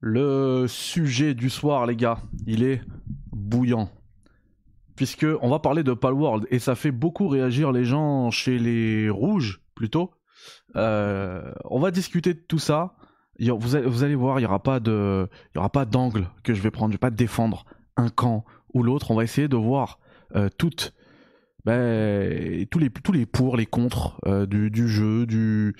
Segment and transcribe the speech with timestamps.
[0.00, 2.80] Le sujet du soir, les gars, il est
[3.32, 3.90] bouillant.
[4.96, 9.10] Puisque on va parler de Palworld et ça fait beaucoup réagir les gens chez les
[9.10, 10.10] rouges plutôt.
[10.76, 12.94] Euh, on va discuter de tout ça.
[13.38, 14.80] Vous allez, voir, il n'y aura pas
[15.84, 16.92] d'angle que je vais prendre.
[16.92, 17.64] Je vais pas défendre
[17.96, 19.10] un camp ou l'autre.
[19.10, 19.98] On va essayer de voir
[20.36, 20.48] euh,
[21.64, 22.90] ben, tous les,
[23.26, 25.74] pour, les contre euh, du, jeu, du,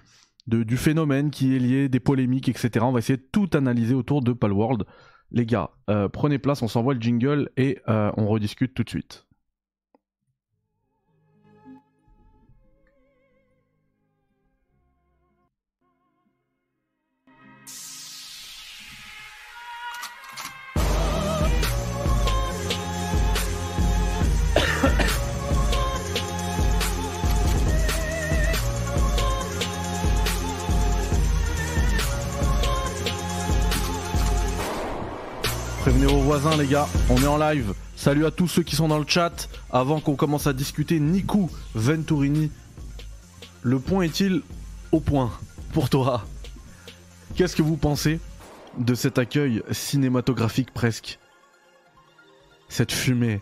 [0.46, 2.70] du phénomène qui est lié, des polémiques, etc.
[2.82, 4.84] On va essayer de tout analyser autour de Palworld.
[5.32, 8.88] Les gars, euh, prenez place, on s'envoie le jingle et euh, on rediscute tout de
[8.88, 9.26] suite.
[36.30, 37.74] Voisins les gars, on est en live.
[37.96, 39.48] Salut à tous ceux qui sont dans le chat.
[39.72, 42.52] Avant qu'on commence à discuter, Niku Venturini.
[43.62, 44.42] Le point est-il
[44.92, 45.32] au point
[45.72, 46.24] pour toi?
[47.34, 48.20] Qu'est-ce que vous pensez
[48.78, 51.18] de cet accueil cinématographique presque?
[52.68, 53.40] Cette fumée,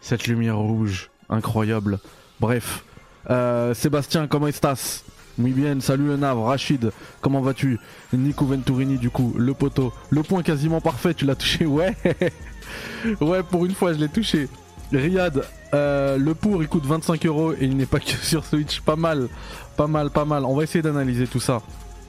[0.00, 1.98] cette lumière rouge, incroyable.
[2.40, 2.86] Bref,
[3.28, 5.04] euh, Sébastien, comment estás
[5.42, 7.78] oui bien, salut Nav, Rachid, comment vas-tu?
[8.12, 11.96] Nico Venturini du coup, le poteau, le point quasiment parfait, tu l'as touché, ouais.
[13.20, 14.48] Ouais, pour une fois je l'ai touché.
[14.92, 18.80] Riyad, euh, le pour il coûte 25 euros et il n'est pas que sur Switch,
[18.80, 19.28] pas mal,
[19.76, 20.44] pas mal, pas mal.
[20.44, 21.62] On va essayer d'analyser tout ça,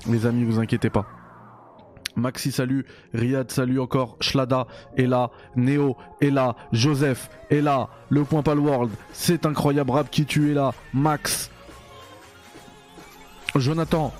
[0.10, 1.06] les amis, vous inquiétez pas.
[2.16, 8.24] Maxi salut, Riyad salut encore, Shlada est là, Neo est là, Joseph est là, le
[8.24, 9.92] point Palworld, c'est incroyable.
[9.92, 11.51] Rap qui tu es là, Max,
[13.60, 14.14] Jonathan.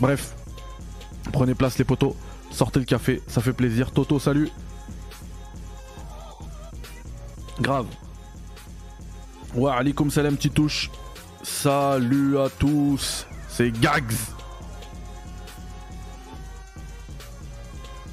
[0.00, 0.34] Bref.
[1.32, 2.14] Prenez place les potos.
[2.50, 3.90] Sortez le café, ça fait plaisir.
[3.90, 4.50] Toto, salut.
[7.60, 7.86] Grave.
[9.54, 10.90] Ouais, alikum salam, petit touche.
[11.42, 13.26] Salut à tous.
[13.48, 14.12] C'est Gags.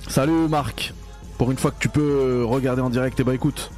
[0.07, 0.93] Salut Marc.
[1.37, 3.71] Pour une fois que tu peux regarder en direct, et eh bah ben, écoute.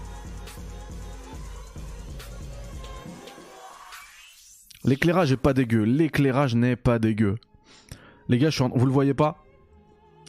[4.86, 5.84] L'éclairage est pas dégueu.
[5.84, 7.36] L'éclairage n'est pas dégueu.
[8.28, 9.44] Les gars, je suis vous le voyez pas?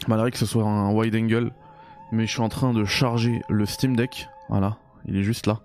[0.09, 1.53] Malgré que ce soit un wide angle.
[2.13, 4.29] Mais je suis en train de charger le Steam Deck.
[4.49, 5.63] Voilà, il est juste là.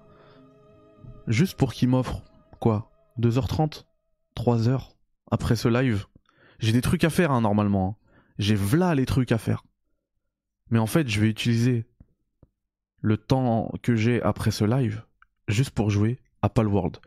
[1.27, 2.23] Juste pour qu'il m'offre,
[2.59, 3.83] quoi 2h30
[4.35, 4.89] 3h
[5.29, 6.05] après ce live?
[6.59, 7.99] J'ai des trucs à faire hein, normalement.
[7.99, 8.05] Hein.
[8.39, 9.63] J'ai v'là les trucs à faire.
[10.71, 11.85] Mais en fait, je vais utiliser
[13.01, 15.03] le temps que j'ai après ce live
[15.47, 16.97] juste pour jouer à Palworld.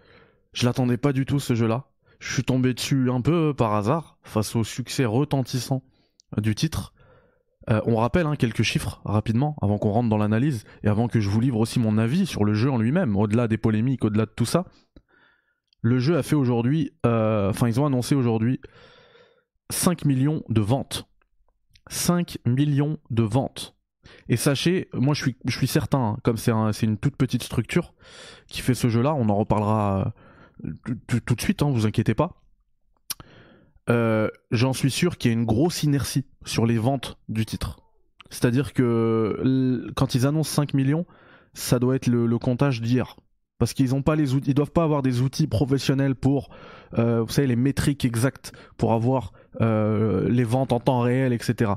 [0.52, 1.88] Je l'attendais pas du tout ce jeu-là.
[2.20, 5.82] Je suis tombé dessus un peu par hasard face au succès retentissant
[6.36, 6.94] du titre.
[7.70, 11.20] Euh, on rappelle hein, quelques chiffres rapidement avant qu'on rentre dans l'analyse et avant que
[11.20, 14.26] je vous livre aussi mon avis sur le jeu en lui-même, au-delà des polémiques, au-delà
[14.26, 14.66] de tout ça.
[15.80, 18.60] Le jeu a fait aujourd'hui, euh, enfin ils ont annoncé aujourd'hui
[19.70, 21.08] 5 millions de ventes.
[21.88, 23.76] 5 millions de ventes.
[24.28, 26.52] Et sachez, moi je suis, je suis certain, hein, comme c'est
[26.82, 27.94] une toute petite structure
[28.48, 30.12] qui fait ce jeu-là, on en reparlera
[31.26, 32.42] tout, de suite, hein, vous inquiétez pas.
[33.90, 37.80] Euh, j'en suis sûr qu'il y a une grosse inertie sur les ventes du titre.
[38.30, 41.04] C'est-à-dire que quand ils annoncent 5 millions,
[41.54, 43.16] ça doit être le, comptage d'hier.
[43.58, 46.48] Parce qu'ils ont pas les outils, ils doivent pas avoir des outils professionnels pour,
[46.98, 51.72] euh, vous savez, les métriques exactes pour avoir euh, les ventes en temps réel, etc.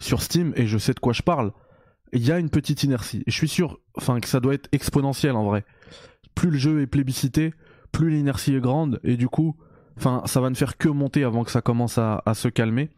[0.00, 1.52] Sur Steam, et je sais de quoi je parle,
[2.12, 3.22] il y a une petite inertie.
[3.26, 5.64] Je suis sûr, que ça doit être exponentiel en vrai.
[6.34, 7.54] Plus le jeu est plébiscité,
[7.94, 9.56] plus l'inertie est grande et du coup,
[9.96, 12.90] enfin, ça va ne faire que monter avant que ça commence à, se calmer,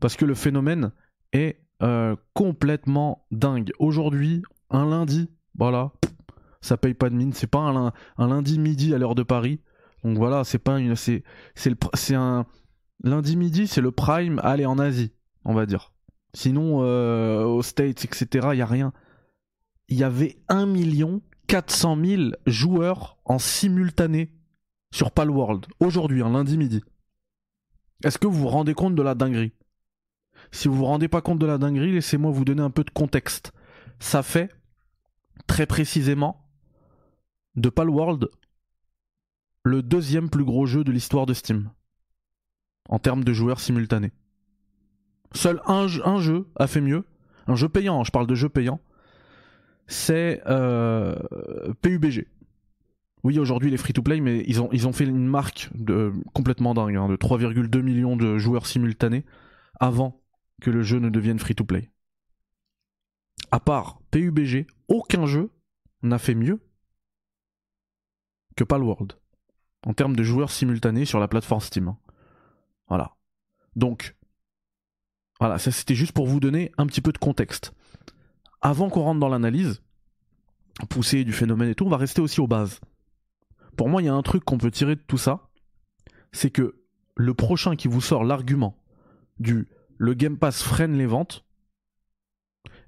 [0.00, 0.92] parce que le phénomène
[1.32, 3.70] est euh, complètement dingue.
[3.78, 5.92] Aujourd'hui, un lundi, voilà,
[6.62, 7.34] ça paye pas de mine.
[7.34, 7.92] C'est pas un,
[8.26, 9.60] lundi midi à l'heure de Paris.
[10.04, 11.22] Donc voilà, c'est pas une, c'est,
[11.54, 12.46] c'est un
[13.04, 14.40] lundi midi, c'est le prime.
[14.42, 15.12] Allez en Asie,
[15.44, 15.92] on va dire.
[16.32, 18.48] Sinon, euh, aux States, etc.
[18.52, 18.94] Il y a rien.
[19.88, 24.30] Il y avait un million 400 000 joueurs en simultané
[24.92, 26.80] sur Palworld, aujourd'hui, un lundi midi.
[28.04, 29.50] Est-ce que vous vous rendez compte de la dinguerie?
[30.52, 32.90] Si vous vous rendez pas compte de la dinguerie, laissez-moi vous donner un peu de
[32.90, 33.50] contexte.
[33.98, 34.54] Ça fait
[35.48, 36.48] très précisément
[37.56, 38.30] de Palworld
[39.64, 41.72] le deuxième plus gros jeu de l'histoire de Steam
[42.88, 44.12] en termes de joueurs simultanés.
[45.34, 47.04] Seul un, un jeu a fait mieux,
[47.48, 48.80] un jeu payant, je parle de jeu payant,
[49.90, 51.16] c'est euh,
[51.82, 52.26] PUBG.
[53.22, 56.96] Oui, aujourd'hui, les free-to-play, mais ils ont, ils ont fait une marque de, complètement dingue,
[56.96, 59.26] hein, de 3,2 millions de joueurs simultanés
[59.78, 60.22] avant
[60.62, 61.90] que le jeu ne devienne free-to-play.
[63.50, 65.50] à part PUBG, aucun jeu
[66.02, 66.60] n'a fait mieux
[68.56, 69.14] que Palworld
[69.86, 71.88] en termes de joueurs simultanés sur la plateforme Steam.
[71.88, 71.98] Hein.
[72.88, 73.16] Voilà.
[73.76, 74.16] Donc,
[75.40, 77.72] voilà, ça c'était juste pour vous donner un petit peu de contexte.
[78.60, 79.82] Avant qu'on rentre dans l'analyse
[80.88, 82.80] poussée du phénomène et tout, on va rester aussi aux bases.
[83.76, 85.48] Pour moi, il y a un truc qu'on peut tirer de tout ça,
[86.32, 86.82] c'est que
[87.16, 88.76] le prochain qui vous sort l'argument
[89.38, 89.68] du
[89.98, 91.44] le Game Pass freine les ventes,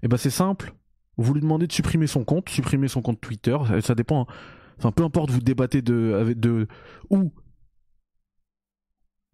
[0.02, 0.74] eh ben c'est simple.
[1.18, 4.22] Vous lui demandez de supprimer son compte, supprimer son compte Twitter, ça, dépend.
[4.22, 4.34] Hein.
[4.78, 6.66] Enfin, peu importe, vous débattez de, de
[7.10, 7.32] ou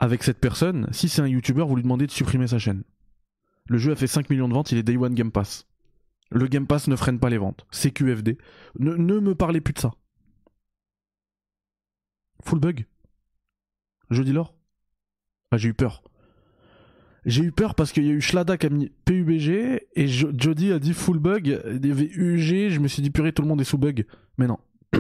[0.00, 0.88] avec cette personne.
[0.90, 2.82] Si c'est un YouTuber, vous lui demandez de supprimer sa chaîne.
[3.67, 5.68] Le jeu a fait 5 millions de ventes, il est Day One Game Pass.
[6.30, 7.66] Le Game Pass ne freine pas les ventes.
[7.70, 8.36] C'est QFD.
[8.78, 9.92] Ne, me parlez plus de ça.
[12.44, 12.86] Full bug.
[14.10, 14.54] Jeudi l'or.
[15.50, 16.02] Ah, j'ai eu peur.
[17.25, 20.72] J'ai eu peur parce qu'il y a eu Schlada qui a mis PUBG et Jody
[20.72, 21.60] a dit full bug.
[21.66, 24.06] Il y avait UG, je me suis dit purée, tout le monde est sous bug.
[24.38, 24.58] Mais non.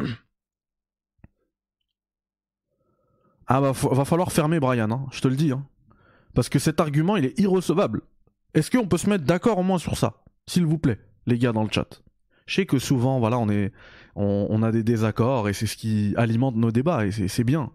[3.46, 5.52] ah bah va falloir fermer Brian, hein, je te le dis.
[5.52, 5.66] Hein.
[6.34, 8.02] Parce que cet argument il est irrecevable.
[8.54, 10.98] Est-ce qu'on peut se mettre d'accord au moins sur ça S'il vous plaît,
[11.28, 12.02] les gars dans le chat.
[12.46, 13.72] Je sais que souvent, voilà, on, est,
[14.16, 17.70] on a des désaccords et c'est ce qui alimente nos débats et c'est bien.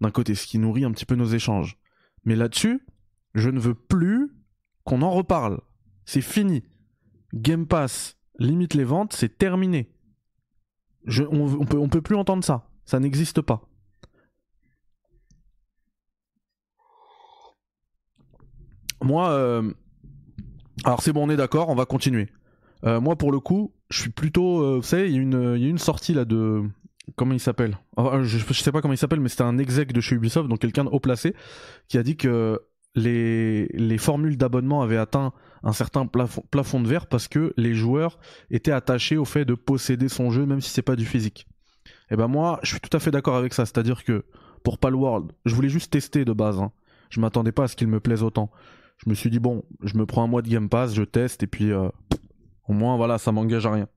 [0.00, 1.78] D'un côté, ce qui nourrit un petit peu nos échanges.
[2.24, 2.84] Mais là-dessus,
[3.34, 4.30] je ne veux plus
[4.84, 5.60] qu'on en reparle.
[6.04, 6.64] C'est fini.
[7.32, 9.90] Game Pass limite les ventes, c'est terminé.
[11.06, 12.68] on, on peut plus entendre ça.
[12.84, 13.68] Ça n'existe pas.
[19.02, 19.72] Moi, euh,
[20.84, 22.28] alors c'est bon, on est d'accord, on va continuer.
[22.84, 24.62] Euh, moi, pour le coup, je suis plutôt.
[24.62, 26.62] Euh, vous savez, il y, a une sortie là de.
[27.16, 27.78] Comment il s'appelle?
[27.96, 30.58] Je, je, sais pas comment il s'appelle, mais c'était un exec de chez Ubisoft, donc
[30.58, 31.34] quelqu'un de haut placé,
[31.88, 32.60] qui a dit que
[32.98, 35.32] les, formules d'abonnement avaient atteint
[35.62, 38.18] un certain plafond, de verre parce que les joueurs
[38.50, 41.46] étaient attachés au fait de posséder son jeu même si c'est pas du physique.
[42.10, 44.24] Et eh ben moi, je suis tout à fait d'accord avec ça, c'est-à-dire que
[44.62, 46.58] pour Palworld, je voulais juste tester de base.
[46.58, 46.72] Hein.
[47.10, 48.50] Je m'attendais pas à ce qu'il me plaise autant.
[48.96, 51.42] Je me suis dit bon, je me prends un mois de Game Pass, je teste
[51.42, 51.88] et puis euh,
[52.68, 53.88] au moins voilà, ça m'engage à rien.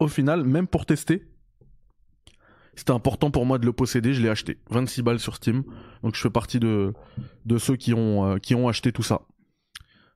[0.00, 1.28] Au final, même pour tester,
[2.74, 4.58] c'était important pour moi de le posséder, je l'ai acheté.
[4.70, 5.62] 26 balles sur Steam.
[6.02, 6.92] Donc je fais partie de,
[7.58, 9.22] ceux qui ont, euh, qui ont acheté tout ça.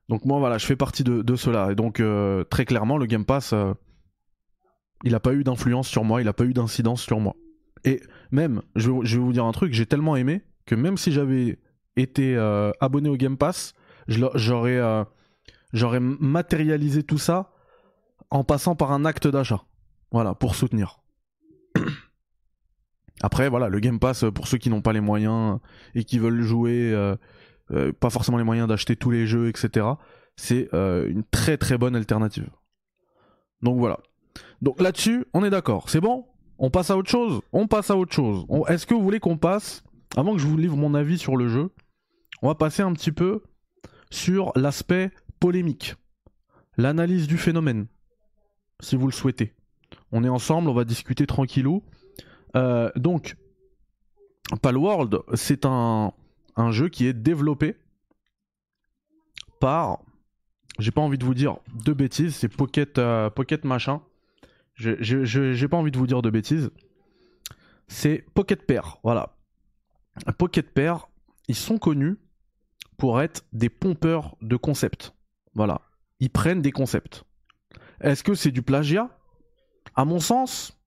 [0.09, 1.71] Donc moi voilà, je fais partie de, de.
[1.71, 3.73] Et donc euh, très clairement, le Game Pass, euh,
[5.03, 7.35] il n'a pas eu d'influence sur moi, il n'a pas eu d'incidence sur moi.
[7.85, 11.59] Et même, je vais vous dire un truc, j'ai tellement aimé que même si j'avais
[11.95, 12.35] été
[12.81, 13.73] abonné au Game Pass,
[14.07, 15.05] j'aurais
[15.73, 17.51] j'aurais matérialisé tout ça
[18.29, 19.63] en passant par un acte d'achat.
[20.11, 21.01] Voilà, pour soutenir.
[23.21, 25.59] Après, voilà, le Game Pass, pour ceux qui n'ont pas les moyens
[25.93, 27.15] et qui veulent jouer, euh,
[27.71, 29.85] euh, pas forcément les moyens d'acheter tous les jeux, etc.,
[30.35, 32.49] c'est euh, une très très bonne alternative.
[33.61, 33.99] Donc voilà.
[34.61, 35.89] Donc là-dessus, on est d'accord.
[35.89, 36.25] C'est bon?
[36.59, 37.41] On passe à autre chose?
[37.51, 38.45] On passe à autre chose.
[38.67, 39.83] Est-ce que vous voulez qu'on passe,
[40.15, 41.71] avant que je vous livre mon avis sur le jeu,
[42.41, 43.43] on va passer un petit peu
[44.11, 45.95] sur l'aspect polémique,
[46.77, 47.87] l'analyse du phénomène,
[48.79, 49.53] si vous le souhaitez.
[50.11, 51.83] On est ensemble, on va discuter tranquillou.
[52.55, 53.35] Euh, donc,
[54.61, 56.13] Palworld, c'est un,
[56.71, 57.77] jeu qui est développé
[59.59, 59.99] par.
[60.77, 64.01] J'ai pas envie de vous dire de bêtises, c'est Pocket, euh, Pocket machin.
[64.75, 66.71] J'ai pas envie de vous dire de bêtises.
[67.87, 69.35] C'est Pocket Pair, voilà.
[70.37, 71.09] Pocket Pair,
[71.47, 72.17] ils sont connus
[72.97, 75.13] pour être des pompeurs de concepts.
[75.53, 75.81] Voilà.
[76.19, 77.23] Ils prennent des concepts.
[78.01, 79.09] Est-ce que c'est du plagiat?
[79.95, 80.79] À mon sens,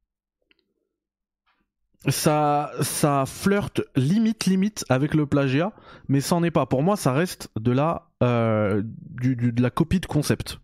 [2.08, 5.72] ça, ça flirte limite, limite avec le plagiat,
[6.08, 6.66] mais ça n'en est pas.
[6.66, 10.58] Pour moi, ça reste de la, euh, du, de la copie de concept.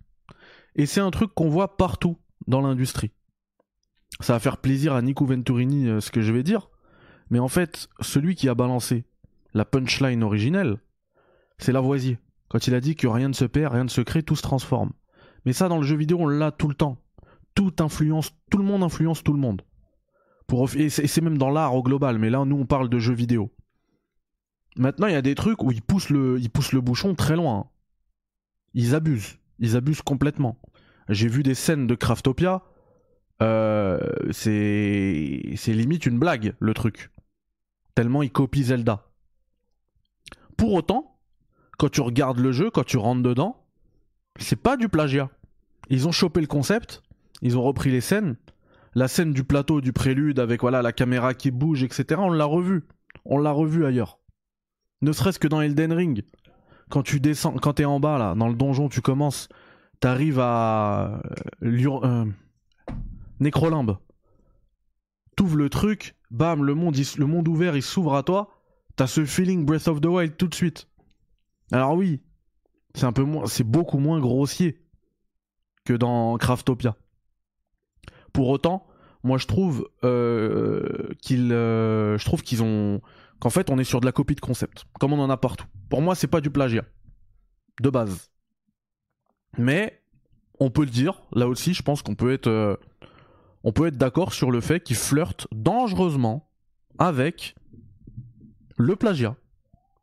[0.74, 3.12] Et c'est un truc qu'on voit partout dans l'industrie.
[4.20, 6.70] Ça va faire plaisir à Nico Venturini euh, ce que je vais dire,
[7.30, 9.04] mais en fait, celui qui a balancé
[9.54, 10.78] la punchline originelle,
[11.58, 12.18] c'est Lavoisier.
[12.48, 14.42] Quand il a dit que rien ne se perd, rien ne se crée, tout se
[14.42, 14.92] transforme.
[15.44, 16.98] Mais ça, dans le jeu vidéo, on l'a tout le temps.
[17.54, 19.62] Tout influence, tout le monde influence tout le monde
[20.76, 23.52] et c'est même dans l'art au global, mais là nous on parle de jeux vidéo.
[24.76, 27.70] Maintenant il y a des trucs où ils poussent le, poussent le bouchon très loin.
[28.74, 30.58] Ils abusent, ils abusent complètement.
[31.08, 32.62] J'ai vu des scènes de Craftopia,
[33.42, 33.98] euh,
[34.30, 37.10] c'est limite une blague le truc.
[37.94, 39.10] Tellement ils copient Zelda.
[40.56, 41.17] Pour autant,
[41.78, 43.64] quand tu regardes le jeu, quand tu rentres dedans,
[44.38, 45.30] c'est pas du plagiat.
[45.88, 47.02] Ils ont chopé le concept,
[47.40, 48.36] ils ont repris les scènes,
[48.94, 52.20] la scène du plateau du prélude avec voilà la caméra qui bouge, etc.
[52.22, 52.84] On l'a revu.
[53.24, 54.18] On l'a revu ailleurs.
[55.00, 56.24] Ne serait-ce que dans Elden Ring.
[56.90, 59.48] Quand tu descends, quand t'es en bas là, dans le donjon, tu commences,
[60.00, 61.20] T'arrives à
[61.60, 62.24] Lur- euh,
[63.40, 63.98] Nécrolimbe.
[65.36, 68.50] T'ouvres le truc, bam, le monde, le monde ouvert, il s'ouvre à toi.
[68.96, 70.88] T'as ce feeling Breath of the Wild tout de suite.
[71.72, 72.22] Alors oui,
[72.94, 74.82] c'est un peu moins, c'est beaucoup moins grossier
[75.84, 76.96] que dans Craftopia.
[78.32, 78.86] Pour autant,
[79.22, 83.00] moi je trouve euh, qu'ils, euh, trouve qu'ils ont,
[83.40, 85.66] qu'en fait on est sur de la copie de concept, comme on en a partout.
[85.88, 86.84] Pour moi, c'est pas du plagiat
[87.80, 88.30] de base.
[89.56, 90.02] Mais
[90.60, 92.76] on peut le dire, là aussi, je pense qu'on peut être, euh,
[93.64, 96.50] on peut être d'accord sur le fait qu'ils flirtent dangereusement
[96.98, 97.54] avec
[98.76, 99.36] le plagiat.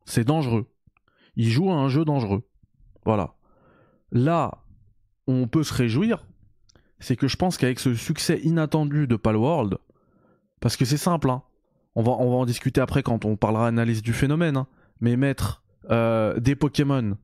[0.06, 0.68] C'est dangereux.
[1.36, 2.44] Ils jouent à un jeu dangereux.
[3.06, 3.36] Voilà.
[4.12, 4.64] Là,
[5.28, 6.26] on peut se réjouir,
[7.00, 9.78] c'est que je pense qu'avec ce succès inattendu de Palworld,
[10.60, 11.44] parce que c'est simple, hein,
[11.96, 14.68] on, va, en discuter après quand on parlera analyse du phénomène, hein,
[15.02, 17.18] mais mettre euh, des Pokémon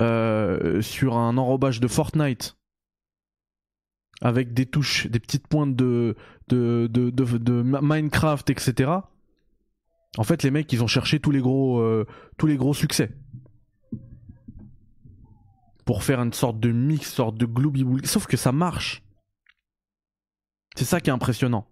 [0.00, 2.56] euh, sur un enrobage de Fortnite
[4.22, 6.14] avec des touches, des petites pointes de,
[6.48, 8.90] de, de, de, de Minecraft, etc.
[10.18, 13.10] En fait, les mecs, ils ont cherché tous les gros, euh, tous les gros succès
[15.90, 19.02] pour faire une sorte de mix, sorte de glooby Sauf que ça marche.
[20.76, 21.66] C'est ça qui est impressionnant.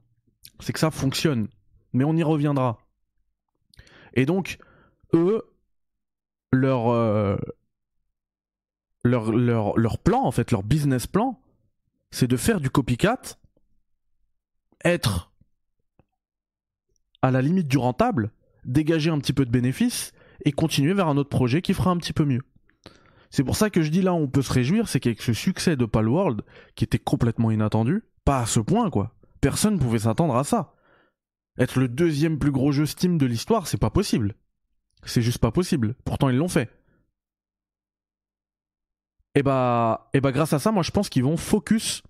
[0.59, 1.47] C'est que ça fonctionne.
[1.93, 2.79] Mais on y reviendra.
[4.15, 4.59] Et donc,
[5.15, 5.45] eux,
[6.51, 7.37] leur, euh,
[9.05, 11.41] leur, leur, leur plan, en fait, leur business plan,
[12.11, 13.21] c'est de faire du copycat,
[14.85, 15.31] être
[17.23, 18.33] à la limite du rentable,
[18.65, 20.13] dégager un petit peu de bénéfices
[20.45, 22.43] et continuer vers un autre projet qui fera un petit peu mieux.
[23.31, 25.77] C'est pour ça que je dis là, on peut se réjouir, c'est qu'avec ce succès
[25.77, 26.43] de Palworld,
[26.75, 30.75] qui était complètement inattendu, pas à ce point quoi, personne ne pouvait s'attendre à ça.
[31.59, 34.35] Être le deuxième plus gros jeu Steam de l'histoire, c'est pas possible.
[35.05, 35.95] C'est juste pas possible.
[36.05, 36.71] Pourtant, ils l'ont fait.
[39.35, 42.03] Et bah, et bah, grâce à ça, moi je pense qu'ils vont focus.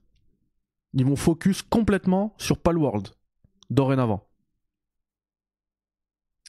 [0.95, 3.09] Ils vont focus complètement sur Palworld.
[3.71, 4.27] Dorénavant.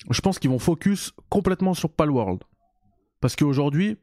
[0.09, 2.43] Je pense qu'ils vont focus complètement sur Palworld.
[3.19, 3.97] Parce qu'aujourd'hui,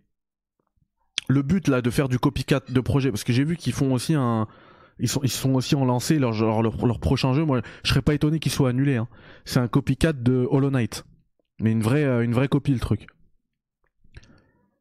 [1.28, 3.92] le but là de faire du copycat de projet, parce que j'ai vu qu'ils font
[3.92, 4.47] aussi un.
[4.99, 7.45] Ils sont, aussi en lancé leur, prochain jeu.
[7.45, 8.97] Moi, je serais pas étonné qu'il soit annulé.
[8.97, 9.09] Hein.
[9.45, 11.04] C'est un copycat de Hollow Knight.
[11.61, 13.06] Mais une vraie, euh, une vraie copie, le truc.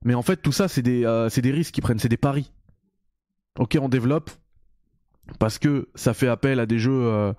[0.05, 2.15] Mais en fait, tout ça, c'est des, euh, c'est des risques qu'ils prennent, c'est des
[2.15, 2.53] paris.
[3.59, 4.31] Ok, on développe
[5.37, 7.33] parce que ça fait appel à des jeux, euh,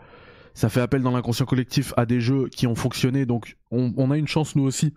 [0.53, 4.11] ça fait appel dans l'inconscient collectif à des jeux qui ont fonctionné, donc on, on
[4.11, 4.93] a une chance nous aussi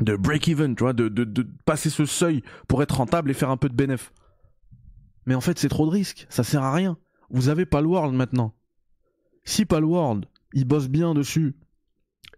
[0.00, 3.34] de break even, tu vois, de, de, de passer ce seuil pour être rentable et
[3.34, 4.12] faire un peu de bénéf.
[5.26, 6.98] Mais en fait, c'est trop de risques, ça sert à rien.
[7.30, 8.54] Vous avez Palworld maintenant.
[9.44, 11.56] Si Palworld, ils bossent bien dessus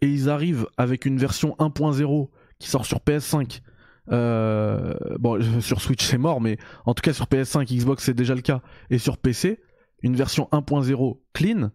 [0.01, 3.61] et ils arrivent avec une version 1.0 qui sort sur PS5
[4.13, 8.35] euh, bon, sur Switch c'est mort, mais en tout cas sur PS5, Xbox c'est déjà
[8.35, 9.61] le cas, et sur PC,
[10.03, 11.71] une version 1.0 clean,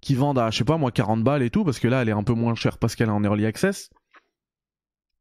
[0.00, 2.08] qui vendent à, je sais pas moi, 40 balles et tout, parce que là elle
[2.08, 3.90] est un peu moins chère parce qu'elle est en early access.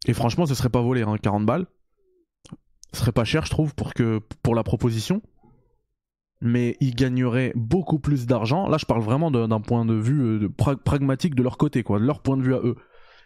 [0.05, 1.67] Et franchement, ce serait pas volé, hein, 40 balles.
[2.93, 5.22] Ce serait pas cher, je trouve, pour, que, pour la proposition.
[6.41, 8.67] Mais ils gagneraient beaucoup plus d'argent.
[8.67, 12.05] Là, je parle vraiment d'un point de vue euh, pragmatique de leur côté, quoi, de
[12.05, 12.75] leur point de vue à eux.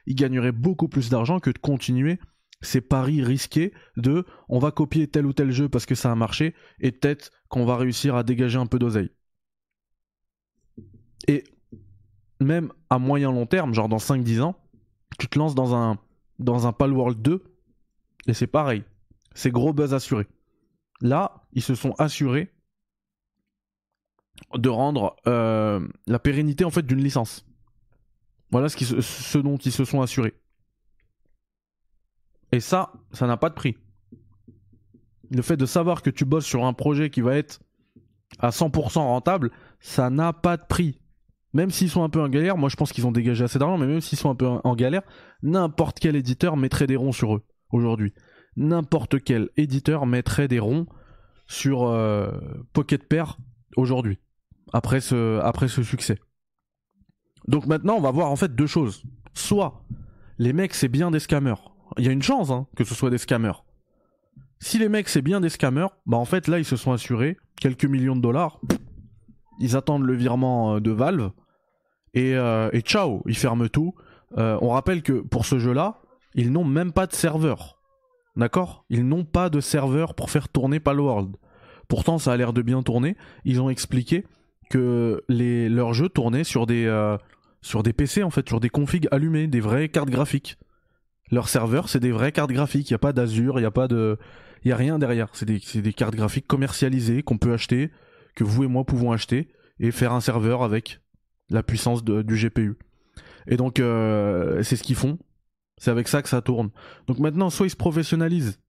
[0.05, 2.19] Ils gagneraient beaucoup plus d'argent que de continuer
[2.61, 6.15] ces paris risqués de on va copier tel ou tel jeu parce que ça a
[6.15, 9.11] marché et peut-être qu'on va réussir à dégager un peu d'oseille.
[11.27, 11.43] Et
[12.39, 14.55] même à moyen long terme, genre dans 5-10 ans,
[15.19, 15.99] tu te lances dans un,
[16.39, 17.43] dans un Palworld 2
[18.27, 18.83] et c'est pareil.
[19.33, 20.27] C'est gros buzz assuré.
[21.01, 22.51] Là, ils se sont assurés
[24.53, 27.45] de rendre euh, la pérennité en fait d'une licence.
[28.51, 30.33] Voilà ce, ce dont ils se sont assurés.
[32.51, 33.77] Et ça, ça n'a pas de prix.
[35.31, 37.59] Le fait de savoir que tu bosses sur un projet qui va être
[38.39, 40.99] à 100% rentable, ça n'a pas de prix.
[41.53, 43.77] Même s'ils sont un peu en galère, moi je pense qu'ils ont dégagé assez d'argent,
[43.77, 45.03] mais même s'ils sont un peu en galère,
[45.41, 48.13] n'importe quel éditeur mettrait des ronds sur eux aujourd'hui.
[48.55, 50.87] N'importe quel éditeur mettrait des ronds
[51.47, 52.31] sur euh,
[52.73, 53.37] Pocket Pair
[53.75, 54.19] aujourd'hui,
[54.73, 55.39] après ce,
[55.83, 56.19] succès.
[57.47, 59.03] Donc maintenant, on va voir en fait deux choses.
[59.33, 59.85] Soit
[60.37, 61.71] les mecs, c'est bien des scammers.
[61.97, 63.63] Il y a une chance hein, que ce soit des scammers.
[64.59, 67.37] Si les mecs, c'est bien des scammers, bah en fait là, ils se sont assurés
[67.61, 68.59] quelques millions de dollars.
[69.59, 71.31] Ils attendent le virement de Valve.
[72.13, 73.93] Et, euh, ciao, ils ferment tout.
[74.37, 76.01] Euh, on rappelle que pour ce jeu-là,
[76.33, 77.79] ils n'ont même pas de serveur.
[78.35, 78.85] D'accord?
[78.89, 81.35] Ils n'ont pas de serveur pour faire tourner Palworld.
[81.87, 83.15] Pourtant, ça a l'air de bien tourner.
[83.45, 84.25] Ils ont expliqué
[84.69, 87.17] que les, leurs jeux tournaient sur des, euh,
[87.61, 90.57] sur des PC, en fait, sur des configs allumés, des vraies cartes graphiques.
[91.31, 92.89] Leur serveur, c'est des vraies cartes graphiques.
[92.89, 94.17] Il n'y a pas d'Azure, il n'y a pas de.
[94.63, 95.29] Il y a rien derrière.
[95.33, 97.91] C'est des cartes graphiques commercialisées qu'on peut acheter,
[98.37, 101.01] que vous et moi pouvons acheter et faire un serveur avec
[101.49, 102.77] la puissance du GPU.
[103.47, 105.17] Et donc euh, c'est ce qu'ils font.
[105.79, 106.69] C'est avec ça que ça tourne.
[107.07, 108.59] Donc maintenant, soit ils se professionnalisent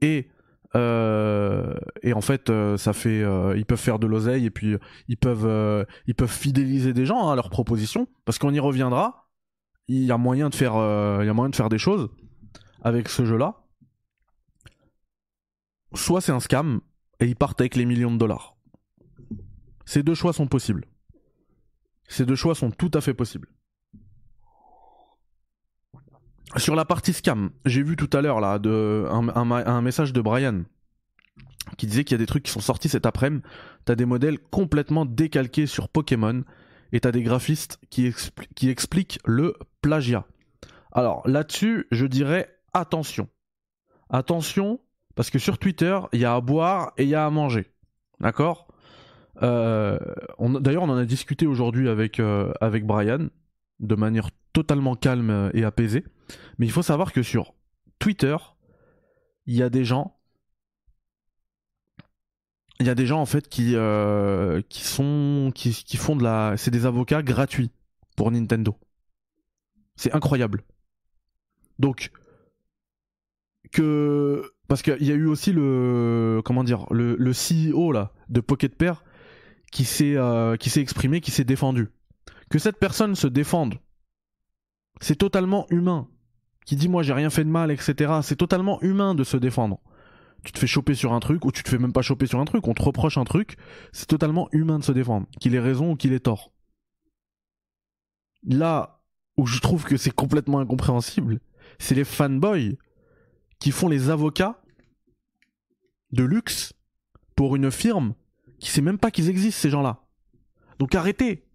[0.00, 0.28] et
[0.74, 3.20] euh, et en fait, euh, ça fait,
[3.56, 4.76] ils peuvent faire de l'oseille et puis
[5.06, 9.28] ils peuvent, ils peuvent fidéliser des gens hein, à leurs propositions parce qu'on y reviendra.
[9.86, 10.72] Il y a moyen de faire,
[11.22, 12.10] il y a moyen de faire des choses
[12.82, 13.64] avec ce jeu-là.
[15.94, 16.80] Soit c'est un scam
[17.20, 18.56] et ils partent avec les millions de dollars.
[19.84, 20.86] Ces deux choix sont possibles.
[22.08, 23.48] Ces deux choix sont tout à fait possibles.
[26.56, 30.62] Sur la partie scam, j'ai vu tout à l'heure là un, message de Brian
[31.76, 33.42] qui disait qu'il y a des trucs qui sont sortis cet après-midi.
[33.84, 36.44] T'as des modèles complètement décalqués sur Pokémon
[36.92, 38.06] et t'as des graphistes qui
[38.68, 40.26] expliquent le plagiat.
[40.92, 43.28] Alors là-dessus, je dirais attention.
[44.10, 44.80] Attention,
[45.14, 47.70] parce que sur Twitter, il y a à boire et il y a à manger.
[48.20, 48.68] D'accord?
[49.42, 49.98] Euh,
[50.38, 53.28] D'ailleurs, on en a discuté aujourd'hui avec, euh, avec Brian,
[53.80, 56.04] de manière totalement calme et apaisée.
[56.58, 57.54] Mais il faut savoir que sur
[57.98, 58.36] Twitter,
[59.46, 60.16] il y a des gens.
[62.80, 65.52] Il y a des gens en fait qui, euh, qui sont.
[65.54, 66.56] Qui, qui font de la.
[66.56, 67.70] C'est des avocats gratuits
[68.16, 68.76] pour Nintendo.
[69.96, 70.62] C'est incroyable.
[71.78, 72.10] Donc.
[73.72, 74.53] Que.
[74.68, 76.40] Parce qu'il y a eu aussi le.
[76.44, 79.04] Comment dire Le, CEO là, de Pocket Pair
[79.70, 81.88] qui s'est euh, qui s'est exprimé, qui s'est défendu.
[82.48, 83.74] Que cette personne se défende,
[85.00, 86.08] c'est totalement humain.
[86.64, 88.20] Qui dit moi j'ai rien fait de mal, etc.
[88.22, 89.80] C'est totalement humain de se défendre.
[90.44, 92.38] Tu te fais choper sur un truc ou tu te fais même pas choper sur
[92.38, 93.56] un truc, on te reproche un truc,
[93.92, 96.52] c'est totalement humain de se défendre, qu'il ait raison ou qu'il ait tort.
[98.46, 99.00] Là
[99.38, 101.40] où je trouve que c'est complètement incompréhensible,
[101.78, 102.76] c'est les fanboys
[103.64, 104.60] qui font les avocats
[106.12, 106.74] de luxe
[107.34, 108.12] pour une firme
[108.58, 110.02] qui sait même pas qu'ils existent ces gens-là.
[110.78, 111.46] Donc arrêtez.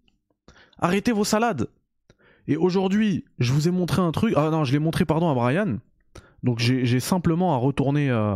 [0.78, 1.68] Arrêtez vos salades.
[2.48, 4.34] Et aujourd'hui, je vous ai montré un truc.
[4.36, 5.78] Ah non, je l'ai montré, pardon, à Brian.
[6.42, 8.34] Donc j'ai simplement à retourner euh,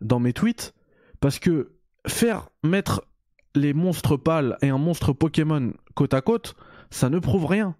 [0.00, 0.72] dans mes tweets.
[1.18, 1.72] Parce que
[2.06, 3.08] faire mettre
[3.56, 6.54] les monstres pâles et un monstre Pokémon côte à côte,
[6.90, 7.74] ça ne prouve rien.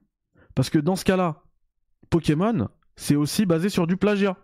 [0.56, 1.44] Parce que dans ce cas-là,
[2.10, 4.36] Pokémon, c'est aussi basé sur du plagiat.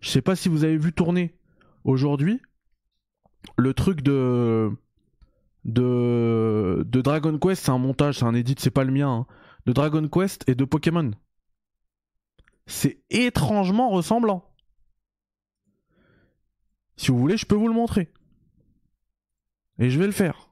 [0.00, 1.34] Je sais pas si vous avez vu tourner
[1.84, 2.40] aujourd'hui
[3.56, 4.70] le truc de
[5.64, 9.10] de Dragon Quest, c'est un montage, c'est un edit, c'est pas le mien.
[9.10, 9.26] hein.
[9.66, 11.10] De Dragon Quest et de Pokémon.
[12.66, 14.50] C'est étrangement ressemblant.
[16.96, 18.12] Si vous voulez, je peux vous le montrer.
[19.78, 20.48] Et je vais le faire.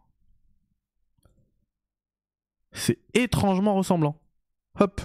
[2.72, 4.20] C'est étrangement ressemblant.
[4.78, 5.00] Hop.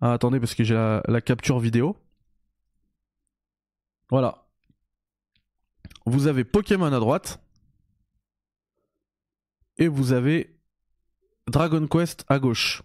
[0.00, 1.96] Ah, attendez, parce que j'ai la capture vidéo.
[4.10, 4.46] Voilà.
[6.04, 7.40] Vous avez Pokémon à droite.
[9.78, 10.58] Et vous avez
[11.48, 12.82] Dragon Quest à gauche.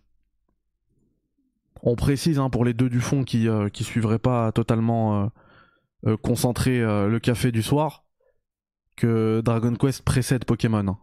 [1.83, 5.27] On précise hein, pour les deux du fond qui, euh, qui suivraient pas totalement euh,
[6.07, 8.03] euh, concentré euh, le café du soir
[8.97, 10.97] que Dragon Quest précède Pokémon.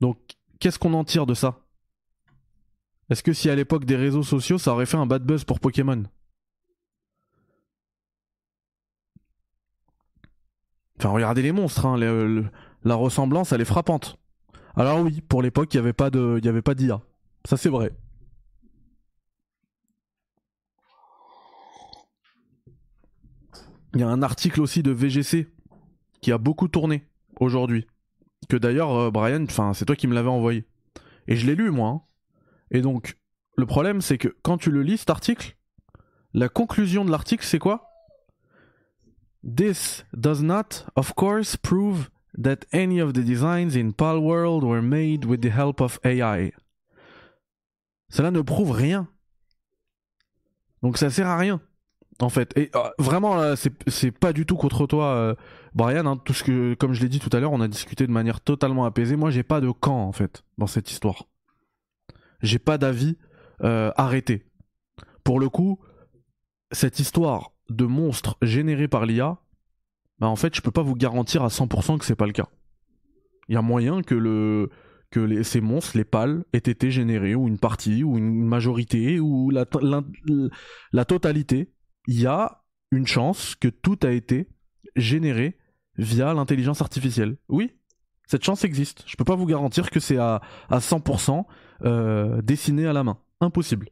[0.00, 0.18] Donc
[0.58, 1.60] qu'est-ce qu'on en tire de ça?
[3.08, 5.60] Est-ce que si à l'époque des réseaux sociaux ça aurait fait un bad buzz pour
[5.60, 6.02] Pokémon?
[11.02, 11.96] Enfin regardez les monstres, hein,
[12.84, 14.20] la ressemblance elle est frappante.
[14.76, 17.00] Alors oui, pour l'époque il n'y avait pas de, il y avait pas d'IA,
[17.44, 17.90] ça c'est vrai.
[23.94, 25.48] Il y a un article aussi de VGC
[26.20, 27.08] qui a beaucoup tourné
[27.40, 27.88] aujourd'hui.
[28.48, 30.66] Que d'ailleurs, euh, Brian, enfin, c'est toi qui me l'avais envoyé.
[31.26, 31.88] Et je l'ai lu, moi.
[31.88, 32.02] hein.
[32.70, 33.18] Et donc,
[33.56, 35.56] le problème, c'est que quand tu le lis, cet article,
[36.32, 37.91] la conclusion de l'article, c'est quoi?
[39.44, 45.24] This does not, of course, prove that any of the designs in Palworld were made
[45.24, 46.52] with the help of AI.
[48.08, 49.08] Cela ne prouve rien.
[50.82, 51.60] Donc ça sert à rien
[52.22, 52.56] en fait.
[52.56, 55.34] Et euh, vraiment, là, c'est pas du tout contre toi, euh,
[55.74, 56.06] Brian.
[56.06, 56.16] hein.
[56.24, 58.40] tout ce que, comme je l'ai dit tout à l'heure, on a discuté de manière
[58.40, 59.16] totalement apaisée.
[59.16, 61.24] Moi, j'ai pas de camp en fait dans cette histoire.
[62.40, 63.18] J'ai pas d'avis
[63.62, 64.46] euh, arrêté.
[65.24, 65.78] Pour le coup,
[66.72, 69.38] cette histoire de monstres générés par l'IA,
[70.18, 72.48] bah en fait, je peux pas vous garantir à 100% que c'est pas le cas.
[73.48, 74.70] Il y a moyen que le
[75.10, 79.20] que les, ces monstres, les pâles, aient été générés, ou une partie, ou une majorité,
[79.20, 80.02] ou la, la,
[80.92, 81.70] la totalité
[82.06, 84.48] il y a une chance que tout a été
[84.96, 85.58] généré
[85.96, 87.36] via l'intelligence artificielle.
[87.48, 87.72] Oui,
[88.26, 89.04] cette chance existe.
[89.06, 91.44] Je peux pas vous garantir que c'est à, à 100%
[91.84, 93.18] euh, dessiné à la main.
[93.40, 93.90] Impossible.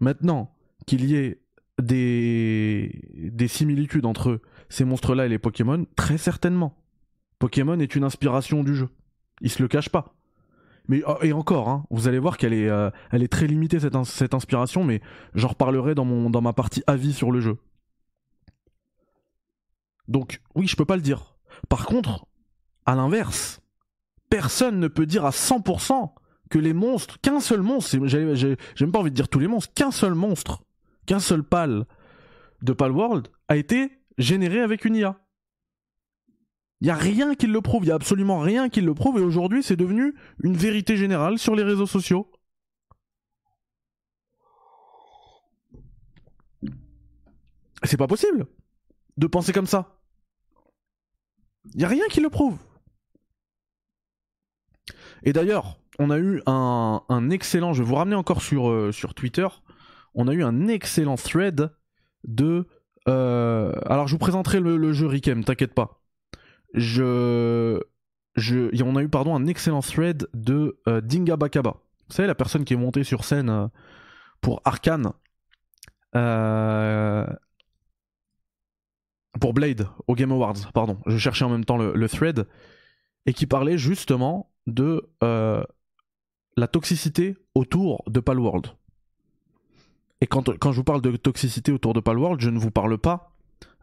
[0.00, 0.54] Maintenant,
[0.86, 1.42] qu'il y ait
[1.80, 6.76] des, des similitudes entre ces monstres-là et les Pokémon Très certainement.
[7.38, 8.88] Pokémon est une inspiration du jeu.
[9.40, 10.14] Il se le cache pas.
[10.88, 12.90] Mais oh, et encore, hein, vous allez voir qu'elle est, euh,
[13.30, 15.00] très limitée cette, cette inspiration, mais
[15.34, 17.58] j'en reparlerai dans ma partie avis sur le jeu.
[20.08, 21.36] Donc oui, je peux pas le dire.
[21.68, 22.26] Par contre,
[22.84, 23.60] à l'inverse,
[24.30, 26.12] personne ne peut dire à 100%
[26.50, 29.72] que les monstres, qu'un seul monstre, j'ai même pas envie de dire tous les monstres,
[29.74, 30.62] qu'un seul monstre,
[31.06, 31.86] qu'un seul pal
[32.62, 35.18] de Palworld a été généré avec une IA.
[36.80, 39.18] Il y a rien qui le prouve, il y a absolument rien qui le prouve
[39.18, 42.30] et aujourd'hui c'est devenu une vérité générale sur les réseaux sociaux.
[47.82, 48.46] C'est pas possible
[49.16, 50.00] de penser comme ça.
[51.74, 52.58] Il y a rien qui le prouve.
[55.22, 59.14] Et d'ailleurs, on a eu un, excellent, je vais vous ramener encore sur, euh, sur
[59.14, 59.48] Twitter,
[60.16, 61.70] on a eu un excellent thread
[62.24, 62.66] de...
[63.08, 66.02] Euh, alors je vous présenterai le, jeu Rikem, t'inquiète pas.
[66.74, 67.80] Je,
[68.34, 71.76] je, on a eu pardon un excellent thread de euh, Dinga Bakaba.
[72.08, 73.70] Vous savez la personne qui est montée sur scène
[74.40, 75.12] pour Arkane,
[79.40, 80.98] pour Blade au Game Awards, pardon.
[81.06, 82.46] Je cherchais en même temps le thread
[83.26, 85.62] et qui parlait justement de euh,
[86.56, 88.68] la toxicité autour de Palworld.
[90.20, 92.96] Et quand, quand, je vous parle de toxicité autour de Palworld, je ne vous parle
[92.98, 93.32] pas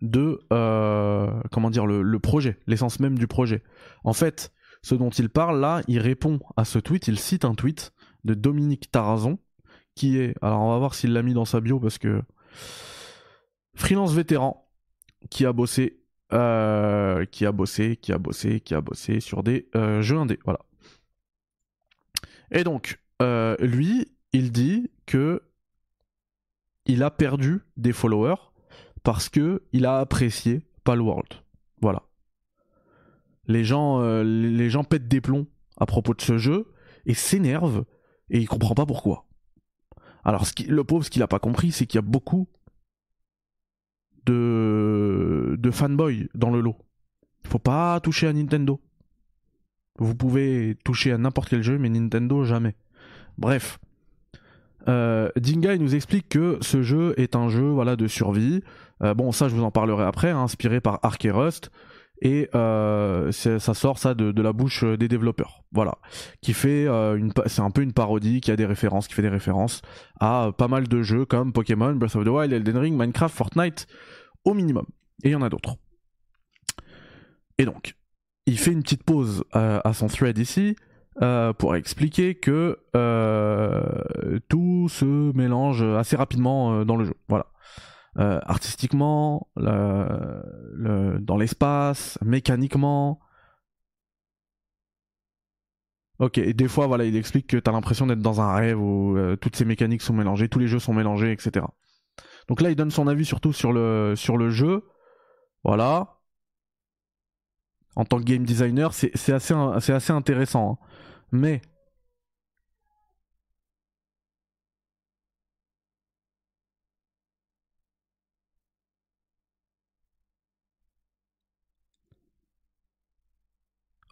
[0.01, 3.63] de euh, comment dire le, projet, l'essence même du projet.
[4.03, 7.55] En fait, ce dont il parle là, il répond à ce tweet, il cite un
[7.55, 7.93] tweet
[8.25, 9.39] de Dominique Tarazon,
[9.95, 12.21] qui est, alors on va voir s'il l'a mis dans sa bio parce que
[13.75, 14.67] freelance vétéran
[15.29, 16.01] qui a bossé,
[16.33, 19.69] euh, qui a bossé, qui a bossé, qui a bossé sur des
[20.01, 20.59] jeux indés, voilà.
[22.53, 25.41] Et donc, euh, lui, il dit que
[26.85, 28.51] il a perdu des followers
[29.03, 31.33] parce que il a apprécié Palworld.
[31.81, 32.03] Voilà.
[33.47, 36.73] Les gens, euh, les gens pètent des plombs à propos de ce jeu
[37.05, 37.85] et s'énervent
[38.29, 39.25] et il comprend pas pourquoi.
[40.23, 42.47] Alors, le pauvre, ce qu'il a pas compris, c'est qu'il y a beaucoup
[44.25, 46.77] de, de fanboys dans le lot.
[47.45, 48.79] Faut pas toucher à Nintendo.
[49.99, 52.75] Vous pouvez toucher à n'importe quel jeu, mais Nintendo jamais.
[53.37, 53.79] Bref.
[54.87, 58.61] Euh, Dinga nous explique que ce jeu est un jeu voilà de survie.
[59.01, 61.71] Euh, bon ça je vous en parlerai après, hein, inspiré par Ark et Rust
[62.21, 65.63] et euh, ça sort ça de, la bouche des développeurs.
[65.73, 65.97] Voilà,
[66.41, 66.87] qui fait
[67.47, 69.81] c'est un peu une parodie, qui a des références, qui fait des références
[70.19, 73.87] à pas mal de jeux comme Pokémon, Breath of the Wild, Elden Ring, Minecraft, Fortnite
[74.45, 74.85] au minimum.
[75.23, 75.75] Et il y en a d'autres.
[77.57, 77.95] Et donc,
[78.45, 80.75] il fait une petite pause euh, à son thread ici
[81.21, 87.15] euh, pour expliquer que euh, tout se mélange assez rapidement dans le jeu.
[87.27, 87.47] Voilà.
[88.15, 93.19] artistiquement, dans l'espace, mécaniquement.
[96.19, 99.55] Ok, des fois, voilà, il explique que t'as l'impression d'être dans un rêve où toutes
[99.55, 101.65] ces mécaniques sont mélangées, tous les jeux sont mélangés, etc.
[102.47, 104.83] Donc là, il donne son avis surtout sur le, sur le jeu.
[105.63, 106.22] Voilà
[107.95, 109.53] en tant que game designer, c'est assez,
[110.11, 110.79] intéressant.
[110.81, 110.85] Hein.
[111.31, 111.61] Mais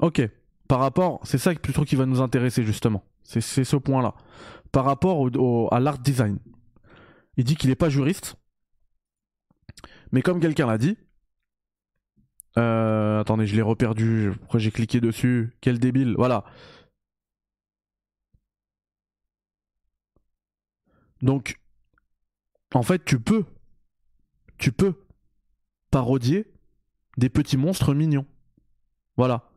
[0.01, 0.21] Ok.
[0.67, 3.03] Par rapport, c'est ça plutôt qui va nous intéresser justement.
[3.23, 4.15] C'est ce point-là.
[4.71, 5.27] Par rapport
[5.71, 6.39] à l'art design.
[7.37, 8.35] Il dit qu'il n'est pas juriste.
[10.11, 10.97] Mais comme quelqu'un l'a dit,
[12.57, 14.31] euh, attendez, je l'ai reperdu.
[14.39, 15.55] Pourquoi j'ai cliqué dessus?
[15.61, 16.15] Quel débile.
[16.17, 16.43] Voilà.
[21.21, 21.59] Donc,
[22.73, 23.45] en fait, tu peux,
[24.57, 24.93] tu peux
[25.91, 26.51] parodier
[27.17, 28.25] des petits monstres mignons.
[29.17, 29.49] Voilà.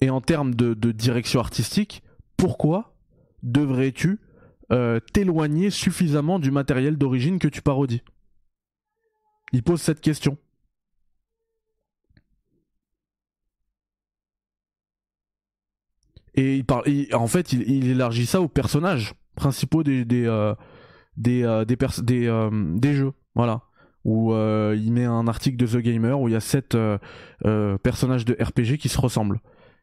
[0.00, 2.02] Et en termes de, direction artistique,
[2.36, 2.94] pourquoi
[3.42, 4.20] devrais-tu
[4.70, 8.02] euh, t'éloigner suffisamment du matériel d'origine que tu parodies?
[9.52, 10.38] Il pose cette question.
[16.38, 20.54] Et il parle, en fait, il, élargit ça aux personnages principaux des des euh,
[21.16, 23.62] des euh, euh, des, jeux, voilà.
[24.04, 26.78] Où il met un article de The Gamer où il y a sept
[27.82, 29.40] personnages de RPG qui se ressemblent.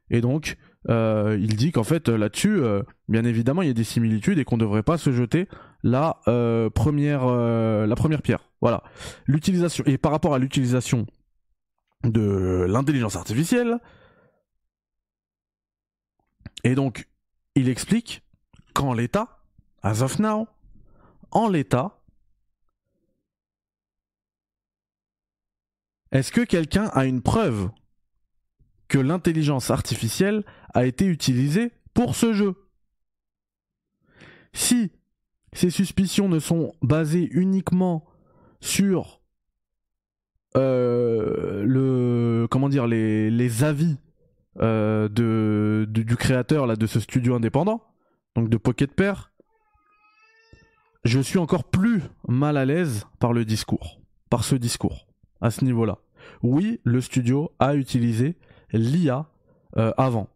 [0.10, 0.56] Et donc,
[0.88, 2.62] il dit qu'en fait là-dessus,
[3.10, 5.50] bien évidemment, il y a des similitudes et qu'on ne devrait pas se jeter
[5.84, 6.22] la
[6.74, 8.50] première la première pierre.
[8.62, 8.82] Voilà.
[9.28, 11.06] L'utilisation et par rapport à l'utilisation
[12.06, 13.80] de l'intelligence artificielle,
[16.66, 17.08] et donc,
[17.54, 18.24] il explique
[18.74, 19.40] qu'en l'état,
[19.84, 20.48] as of now,
[21.30, 22.02] en l'état,
[26.12, 27.70] est-ce que quelqu'un a une preuve
[28.88, 32.56] que l'intelligence artificielle a été utilisée pour ce jeu?
[34.52, 34.92] Si
[35.54, 38.08] ces suspicions ne sont basées uniquement
[38.60, 39.22] sur
[40.58, 43.98] euh, le comment dire les, les avis
[44.62, 47.84] euh, de, du créateur là de ce studio indépendant,
[48.36, 49.32] donc de Pocket Pair,
[51.04, 55.08] je suis encore plus mal à l'aise par le discours, par ce discours,
[55.42, 55.98] à ce niveau-là.
[56.42, 58.36] Oui, le studio a utilisé
[58.72, 59.28] l'IA
[59.78, 60.30] euh, avant.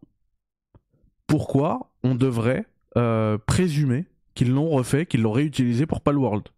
[1.26, 2.66] Pourquoi on devrait
[3.46, 6.48] présumer qu'ils l'ont refait, qu'ils l'ont réutilisé pour Palworld?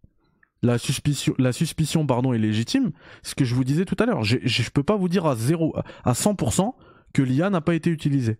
[0.62, 2.92] La suspicion, la suspicion pardon, est légitime.
[3.22, 5.34] Ce que je vous disais tout à l'heure, je ne peux pas vous dire à,
[5.34, 6.74] 0, à 100%
[7.12, 8.38] que l'IA n'a pas été utilisée.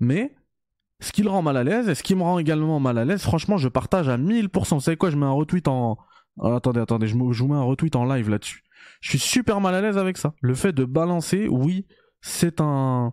[0.00, 0.34] Mais
[1.00, 3.04] ce qui le rend mal à l'aise et ce qui me rend également mal à
[3.04, 4.74] l'aise, franchement, je partage à 1000%.
[4.74, 5.98] Vous savez quoi, je mets un retweet en.
[6.40, 8.64] Ah, attendez, attendez, je, vous mets un retweet en live là-dessus.
[9.00, 10.34] Je suis super mal à l'aise avec ça.
[10.40, 11.86] Le fait de balancer, oui,
[12.20, 13.12] c'est un.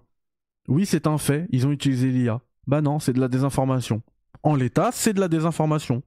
[0.68, 1.48] Oui, c'est un fait.
[1.50, 2.42] Ils ont utilisé l'IA.
[2.68, 4.04] Bah non, c'est de la désinformation.
[4.44, 6.04] En l'état, c'est de la désinformation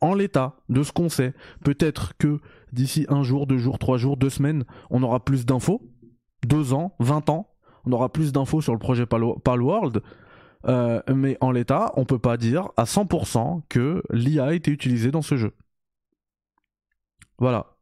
[0.00, 1.34] en l'état de ce qu'on sait.
[1.64, 2.40] Peut-être que
[2.72, 5.82] d'ici un jour, deux jours, trois jours, deux semaines, on aura plus d'infos.
[6.46, 7.47] Deux ans, vingt ans,
[7.88, 10.02] on aura plus d'infos sur le projet Palworld.
[10.66, 15.10] Euh, mais en l'état, on peut pas dire à 100% que l'IA a été utilisée
[15.10, 15.52] dans ce jeu.
[17.38, 17.76] Voilà.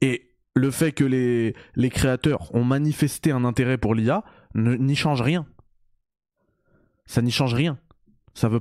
[0.00, 5.46] Et le fait que les, créateurs ont manifesté un intérêt pour l'IA n'y change rien.
[7.06, 7.78] Ça n'y change rien
[8.36, 8.60] ça veut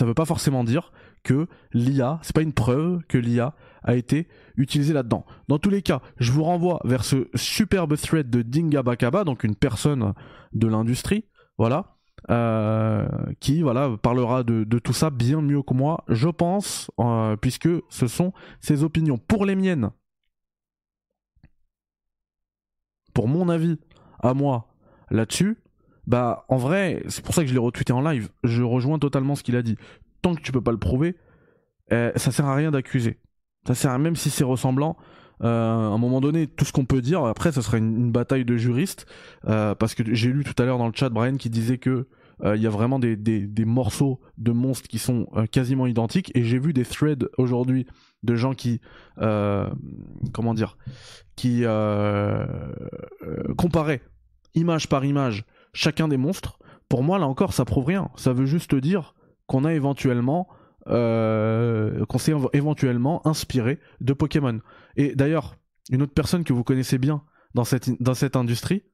[0.00, 0.92] veut pas forcément dire
[1.22, 5.24] que l'IA c'est pas une preuve que l'IA a été utilisée là-dedans.
[5.48, 9.44] Dans tous les cas, je vous renvoie vers ce superbe thread de Dinga Bakaba, donc
[9.44, 10.14] une personne
[10.52, 11.24] de l'industrie,
[11.56, 11.96] voilà,
[12.30, 13.08] euh,
[13.40, 18.06] qui voilà parlera de, tout ça bien mieux que moi, je pense, euh, puisque ce
[18.06, 19.18] sont ses opinions.
[19.18, 19.90] Pour les miennes,
[23.14, 23.78] pour mon avis
[24.20, 24.68] à moi
[25.10, 25.58] là-dessus,
[26.06, 28.30] bah en vrai, c'est pour ça que je l'ai retweeté en live.
[28.42, 29.76] Je rejoins totalement ce qu'il a dit.
[30.22, 31.16] Tant que tu peux pas le prouver,
[31.90, 33.18] eh, ça sert à rien d'accuser.
[33.66, 34.96] Ça sert à, même si c'est ressemblant.
[35.42, 38.44] Euh, à un moment donné, tout ce qu'on peut dire, après, ça sera une, bataille
[38.44, 39.06] de juristes,
[39.46, 42.08] euh, parce que j'ai lu tout à l'heure dans le chat Brian qui disait que
[42.44, 46.44] euh, il y a vraiment des, des, morceaux de monstres qui sont quasiment identiques, et
[46.44, 47.86] j'ai vu des threads aujourd'hui
[48.22, 48.80] de gens qui,
[49.16, 50.76] comment dire,
[51.36, 51.64] qui
[53.56, 54.02] comparaient
[54.54, 58.08] image par image chacun des monstres, pour moi, là encore, ça prouve rien.
[58.16, 59.14] Ça veut juste dire
[59.48, 60.46] qu'on a éventuellement.
[60.86, 64.60] Euh, s'est éventuellement inspiré de Pokémon.
[64.96, 65.56] Et d'ailleurs,
[65.90, 68.84] une autre personne que vous connaissez bien dans cette, industrie,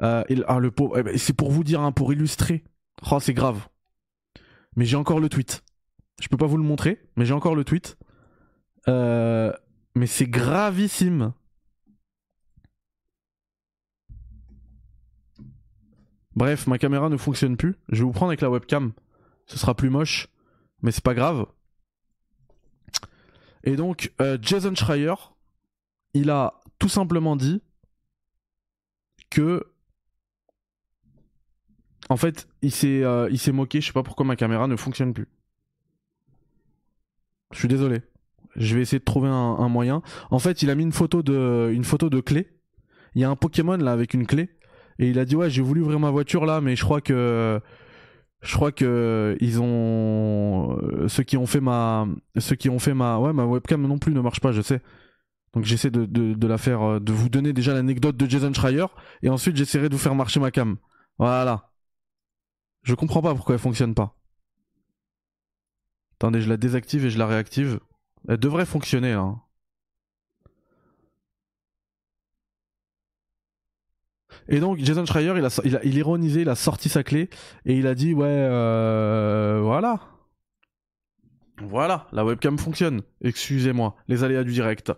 [0.00, 2.64] c'est pour vous dire, hein, pour illustrer.
[3.10, 3.68] Oh, c'est grave.
[4.76, 5.62] Mais j'ai encore le tweet.
[6.20, 7.96] Je peux pas vous le montrer, mais j'ai encore le tweet.
[8.88, 9.52] Euh,
[9.94, 11.32] mais c'est gravissime.
[16.36, 17.76] Bref, ma caméra ne fonctionne plus.
[17.88, 18.92] Je vais vous prendre avec la webcam.
[19.50, 20.28] Ce sera plus moche,
[20.80, 21.44] mais c'est pas grave.
[23.64, 25.14] Et donc, euh, Jason Schreier,
[26.14, 27.60] il a tout simplement dit
[29.28, 29.66] que.
[32.08, 33.80] En fait, il s'est euh, moqué.
[33.80, 35.26] Je sais pas pourquoi ma caméra ne fonctionne plus.
[37.50, 38.02] Je suis désolé.
[38.54, 40.00] Je vais essayer de trouver un, moyen.
[40.30, 42.56] En fait, il a mis une photo de, une photo de clé.
[43.16, 44.48] Il y a un Pokémon là avec une clé
[45.00, 47.60] et il a dit ouais j'ai voulu ouvrir ma voiture là mais je crois que
[48.42, 52.06] je crois que ils ont ceux qui ont fait ma
[52.38, 54.80] ceux qui ont fait ma ouais ma webcam non plus ne marche pas je sais.
[55.52, 58.86] Donc j'essaie de, de, la faire de vous donner déjà l'anecdote de Jason Schreier
[59.22, 60.76] et ensuite j'essaierai de vous faire marcher ma cam.
[61.18, 61.72] Voilà.
[62.82, 64.16] Je comprends pas pourquoi elle fonctionne pas.
[66.14, 67.80] Attendez je la désactive et je la réactive.
[68.28, 69.34] Elle devrait fonctionner là
[74.50, 77.30] Et donc Jason Schreier, il a, il a, il ironisé, il a sorti sa clé
[77.64, 80.00] et il a dit ouais, euh, voilà,
[81.62, 83.02] voilà, la webcam fonctionne.
[83.22, 84.92] Excusez-moi, les aléas du direct.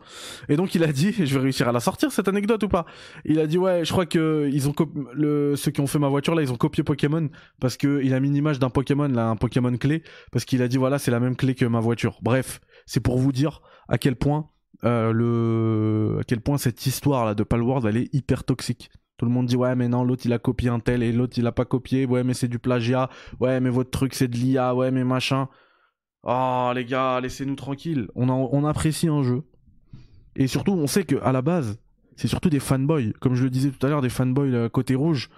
[0.49, 2.87] Et donc il a dit, je vais réussir à la sortir cette anecdote ou pas?
[3.25, 4.75] Il a dit ouais, je crois que ils ont
[5.13, 7.29] le ceux qui ont fait ma voiture là, ils ont copié Pokémon
[7.61, 10.63] parce que il a mis une image d'un Pokémon là, un Pokémon clé parce qu'il
[10.63, 12.19] a dit voilà, c'est la même clé que ma voiture.
[12.23, 14.49] Bref, c'est pour vous dire à quel point
[14.85, 18.91] euh, le à quel point cette histoire là de Palworld elle est hyper toxique.
[19.23, 21.35] Tout le monde dit ouais mais non l'autre il a copié un tel et l'autre
[21.39, 22.07] il a pas copié.
[22.07, 23.09] Ouais mais c'est du plagiat.
[23.39, 24.75] Ouais mais votre truc c'est de l'IA.
[24.75, 25.49] Ouais mais machin.
[26.25, 28.09] Oh les gars laissez-nous tranquilles.
[28.17, 29.45] On, on apprécie un jeu.
[30.35, 31.79] Et surtout on sait que à la base
[32.17, 34.97] c'est surtout des fanboys, comme je le disais tout à l'heure, des fanboys euh, côté
[34.97, 35.31] rouge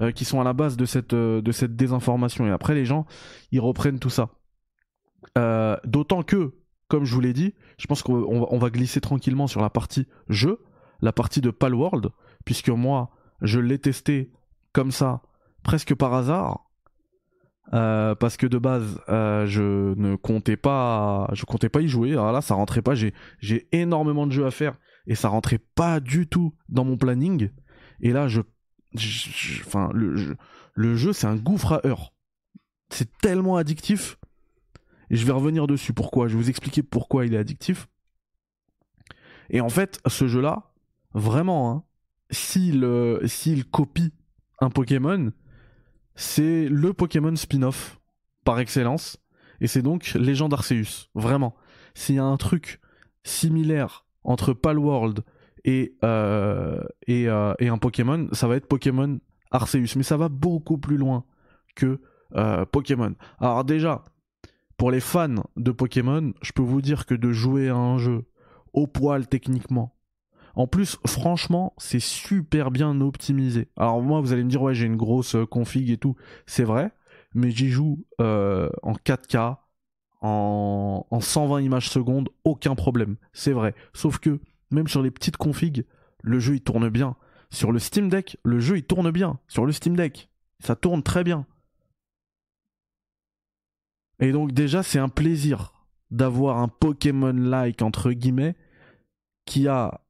[0.00, 2.44] euh, qui sont à la base de cette, euh, de cette désinformation.
[2.44, 3.06] Et après les gens
[3.52, 4.30] ils reprennent tout ça.
[5.84, 6.54] D'autant que
[6.88, 10.58] comme je vous l'ai dit, je pense qu'on va glisser tranquillement sur la partie jeu,
[11.02, 12.08] la partie de Palworld,
[12.44, 14.32] puisque moi, je l'ai testé
[14.72, 15.22] comme ça,
[15.62, 16.64] presque par hasard.
[17.74, 22.12] Euh, parce que de base, euh, je ne comptais pas, je comptais pas y jouer.
[22.12, 22.94] Alors là, ça rentrait pas.
[22.94, 23.12] J'ai,
[23.72, 27.50] énormément de jeux à faire et ça rentrait pas du tout dans mon planning.
[28.00, 28.40] Et là, je,
[29.66, 30.36] enfin, le,
[30.72, 32.14] le jeu, c'est un gouffre à heures.
[32.88, 34.18] C'est tellement addictif.
[35.10, 35.92] Et je vais revenir dessus.
[35.92, 36.28] Pourquoi?
[36.28, 37.88] Je vais vous expliquer pourquoi il est addictif.
[39.50, 40.72] Et en fait, ce jeu-là,
[41.14, 41.84] vraiment, hein,
[42.30, 44.12] s'il, euh, s'il copie
[44.60, 45.32] un Pokémon,
[46.14, 48.00] c'est le Pokémon spin-off
[48.44, 49.18] par excellence.
[49.60, 51.08] Et c'est donc Légende Arceus.
[51.14, 51.54] Vraiment.
[51.94, 52.80] S'il y a un truc
[53.24, 55.24] similaire entre Palworld
[55.64, 59.18] et, euh, et, euh, et, un Pokémon, ça va être Pokémon
[59.50, 59.96] Arceus.
[59.96, 61.24] Mais ça va beaucoup plus loin
[61.74, 62.00] que
[62.72, 63.14] Pokémon.
[63.38, 64.04] Alors déjà,
[64.76, 68.26] pour les fans de Pokémon, je peux vous dire que de jouer à un jeu
[68.74, 69.97] au poil techniquement,
[70.58, 73.68] en plus, franchement, c'est super bien optimisé.
[73.76, 76.16] Alors moi, vous allez me dire, ouais, j'ai une grosse euh, config et tout.
[76.46, 76.90] C'est vrai,
[77.32, 79.58] mais j'y joue euh, en 4K,
[80.20, 83.18] en, en 120 images secondes, aucun problème.
[83.32, 83.72] C'est vrai.
[83.94, 84.40] Sauf que,
[84.72, 85.86] même sur les petites configs,
[86.24, 87.14] le jeu il tourne bien.
[87.50, 89.38] Sur le Steam Deck, le jeu il tourne bien.
[89.46, 91.46] Sur le Steam Deck, ça tourne très bien.
[94.18, 95.72] Et donc déjà, c'est un plaisir
[96.10, 98.56] d'avoir un Pokémon-like, entre guillemets,
[99.44, 100.00] qui a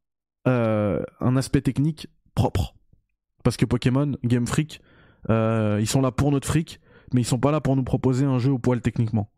[0.47, 2.75] euh, un aspect technique propre.
[3.43, 4.81] Parce que Pokémon, Game Freak,
[5.31, 6.81] euh, ils sont là pour notre fric,
[7.13, 9.31] mais ils sont pas là pour nous proposer un jeu au poil techniquement.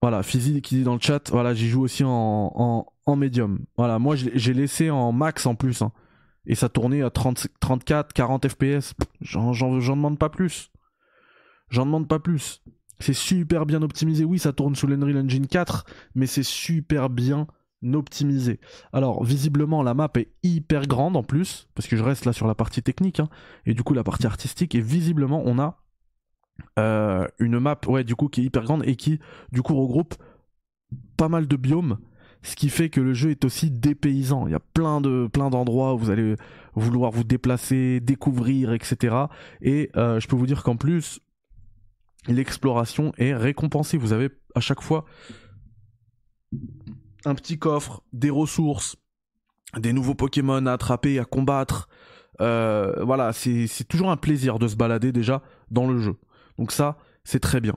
[0.00, 3.60] Voilà, Fizi qui dit dans le chat, voilà, j'y joue aussi en, en, médium.
[3.76, 5.82] Voilà, moi j'ai laissé en max en plus.
[5.82, 5.92] Hein.
[6.46, 8.94] et ça tournait à 30, 34, 40 FPS.
[9.20, 10.70] J'en demande pas plus.
[11.70, 12.62] J'en demande pas plus.
[13.00, 14.24] C'est super bien optimisé.
[14.24, 15.84] Oui, ça tourne sous l'Unreal Engine 4,
[16.14, 17.46] mais c'est super bien
[17.92, 18.60] optimisé.
[18.92, 22.46] Alors, visiblement, la map est hyper grande en plus, parce que je reste là sur
[22.46, 23.28] la partie technique, hein,
[23.66, 25.78] et du coup, la partie artistique, et visiblement, on a
[26.78, 29.20] euh, une map, ouais, du coup, qui est hyper grande et qui,
[29.52, 30.14] du coup, regroupe
[31.16, 31.98] pas mal de biomes,
[32.42, 34.46] ce qui fait que le jeu est aussi dépaysant.
[34.46, 36.36] Il y a plein de plein d'endroits où vous allez
[36.74, 39.16] vouloir vous déplacer, découvrir, etc.
[39.60, 41.20] Et euh, je peux vous dire qu'en plus,
[42.28, 43.98] l'exploration est récompensée.
[43.98, 45.04] Vous avez à chaque fois
[47.28, 48.96] un petit coffre, des ressources,
[49.76, 51.88] des nouveaux Pokémon à attraper, à combattre.
[52.40, 56.16] Euh, voilà, c'est toujours un plaisir de se balader déjà dans le jeu.
[56.58, 57.74] Donc ça, c'est très bien.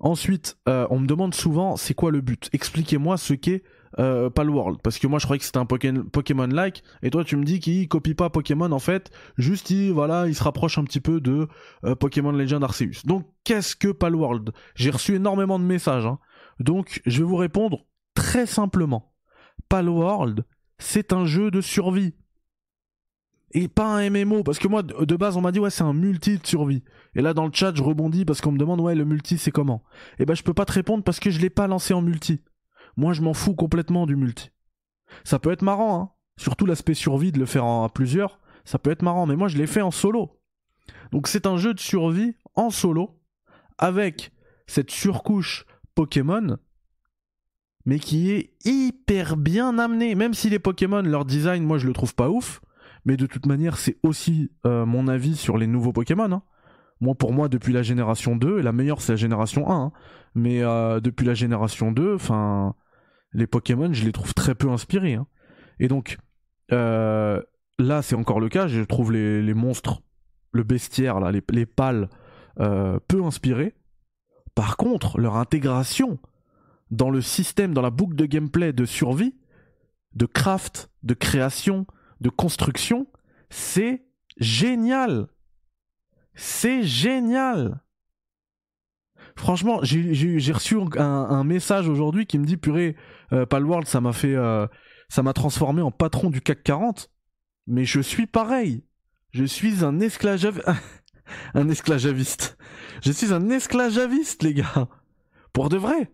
[0.00, 2.48] Ensuite, euh, on me demande souvent c'est quoi le but?
[2.52, 3.64] Expliquez-moi ce qu'est
[3.98, 4.80] euh, Palworld.
[4.82, 6.84] Parce que moi je croyais que c'était un Pokémon-like.
[7.02, 9.10] Et toi tu me dis qu'il copie pas Pokémon en fait.
[9.36, 11.48] Juste il, voilà, il se rapproche un petit peu de
[11.84, 13.02] euh, Pokémon Legend Arceus.
[13.04, 14.52] Donc qu'est-ce que Palworld?
[14.76, 16.06] J'ai reçu énormément de messages.
[16.06, 16.18] Hein.
[16.60, 17.86] Donc je vais vous répondre
[18.18, 19.14] très simplement.
[19.68, 20.44] Palworld,
[20.78, 22.14] c'est un jeu de survie.
[23.52, 25.92] Et pas un MMO, parce que moi, de base, on m'a dit, ouais, c'est un
[25.92, 26.82] multi de survie.
[27.14, 29.52] Et là, dans le chat, je rebondis parce qu'on me demande, ouais, le multi, c'est
[29.52, 29.84] comment?
[30.18, 32.02] Et eh ben, je peux pas te répondre parce que je l'ai pas lancé en
[32.02, 32.42] multi.
[32.96, 34.50] Moi, je m'en fous complètement du multi.
[35.22, 36.10] Ça peut être marrant, hein.
[36.36, 39.46] Surtout l'aspect survie de le faire en, à plusieurs, ça peut être marrant, mais moi,
[39.46, 40.40] je l'ai fait en solo.
[41.12, 43.20] Donc, c'est un jeu de survie en solo,
[43.78, 44.32] avec
[44.66, 46.58] cette surcouche Pokémon
[47.88, 50.14] mais qui est hyper bien amené.
[50.14, 52.60] Même si les Pokémon, leur design, moi je le trouve pas ouf,
[53.06, 56.30] mais de toute manière, c'est aussi euh, mon avis sur les nouveaux Pokémon.
[56.30, 56.42] Hein.
[57.00, 59.92] Moi, pour moi, depuis la génération 2, et la meilleure c'est la génération 1, hein.
[60.34, 62.74] mais euh, depuis la génération 2, enfin,
[63.32, 65.14] les Pokémon, je les trouve très peu inspirés.
[65.14, 65.26] Hein.
[65.80, 66.18] Et donc,
[66.72, 67.40] euh,
[67.78, 70.02] là, c'est encore le cas, je trouve les, monstres,
[70.52, 72.10] le bestiaire, les pales,
[72.58, 73.74] peu inspirés.
[74.54, 76.18] Par contre, leur intégration
[76.90, 79.34] dans le système, dans la boucle de gameplay de survie,
[80.14, 81.86] de craft, de création,
[82.20, 83.06] de construction,
[83.50, 84.06] c'est
[84.38, 85.28] génial.
[86.34, 87.82] C'est génial.
[89.36, 92.96] Franchement, j'ai reçu un, message aujourd'hui qui me dit purée,
[93.32, 94.66] euh, Palworld, ça m'a fait, euh,
[95.08, 97.10] ça m'a transformé en patron du CAC 40.
[97.68, 98.84] Mais je suis pareil.
[99.30, 100.62] Je suis un esclave,
[101.54, 102.58] un esclaviste.
[103.02, 104.88] Je suis un esclaviste, les gars.
[105.52, 106.12] Pour de vrai.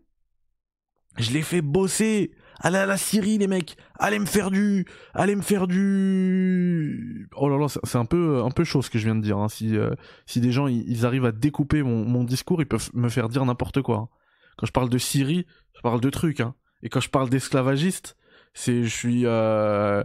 [1.17, 2.33] Je l'ai fait bosser.
[2.61, 3.77] Allez à la Syrie, les mecs.
[3.99, 7.29] Allez me faire du, allez me faire du.
[7.37, 9.39] Oh là là, c'est un peu, un peu chaud ce que je viens de dire.
[9.39, 9.49] Hein.
[9.49, 9.91] Si, euh,
[10.27, 13.45] si des gens ils arrivent à découper mon, mon, discours, ils peuvent me faire dire
[13.45, 13.97] n'importe quoi.
[13.97, 14.09] Hein.
[14.57, 16.41] Quand je parle de Syrie, je parle de trucs.
[16.41, 16.55] Hein.
[16.83, 18.17] Et quand je parle d'esclavagiste,
[18.53, 20.05] c'est, je suis, euh,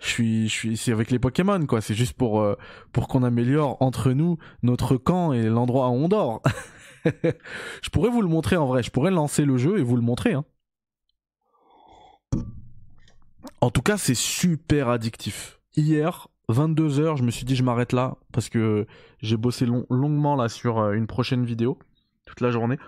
[0.00, 1.80] je suis, je suis, c'est avec les Pokémon quoi.
[1.80, 2.56] C'est juste pour, euh,
[2.92, 6.42] pour qu'on améliore entre nous notre camp et l'endroit où on dort.
[7.82, 8.82] je pourrais vous le montrer en vrai.
[8.82, 10.34] Je pourrais lancer le jeu et vous le montrer.
[10.34, 10.44] Hein.
[13.60, 15.60] En tout cas, c'est super addictif.
[15.76, 18.86] Hier, 22h, je me suis dit je m'arrête là parce que
[19.20, 21.78] j'ai bossé longuement là sur euh, une prochaine vidéo
[22.26, 22.78] toute la journée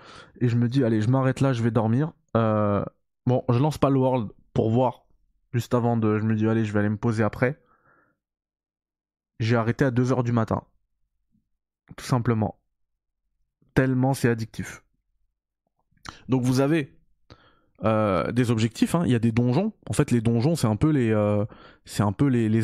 [0.41, 2.11] et je me dis allez, je m'arrête là, je vais dormir.
[2.35, 2.83] Euh,
[3.25, 5.05] bon, je lance pas le world pour voir
[5.53, 7.59] juste avant de je me dis allez, je vais aller me poser après.
[9.39, 10.63] J'ai arrêté à 2h du matin.
[11.95, 12.59] Tout simplement.
[13.73, 14.83] Tellement c'est addictif.
[16.29, 16.93] Donc vous avez
[17.83, 18.95] euh, des objectifs.
[18.95, 19.03] Hein.
[19.05, 19.73] Il y a des donjons.
[19.89, 21.45] En fait, les donjons, c'est un peu les, euh,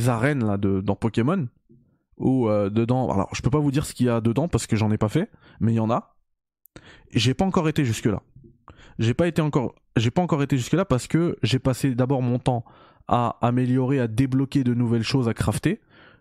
[0.08, 1.48] arènes dans Pokémon.
[2.18, 4.68] Ou euh, dedans, alors je peux pas vous dire ce qu'il y a dedans parce
[4.68, 5.30] que j'en ai pas fait,
[5.62, 6.16] mais il y en a.
[7.12, 8.22] J'ai pas encore été jusque là.
[8.98, 12.38] J'ai pas encore, j'ai pas encore été jusque là parce que j'ai passé d'abord mon
[12.38, 12.66] temps
[13.08, 15.80] à améliorer, à débloquer de nouvelles choses à crafter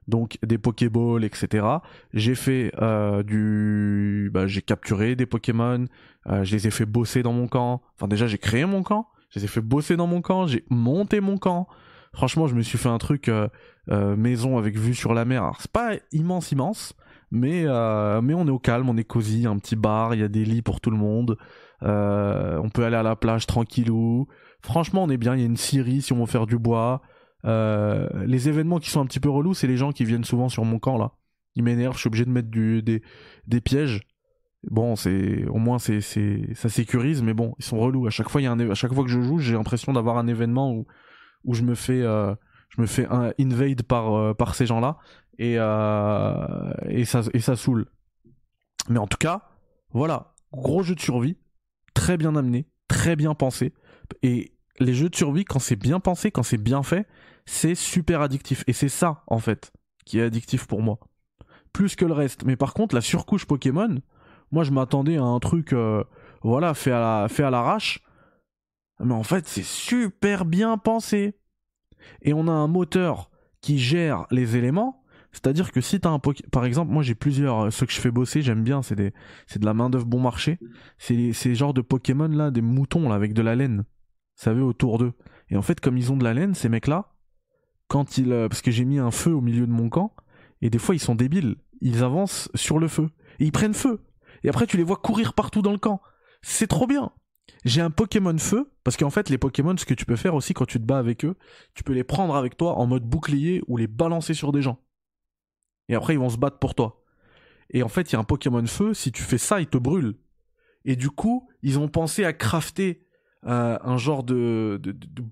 [0.09, 1.67] donc des Pokéballs, etc.
[2.15, 5.85] J'ai fait euh, du, bah, j'ai capturé des Pokémon,
[6.27, 7.83] euh, je les ai fait bosser dans mon camp.
[7.95, 10.65] Enfin déjà j'ai créé mon camp, je les ai fait bosser dans mon camp, j'ai
[10.71, 11.69] monté mon camp.
[12.15, 13.49] Franchement, je me suis fait un truc euh,
[14.17, 15.43] maison avec vue sur la mer.
[15.43, 16.95] Alors c'est pas immense immense,
[17.31, 17.65] mais
[18.23, 20.45] mais on est au calme, on est cosy, un petit bar, il y a des
[20.45, 21.37] lits pour tout le monde.
[21.83, 24.27] on peut aller à la plage tranquillou.
[24.63, 25.35] Franchement, on est bien.
[25.35, 27.03] Il y a une scierie si on veut faire du bois.
[27.45, 30.49] Euh, les événements qui sont un petit peu relous, c'est les gens qui viennent souvent
[30.49, 31.13] sur mon camp là.
[31.55, 34.03] Ils m'énervent, je suis obligé de mettre des, pièges.
[34.71, 38.07] Bon, c'est au moins ça sécurise, mais bon, ils sont relous.
[38.07, 40.85] À chaque fois, a à chaque fois que je joue, j'ai l'impression d'avoir un événement
[41.45, 42.35] où je me fais euh,
[43.11, 44.99] un invade par euh, ces gens-là
[45.39, 47.87] ça et ça saoule.
[48.89, 49.49] Mais en tout cas,
[49.91, 51.37] voilà, gros jeu de survie,
[51.95, 53.73] très bien amené, très bien pensé
[54.23, 57.07] et les jeux de survie, quand c'est bien pensé, quand c'est bien fait,
[57.49, 58.63] c'est super addictif.
[58.67, 59.73] Et c'est ça, en fait,
[60.05, 60.99] qui est addictif pour moi.
[61.73, 62.45] Plus que le reste.
[62.45, 64.01] Mais par contre, la surcouche Pokémon,
[64.53, 66.05] moi je m'attendais à un truc, euh,
[66.43, 68.01] voilà, fait à, l'arrache.
[69.01, 71.39] Mais en fait, c'est super bien pensé.
[72.23, 73.31] Et on a un moteur
[73.61, 75.03] qui gère les éléments.
[75.33, 76.49] C'est-à-dire que si t'as un Pokémon...
[76.51, 77.67] Par exemple, moi j'ai plusieurs...
[77.67, 79.13] Euh, ceux que je fais bosser, j'aime bien, c'est de
[79.65, 80.59] la main d'œuvre bon marché.
[80.99, 83.85] C'est ces genres de Pokémon là, des moutons là, avec de la laine
[84.39, 85.13] savez, autour d'eux.
[85.51, 87.15] Et en fait, comme ils ont de la laine, ces mecs-là,
[87.89, 88.33] quand ils.
[88.33, 90.15] Euh, parce que j'ai mis un feu au milieu de mon camp,
[90.63, 91.57] et des fois ils sont débiles.
[91.81, 93.09] Ils avancent sur le feu.
[93.41, 94.01] Et ils prennent feu.
[94.43, 96.01] Et après, tu les vois courir partout dans le camp.
[96.43, 97.13] C'est trop bien.
[97.65, 100.55] J'ai un Pokémon feu, parce qu'en fait, les Pokémon, ce que tu peux faire aussi
[100.55, 101.37] quand tu te bats avec eux,
[101.75, 104.79] tu peux les prendre avec toi en mode bouclier ou les balancer sur des gens.
[105.89, 107.05] Et après, ils vont se battre pour toi.
[107.71, 109.79] Et en fait, il y a un Pokémon feu, si tu fais ça, il te
[109.79, 110.15] brûle.
[110.85, 113.07] Et du coup, ils ont pensé à crafter
[113.47, 114.81] euh, un genre de,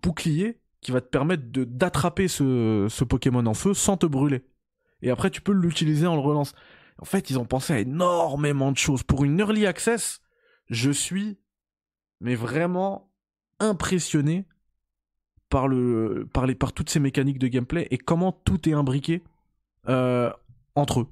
[0.03, 4.45] bouclier qui va te permettre d'attraper ce, ce Pokémon en feu sans te brûler.
[5.03, 6.55] Et après, tu peux l'utiliser en le relance.
[6.99, 9.03] En fait, ils ont pensé à énormément de choses.
[9.03, 10.21] Pour une early access,
[10.71, 11.41] je suis,
[12.21, 13.11] mais vraiment
[13.59, 14.47] impressionné
[15.49, 19.25] par le, par les, par toutes ces mécaniques de gameplay et comment tout est imbriqué
[19.89, 20.31] euh,
[20.77, 21.09] entre eux.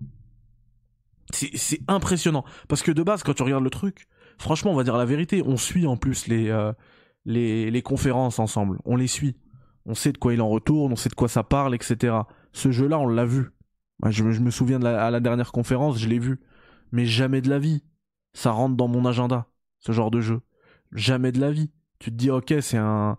[1.32, 2.44] C'est impressionnant.
[2.68, 4.06] Parce que de base, quand tu regardes le truc,
[4.38, 6.72] franchement, on va dire la vérité, on suit en plus les, euh,
[7.24, 8.78] les, les conférences ensemble.
[8.84, 9.34] On les suit.
[9.86, 12.16] On sait de quoi il en retourne, on sait de quoi ça parle, etc.
[12.52, 13.50] Ce jeu-là, on l'a vu.
[14.06, 16.40] Je, me souviens de la, à la dernière conférence, je l'ai vu.
[16.92, 17.82] Mais jamais de la vie.
[18.32, 19.46] Ça rentre dans mon agenda,
[19.78, 20.40] ce genre de jeu.
[20.92, 21.70] Jamais de la vie.
[21.98, 23.16] Tu te dis, ok, c'est un,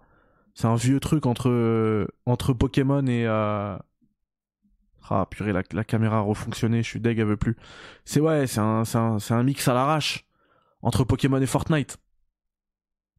[0.76, 3.78] vieux truc entre, entre Pokémon et, euh...
[5.10, 7.56] ah purée, la, caméra a refonctionné, je suis deg, elle veut plus.
[8.04, 10.26] C'est ouais, c'est un, un, un mix à l'arrache
[10.82, 11.98] entre Pokémon et Fortnite.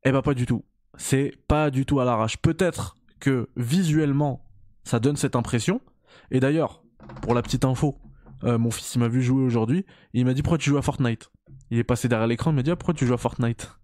[0.05, 0.64] Eh ben pas du tout.
[0.97, 2.36] C'est pas du tout à l'arrache.
[2.36, 4.45] Peut-être que visuellement,
[4.85, 5.81] ça donne cette impression.
[6.31, 6.83] Et d'ailleurs,
[7.23, 7.97] pour la petite info,
[8.45, 9.87] euh, mon fils il m'a vu jouer aujourd'hui.
[10.12, 11.31] il m'a dit pourquoi tu joues à Fortnite?
[11.71, 13.79] Il est passé derrière l'écran, il m'a dit ah, pourquoi tu joues à Fortnite?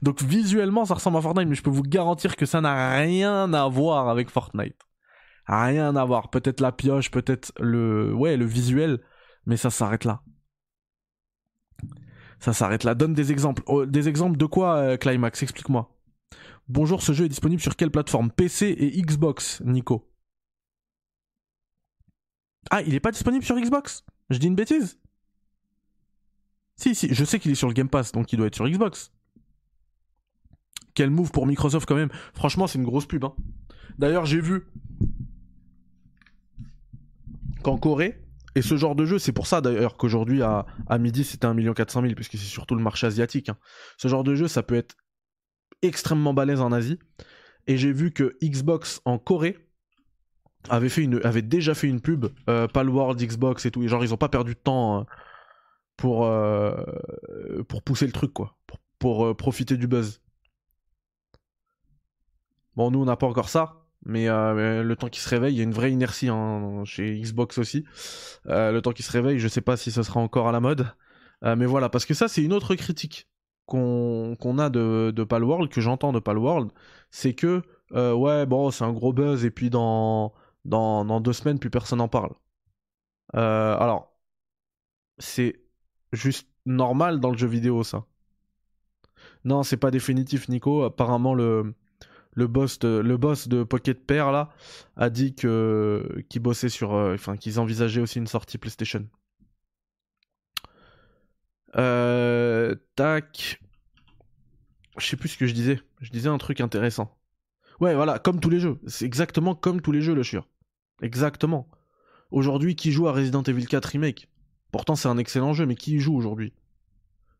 [0.00, 3.52] Donc visuellement, ça ressemble à Fortnite, mais je peux vous garantir que ça n'a rien
[3.52, 4.76] à voir avec Fortnite.
[5.46, 6.30] Rien à voir.
[6.30, 9.00] Peut-être la pioche, peut-être le, ouais, le visuel,
[9.46, 10.22] mais ça s'arrête là.
[12.38, 12.94] Ça s'arrête là.
[12.94, 13.62] Donne des exemples.
[13.66, 15.42] Oh, des exemples de quoi, euh, Climax?
[15.42, 15.91] Explique-moi.
[16.68, 18.30] Bonjour, ce jeu est disponible sur quelle plateforme?
[18.30, 20.10] PC et Xbox, Nico
[22.70, 24.04] Ah, il est pas disponible sur Xbox?
[24.30, 25.00] Je dis une bêtise?
[26.76, 28.68] Si, si, je sais qu'il est sur le Game Pass, donc il doit être sur
[28.68, 29.12] Xbox.
[30.94, 32.10] Quel move pour Microsoft quand même.
[32.32, 33.24] Franchement, c'est une grosse pub.
[33.24, 33.34] Hein.
[33.98, 34.66] D'ailleurs, j'ai vu
[37.62, 38.22] qu'en Corée,
[38.54, 41.72] et ce genre de jeu, c'est pour ça d'ailleurs qu'aujourd'hui à, à midi c'était 1
[41.72, 43.48] 400 000, puisque c'est surtout le marché asiatique.
[43.48, 43.56] Hein.
[43.96, 44.96] Ce genre de jeu, ça peut être
[45.82, 46.98] extrêmement balèze en Asie.
[47.66, 49.58] Et j'ai vu que Xbox en Corée
[50.68, 53.82] avait, déjà fait une pub, euh, pas le World Xbox et tout.
[53.82, 54.98] Et genre, ils ont pas perdu de temps.
[54.98, 55.06] Hein.
[55.96, 56.28] pour,
[57.68, 58.56] pour pousser le truc, quoi.
[58.98, 60.20] Pour, profiter du buzz.
[62.76, 63.84] Bon, nous, on n'a pas encore ça.
[64.04, 67.58] Mais le temps qu'il se réveille, il y a une vraie inertie hein, chez Xbox
[67.58, 67.84] aussi.
[68.46, 70.92] le temps qu'il se réveille, je sais pas si ce sera encore à la mode.
[71.42, 73.28] mais voilà, parce que ça, c'est une autre critique
[73.66, 76.70] qu'on a de, de Palworld, que j'entends de Palworld,
[77.10, 80.32] c'est que, euh, ouais, bon, c'est un gros buzz, et puis dans,
[80.64, 82.32] dans, deux semaines, plus personne n'en parle.
[83.34, 84.12] Euh, alors,
[85.18, 85.60] c'est
[86.12, 88.04] juste normal dans le jeu vidéo, ça.
[89.44, 90.84] Non, c'est pas définitif, Nico.
[90.84, 91.74] Apparemment, le,
[92.32, 94.50] le, boss, de, le boss de Pocket Pair, là,
[94.96, 96.94] a dit que qu'ils bossaient sur...
[96.94, 99.06] Euh, enfin, qu'ils envisageaient aussi une sortie PlayStation.
[101.76, 103.60] Euh, tac.
[104.98, 105.80] Je sais plus ce que je disais.
[106.00, 107.16] Je disais un truc intéressant.
[107.80, 108.78] Ouais, voilà, comme tous les jeux.
[108.86, 110.48] C'est exactement comme tous les jeux, le chieur.
[111.00, 111.68] Exactement.
[112.30, 114.28] Aujourd'hui, qui joue à Resident Evil 4 Remake?
[114.70, 116.52] Pourtant, c'est un excellent jeu, mais qui y joue aujourd'hui?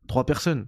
[0.07, 0.67] Trois personnes.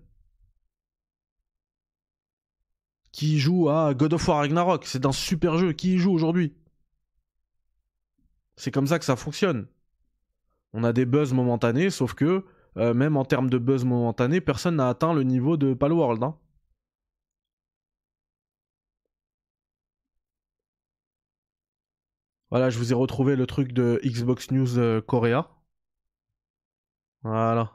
[3.11, 4.85] Qui joue à God of War Ragnarok?
[4.85, 5.73] C'est un super jeu.
[5.73, 6.53] Qui y joue aujourd'hui?
[8.57, 9.67] C'est comme ça que ça fonctionne.
[10.73, 12.45] On a des buzz momentanés, sauf que
[12.77, 16.23] euh, même en termes de buzz momentané, personne n'a atteint le niveau de Palworld.
[16.23, 16.37] Hein.
[22.49, 25.01] Voilà, je vous ai retrouvé le truc de Xbox News euh.
[27.23, 27.71] Voilà.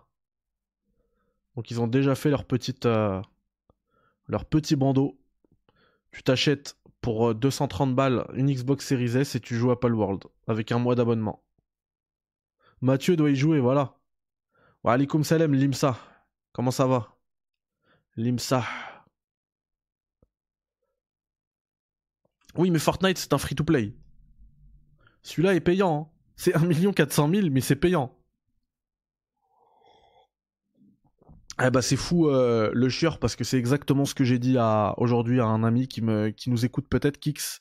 [1.57, 3.21] Donc ils ont déjà fait leur petite euh,
[4.29, 5.19] leur petit bandeau.
[6.13, 10.73] Tu t'achètes pour 230 balles une Xbox Series S et tu joues à Palworld avec
[10.73, 11.43] un mois d'abonnement.
[12.81, 14.00] Mathieu doit y jouer, voilà.
[14.83, 15.99] Wa alaikum salam, Limsa.
[16.53, 17.17] Comment ça va?
[18.17, 18.65] Limsa.
[22.57, 23.95] Oui, mais Fortnite, c'est un free-to-play.
[25.23, 26.11] Celui-là est payant.
[26.11, 26.17] Hein.
[26.37, 28.17] C'est 1 400 000, mais c'est payant.
[31.63, 34.57] Eh bah c'est fou euh, le chieur parce que c'est exactement ce que j'ai dit
[34.97, 36.03] aujourd'hui à un ami qui
[36.35, 37.61] qui nous écoute peut-être Kix.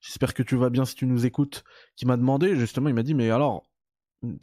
[0.00, 1.64] J'espère que tu vas bien si tu nous écoutes.
[1.96, 3.69] Qui m'a demandé justement, il m'a dit mais alors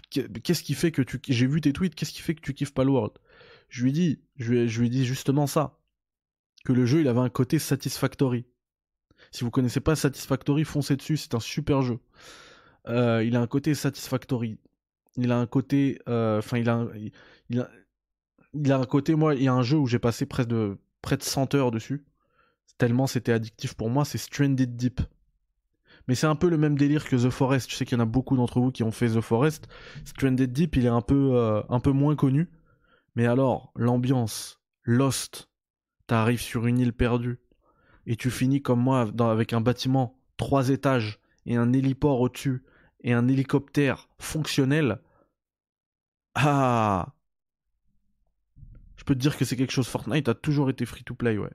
[0.09, 2.73] qu'est-ce qui fait que tu j'ai vu tes tweets qu'est-ce qui fait que tu kiffes
[2.73, 3.13] Palworld?
[3.69, 5.79] Je lui dis je lui, je lui dis justement ça.
[6.65, 8.45] Que le jeu il avait un côté satisfactory.
[9.31, 11.99] Si vous connaissez pas Satisfactory foncez dessus c'est un super jeu.
[12.87, 14.59] Euh, il a un côté satisfactory.
[15.17, 16.87] Il a un côté euh, enfin il a
[17.49, 17.69] il a
[18.53, 20.77] il a un côté moi il y a un jeu où j'ai passé près de
[21.01, 22.05] près de 100 heures dessus.
[22.77, 25.01] Tellement c'était addictif pour moi c'est Stranded Deep
[26.07, 27.69] mais c'est un peu le même délire que The Forest.
[27.69, 29.67] Je sais qu'il y en a beaucoup d'entre vous qui ont fait The Forest.
[30.05, 32.49] Stranded Deep, il est un peu, euh, un peu moins connu.
[33.15, 35.49] Mais alors, l'ambiance, Lost,
[36.05, 37.39] t'arrives sur une île perdue
[38.05, 42.63] et tu finis comme moi avec un bâtiment, trois étages et un héliport au-dessus
[43.01, 45.01] et un hélicoptère fonctionnel.
[46.35, 47.13] Ah
[48.95, 49.87] Je peux te dire que c'est quelque chose.
[49.87, 51.51] Fortnite a toujours été free to play, ouais.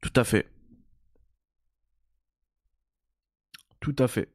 [0.00, 0.53] Tout à fait.
[3.84, 4.32] Tout à fait.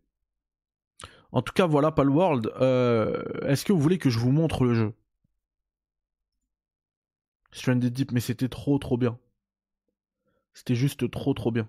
[1.32, 2.52] En tout cas, voilà Palworld.
[2.62, 4.94] Euh, Est-ce que vous voulez que je vous montre le jeu?
[7.52, 9.18] Stranded Deep, mais c'était trop trop bien.
[10.54, 11.68] C'était juste trop trop bien.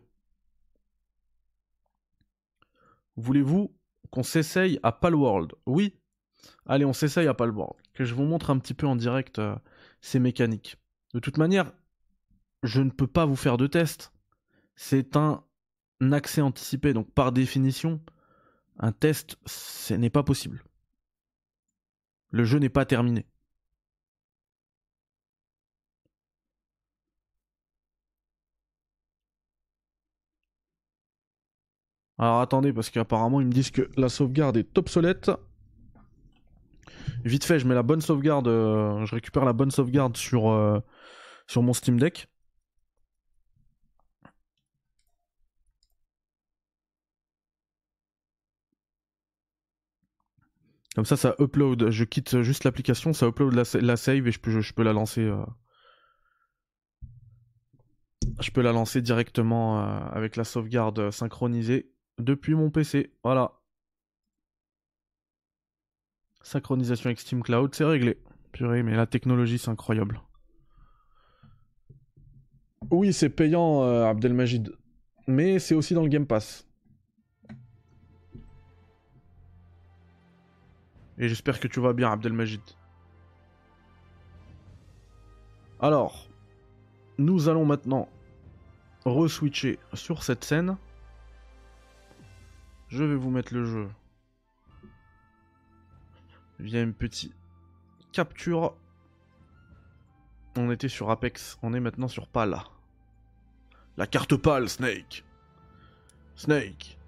[3.16, 3.74] Voulez-vous
[4.10, 5.54] qu'on s'essaye à Palworld?
[5.64, 5.98] Oui.
[6.66, 7.80] Allez, on s'essaye à Palworld.
[7.94, 9.56] Que je vous montre un petit peu en direct euh,
[10.02, 10.76] ces mécaniques.
[11.14, 11.72] De toute manière,
[12.62, 14.12] je ne peux pas vous faire de test.
[14.76, 15.44] C'est un
[16.00, 16.92] accès anticipé.
[16.92, 18.00] Donc par définition,
[18.78, 20.64] un test, ce n'est pas possible.
[22.30, 23.26] Le jeu n'est pas terminé.
[32.18, 35.30] Alors attendez, parce qu'apparemment ils me disent que la sauvegarde est obsolète.
[37.24, 40.80] Vite fait, je mets la bonne sauvegarde, euh, je récupère la bonne sauvegarde sur, euh,
[41.46, 42.29] sur mon Steam Deck.
[51.00, 51.88] Comme ça, ça upload.
[51.88, 55.22] Je quitte juste l'application, ça upload la, save et je peux, je, peux la lancer.
[55.22, 55.46] Euh,
[58.38, 63.14] je peux la lancer directement euh, avec la sauvegarde synchronisée depuis mon PC.
[63.24, 63.52] Voilà.
[66.42, 68.18] Synchronisation avec Steam Cloud, c'est réglé.
[68.52, 70.20] Purée, mais la technologie, c'est incroyable.
[72.90, 74.76] Oui, c'est payant, euh, Abdelmajid.
[75.26, 76.69] Mais c'est aussi dans le Game Pass.
[81.20, 82.62] Et j'espère que tu vas bien, Abdelmajid.
[85.78, 86.30] Alors,
[87.18, 88.08] nous allons maintenant
[89.04, 90.78] re-switcher sur cette scène.
[92.88, 93.88] Je vais vous mettre le jeu
[96.58, 97.34] via une, petite
[98.12, 98.74] capture.
[100.56, 102.62] On était sur Apex, on est maintenant sur PAL.
[103.98, 105.22] La carte PAL, Snake.
[106.34, 106.98] Snake.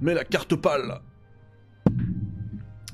[0.00, 1.02] Mais la carte PAL.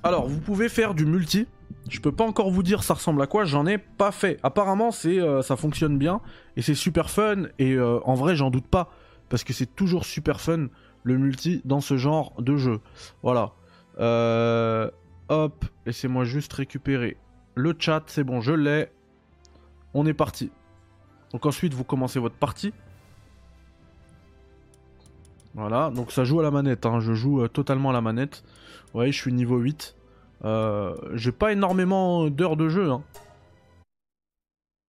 [0.08, 1.46] Alors, vous pouvez faire du multi.
[1.90, 4.40] Je peux pas encore vous dire ça ressemble à quoi, j'en ai pas fait.
[4.42, 6.22] Apparemment, euh, ça fonctionne bien
[6.56, 8.90] et c'est super fun et euh, en vrai, j'en doute pas
[9.28, 10.68] parce que c'est toujours super fun
[11.02, 12.80] le multi dans ce genre de jeu.
[13.22, 13.52] Voilà.
[14.00, 14.90] Euh,
[15.28, 17.18] hop, laissez-moi juste récupérer
[17.54, 18.88] le chat, c'est bon, je l'ai.
[19.92, 20.50] On est parti.
[21.32, 22.72] Donc ensuite, vous commencez votre partie.
[25.52, 26.98] Voilà, donc ça joue à la manette, hein.
[26.98, 28.42] je joue totalement à la manette.
[28.86, 29.97] Vous voyez, je suis niveau 8.
[30.44, 32.90] Euh, j'ai pas énormément d'heures de jeu.
[32.90, 33.02] Hein.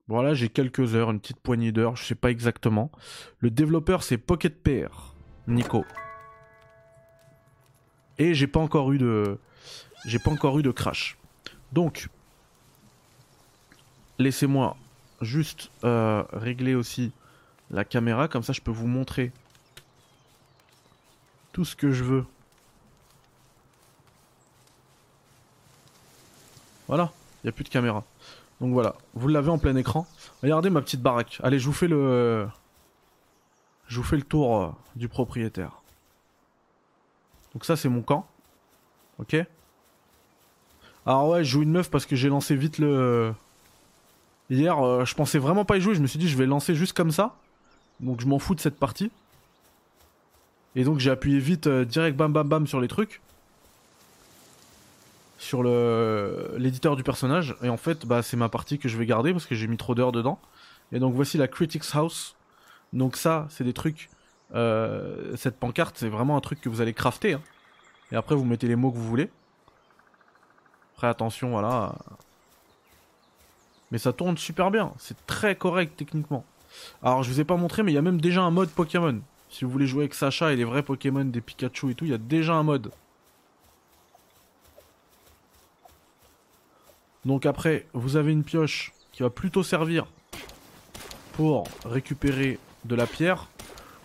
[0.07, 2.91] Voilà, j'ai quelques heures, une petite poignée d'heures, je sais pas exactement.
[3.39, 5.13] Le développeur c'est Pocket Pair,
[5.47, 5.85] Nico.
[8.17, 9.37] Et j'ai pas encore eu de
[10.05, 11.17] j'ai pas encore eu de crash.
[11.71, 12.09] Donc
[14.17, 14.75] laissez-moi
[15.21, 17.11] juste euh, régler aussi
[17.69, 19.31] la caméra comme ça je peux vous montrer
[21.51, 22.25] tout ce que je veux
[26.89, 28.03] Voilà, il n'y a plus de caméra.
[28.59, 30.07] Donc voilà, vous l'avez en plein écran.
[30.41, 31.39] Regardez ma petite baraque.
[31.43, 32.47] Allez, je vous fais le...
[33.87, 35.83] Je vous fais le tour euh, du propriétaire.
[37.53, 38.27] Donc ça, c'est mon camp.
[39.19, 39.35] Ok
[41.05, 43.33] Alors ouais, je joue une meuf parce que j'ai lancé vite le...
[44.49, 45.93] Hier, euh, je pensais vraiment pas y jouer.
[45.93, 47.35] Je me suis dit, je vais lancer juste comme ça.
[47.99, 49.11] Donc je m'en fous de cette partie.
[50.75, 53.21] Et donc j'ai appuyé vite, euh, direct bam bam bam sur les trucs
[55.39, 57.55] sur le l'éditeur du personnage.
[57.63, 59.77] Et en fait bah c'est ma partie que je vais garder parce que j'ai mis
[59.77, 60.39] trop d'heures dedans.
[60.91, 62.35] Et donc voici la Critics House.
[62.93, 64.09] Donc ça c'est des trucs
[64.53, 67.41] euh, cette pancarte c'est vraiment un truc que vous allez crafter hein.
[68.11, 69.29] et après vous mettez les mots que vous voulez.
[70.95, 71.95] Après attention voilà.
[73.91, 74.93] Mais ça tourne super bien.
[74.97, 76.43] C'est très correct techniquement.
[77.01, 79.21] Alors je vous ai pas montré mais il y a même déjà un mode Pokémon.
[79.49, 82.11] Si vous voulez jouer avec Sacha et les vrais Pokémon des Pikachu et tout il
[82.11, 82.91] y a déjà un mode
[87.25, 90.07] Donc après, vous avez une pioche qui va plutôt servir
[91.33, 93.49] pour récupérer de la pierre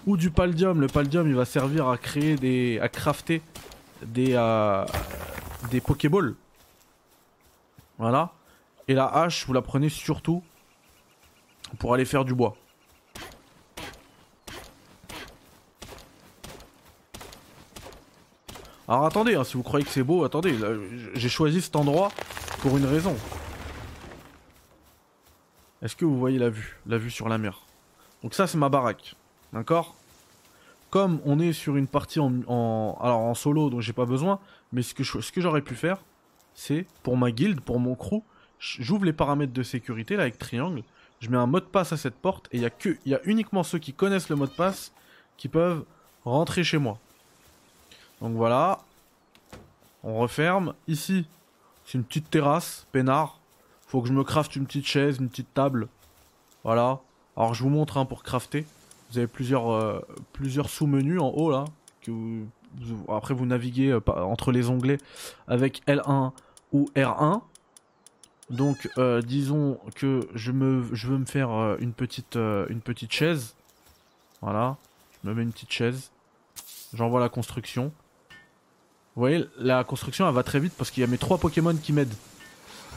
[0.07, 0.81] ou du paldium.
[0.81, 3.43] Le paldium, il va servir à créer des, à crafter
[4.03, 4.85] des, euh,
[5.71, 6.35] des Pokéballs.
[7.99, 8.33] Voilà.
[8.89, 10.43] Et la hache, vous la prenez surtout
[11.79, 12.57] pour aller faire du bois.
[18.87, 20.55] Alors attendez, hein, si vous croyez que c'est beau, attendez,
[21.15, 22.11] j'ai choisi cet endroit
[22.65, 23.15] pour une raison.
[25.83, 26.79] Est-ce que vous voyez la vue?
[26.87, 27.61] La vue sur la mer.
[28.23, 29.17] Donc ça c'est ma baraque.
[29.53, 29.95] D'accord?
[30.89, 34.41] Comme on est sur une partie en, solo donc j'ai pas besoin,
[34.73, 35.99] mais ce que, ce que j'aurais pu faire,
[36.55, 38.23] c'est pour ma guilde, pour mon crew,
[38.59, 40.85] j'ouvre les paramètres de sécurité là avec triangle,
[41.21, 43.13] je mets un mot de passe à cette porte et il y a que il
[43.13, 44.95] y a uniquement ceux qui connaissent le mot de passe
[45.37, 45.85] qui peuvent
[46.25, 46.99] rentrer chez moi.
[48.23, 48.81] Donc voilà.
[50.03, 50.73] On referme.
[50.89, 51.27] Ici,
[51.85, 53.39] c'est une petite terrasse, peinard.
[53.87, 55.89] Faut que je me crafte une petite chaise, une petite table.
[56.65, 57.01] Voilà.
[57.37, 58.67] Alors je vous montre un pour crafter.
[59.11, 60.01] Vous avez plusieurs, euh,
[60.33, 61.65] plusieurs sous-menus en haut là.
[63.09, 64.99] Après vous naviguez euh, entre les onglets
[65.47, 66.33] avec L1
[66.73, 67.43] ou R1.
[68.51, 73.55] Donc euh, disons que je, me, je veux me faire une, petite, une petite chaise.
[74.43, 74.77] Voilà.
[75.23, 76.11] Je me mets une petite chaise.
[76.95, 77.93] J'envoie la construction.
[79.17, 81.77] Vous voyez, la construction elle va très vite parce qu'il y a mes trois Pokémon
[81.77, 82.15] qui m'aident.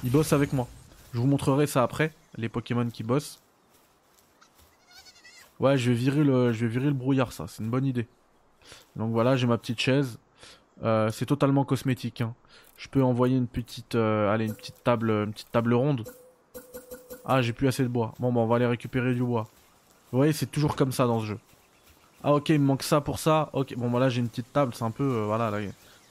[0.03, 0.67] Ils bossent avec moi.
[1.13, 3.39] Je vous montrerai ça après, les Pokémon qui bossent.
[5.59, 8.07] Ouais, je vais virer le, je vais virer brouillard, ça, c'est une bonne idée.
[8.95, 10.19] Donc voilà, j'ai ma petite chaise.
[10.83, 12.21] Euh, c'est totalement cosmétique.
[12.21, 12.35] Hein.
[12.77, 16.03] Je peux envoyer une petite, euh, allez, une petite table, petite table ronde.
[17.25, 18.13] Ah, j'ai plus assez de bois.
[18.19, 19.47] Bon, bah, on va aller récupérer du bois.
[20.11, 21.39] Vous voyez, c'est toujours comme ça dans ce jeu.
[22.23, 23.49] Ah, ok, il me manque ça pour ça.
[23.53, 25.59] Ok, bon, bah j'ai une petite table, c'est un peu, euh, voilà, là,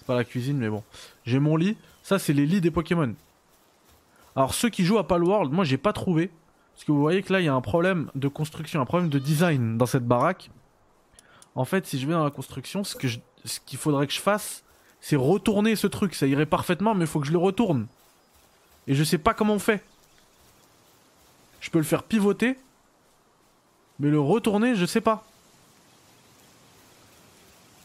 [0.06, 0.82] pas la cuisine, mais bon.
[1.24, 1.76] J'ai mon lit.
[2.02, 3.14] Ça, c'est les lits des Pokémon.
[4.34, 6.30] Alors, ceux qui jouent à Palworld, moi, j'ai pas trouvé.
[6.74, 9.08] Parce que vous voyez que là, il y a un problème de construction, un problème
[9.08, 10.50] de design dans cette baraque.
[11.54, 14.62] En fait, si je vais dans la construction, ce qu'il faudrait que je fasse,
[15.00, 16.14] c'est retourner ce truc.
[16.14, 17.86] Ça irait parfaitement, mais il faut que je le retourne.
[18.86, 19.82] Et je sais pas comment on fait.
[21.60, 22.56] Je peux le faire pivoter.
[23.98, 25.24] Mais le retourner, je sais pas.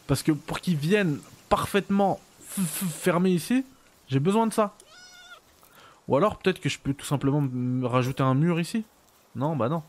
[0.07, 1.19] Parce que pour qu'il vienne
[1.51, 3.65] parfaitement fermé ici,
[4.07, 4.73] j'ai besoin de ça.
[6.07, 7.43] Ou alors peut-être que je peux tout simplement
[7.87, 8.85] rajouter un mur ici.
[9.35, 9.83] Non, bah non.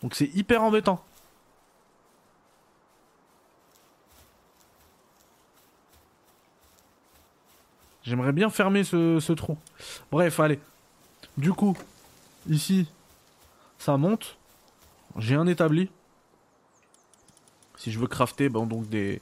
[0.00, 1.04] Donc c'est hyper embêtant.
[8.04, 9.58] J'aimerais bien fermer ce, ce trou.
[10.12, 10.60] Bref, allez.
[11.36, 11.76] Du coup,
[12.48, 12.88] ici,
[13.76, 14.38] ça monte.
[15.16, 15.90] J'ai un établi.
[17.78, 19.20] Si je veux crafter, bon, donc des,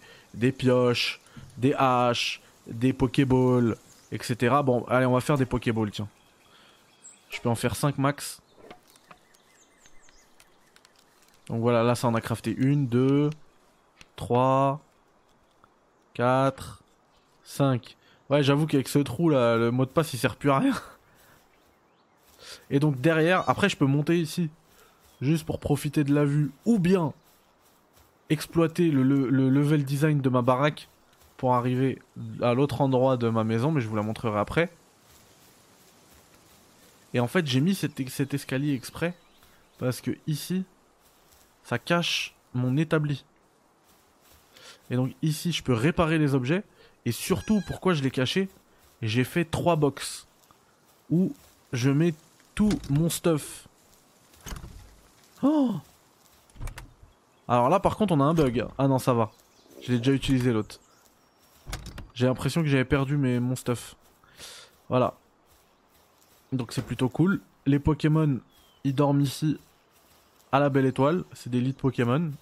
[0.52, 1.20] pioches,
[1.58, 3.76] des haches, des pokéballs,
[4.10, 4.56] etc.
[4.64, 6.08] Bon, allez, on va faire des pokéballs, tiens.
[7.30, 8.40] Je peux en faire 5 max.
[11.48, 13.30] Donc voilà, là ça en a crafté 1, 2,
[14.16, 14.80] 3,
[16.14, 16.82] 4,
[17.44, 17.96] 5.
[18.30, 20.74] Ouais, j'avoue qu'avec ce trou là, le mot de passe il sert plus à rien.
[22.70, 24.50] Et donc derrière, après je peux monter ici.
[25.20, 26.50] Juste pour profiter de la vue.
[26.64, 27.12] Ou bien
[28.30, 30.88] exploiter le, level design de ma baraque
[31.36, 32.00] pour arriver
[32.42, 34.70] à l'autre endroit de ma maison, mais je vous la montrerai après.
[37.14, 39.14] Et en fait j'ai mis cet, escalier exprès.
[39.78, 40.64] Parce que ici,
[41.62, 43.24] ça cache mon établi.
[44.90, 46.62] Et donc ici, je peux réparer les objets.
[47.04, 48.48] Et surtout, pourquoi je l'ai caché?
[49.02, 50.26] J'ai fait trois box
[51.10, 51.34] où
[51.72, 52.14] je mets
[52.54, 53.68] tout mon stuff.
[55.42, 55.74] Oh
[57.48, 58.66] Alors là, par contre, on a un bug.
[58.78, 59.30] Ah non, ça va.
[59.82, 60.80] Je l'ai déjà utilisé l'autre.
[62.14, 63.94] J'ai l'impression que j'avais perdu mes, mon stuff.
[64.88, 65.14] Voilà.
[66.52, 67.40] Donc c'est plutôt cool.
[67.66, 68.40] Les Pokémon,
[68.84, 69.58] ils dorment ici
[70.50, 71.24] à la belle étoile.
[71.32, 72.32] C'est des lits Pokémon.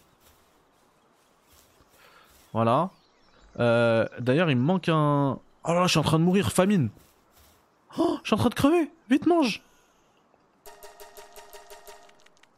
[2.52, 2.90] Voilà.
[3.58, 5.38] Euh, d'ailleurs, il me manque un...
[5.64, 6.90] Oh là, je suis en train de mourir, famine.
[7.98, 8.90] Oh, je suis en train de crever.
[9.10, 9.62] Vite, mange.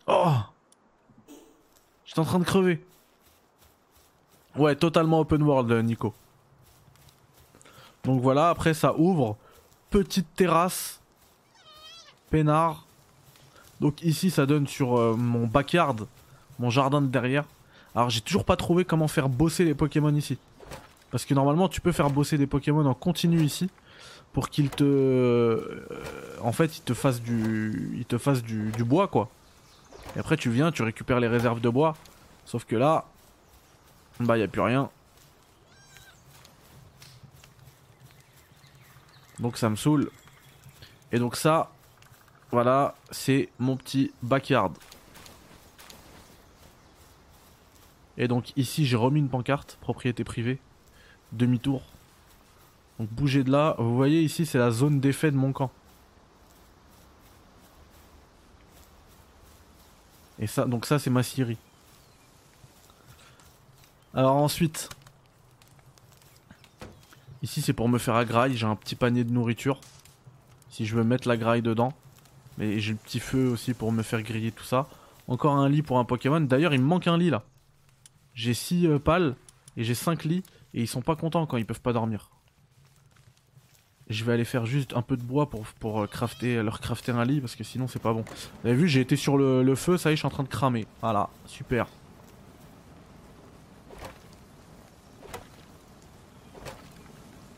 [0.06, 0.34] Oh.
[2.16, 2.82] En train de crever.
[4.56, 6.14] Ouais, totalement open world, Nico.
[8.04, 9.36] Donc voilà, après ça ouvre.
[9.90, 11.00] Petite terrasse.
[12.30, 12.86] Peinard.
[13.80, 16.06] Donc ici ça donne sur euh, mon backyard,
[16.58, 17.44] mon jardin de derrière.
[17.94, 20.38] Alors j'ai toujours pas trouvé comment faire bosser les Pokémon ici.
[21.10, 23.68] Parce que normalement tu peux faire bosser des Pokémon en continu ici.
[24.32, 24.84] Pour qu'ils te...
[24.84, 25.86] Euh,
[26.42, 28.06] en fait ils te fassent du...
[28.18, 29.28] Fassent du bois quoi.
[30.16, 31.96] Et après tu viens, tu récupères les réserves de bois.
[32.44, 33.04] Sauf que là...
[34.18, 34.88] Bah y a plus rien.
[39.38, 40.10] Donc ça me saoule.
[41.12, 41.70] Et donc ça,
[42.50, 44.72] voilà, c'est mon petit backyard.
[48.16, 50.58] Et donc ici j'ai remis une pancarte, propriété privée,
[51.32, 51.82] demi-tour.
[52.98, 55.70] Donc bougez de là, vous voyez ici c'est la zone d'effet de mon camp.
[60.38, 61.58] Et ça, donc ça c'est ma scierie.
[64.14, 64.88] Alors ensuite,
[67.42, 69.80] ici c'est pour me faire la graille, j'ai un petit panier de nourriture.
[70.70, 71.92] Si je veux mettre la graille dedans.
[72.58, 74.88] Mais j'ai le petit feu aussi pour me faire griller tout ça.
[75.28, 76.40] Encore un lit pour un Pokémon.
[76.40, 77.44] D'ailleurs, il me manque un lit là.
[78.34, 79.36] J'ai 6 euh, pales
[79.76, 80.42] et j'ai 5 lits.
[80.74, 82.30] Et ils sont pas contents quand ils peuvent pas dormir.
[84.08, 87.24] Je vais aller faire juste un peu de bois pour, euh, crafter, leur crafter un
[87.24, 88.24] lit parce que sinon c'est pas bon.
[88.62, 90.44] Vous avez vu, j'ai été sur le feu, ça y est, je suis en train
[90.44, 90.86] de cramer.
[91.00, 91.86] Voilà, super.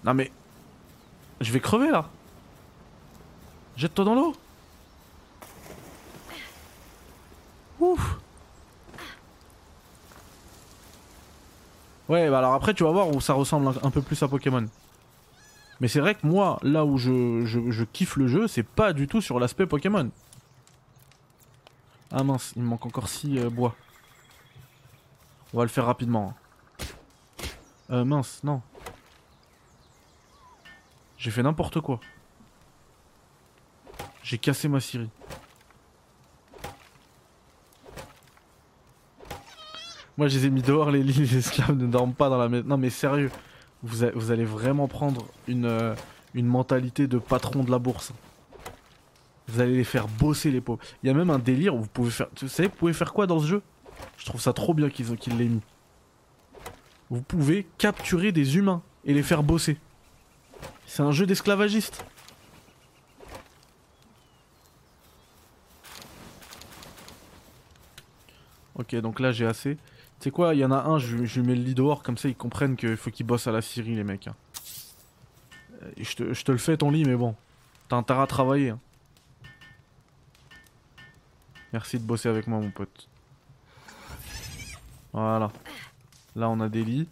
[0.05, 0.31] Non mais...
[1.41, 2.09] Je vais crever là
[3.77, 4.35] Jette-toi dans l'eau
[7.79, 8.17] Ouf
[12.09, 14.67] Ouais, bah alors après tu vas voir où ça ressemble un peu plus à Pokémon.
[15.81, 19.21] Mais c'est vrai que moi, là où je, kiffe le jeu, c'est pas du tout
[19.21, 20.11] sur l'aspect Pokémon.
[22.11, 23.77] Ah mince, il me manque encore 6 euh, bois.
[25.53, 26.35] On va le faire rapidement.
[26.81, 26.85] Hein.
[27.91, 28.63] Euh, mince, non.
[31.17, 32.01] J'ai fait n'importe quoi.
[34.23, 35.11] J'ai cassé ma scierie.
[40.17, 42.67] Moi, je les ai mis dehors, les, les esclaves ne dorment pas dans la maison.
[42.67, 43.31] Non, mais sérieux,
[43.83, 45.95] vous, allez vraiment prendre une, euh,
[46.35, 48.13] une mentalité de patron de la bourse.
[49.49, 50.81] Vous allez les faire bosser, les pauvres.
[51.03, 52.29] Il y a même un délire où vous pouvez faire.
[52.41, 53.63] Vous savez, vous pouvez faire quoi dans ce jeu?
[54.17, 55.63] Je trouve ça trop bien qu'ils qu l'aient mis.
[57.11, 59.79] Vous pouvez capturer des humains et les faire bosser.
[60.87, 62.05] C'est un jeu d'esclavagiste.
[68.75, 69.77] Ok, donc là j'ai assez.
[70.21, 72.29] Sais quoi, il y en a un, je, lui mets le lit dehors, comme ça
[72.29, 74.27] ils comprennent qu'il faut qu'ils bossent à la Syrie, les mecs.
[74.27, 74.35] Hein.
[75.97, 77.37] Je, te, le fais ton lit, mais bon,
[77.89, 78.71] t'as intérêt à travailler.
[78.71, 78.81] Hein.
[81.73, 83.09] Merci de bosser avec moi, mon pote.
[85.13, 85.53] Voilà.
[86.35, 87.09] Là, on a des lits.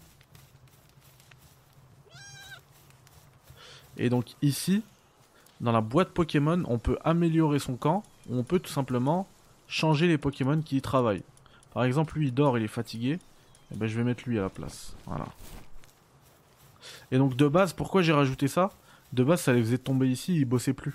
[3.98, 4.82] Et donc ici,
[5.61, 9.26] dans la boîte Pokémon, on peut améliorer son camp, ou on peut tout simplement
[9.68, 11.22] changer les Pokémon qui y travaillent.
[11.77, 13.11] Par exemple, lui il dort, il est fatigué.
[13.11, 13.18] Et
[13.74, 14.97] eh ben, je vais mettre lui à la place.
[15.05, 15.27] Voilà.
[17.11, 18.70] Et donc de base, pourquoi j'ai rajouté ça?
[19.12, 20.95] De base, ça les faisait tomber ici, ils bossaient plus.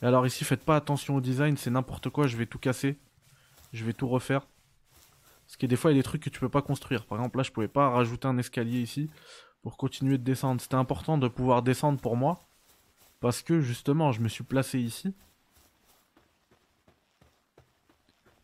[0.00, 2.96] Et alors ici, faites pas attention au design, c'est n'importe quoi, je vais tout casser.
[3.74, 4.46] Je vais tout refaire.
[5.46, 7.04] Parce que des fois, il y a des trucs que tu peux pas construire.
[7.04, 9.10] Par exemple, là, je pouvais pas rajouter un escalier ici
[9.60, 10.58] pour continuer de descendre.
[10.58, 12.40] C'était important de pouvoir descendre pour moi.
[13.20, 15.14] Parce que, justement, je me suis placé ici.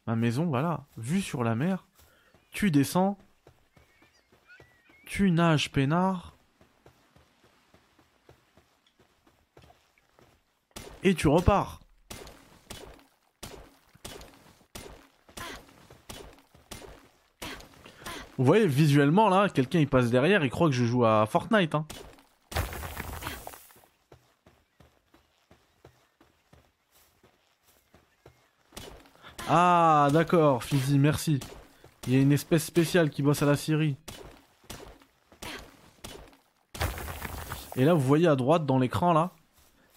[0.06, 1.86] Ma maison, voilà, vue sur la mer.
[2.52, 3.18] Tu descends.
[5.06, 6.34] Tu nages peinard.
[11.02, 11.80] Et tu repars.
[18.38, 21.74] Vous voyez, visuellement, là, quelqu'un il passe derrière, il croit que je joue à Fortnite.
[21.74, 21.86] Hein.
[29.48, 31.38] Ah, d'accord, Fizi, merci.
[32.06, 33.96] Il y a une espèce spéciale qui bosse à la Syrie.
[37.76, 39.30] Et là, vous voyez à droite, dans l'écran, là,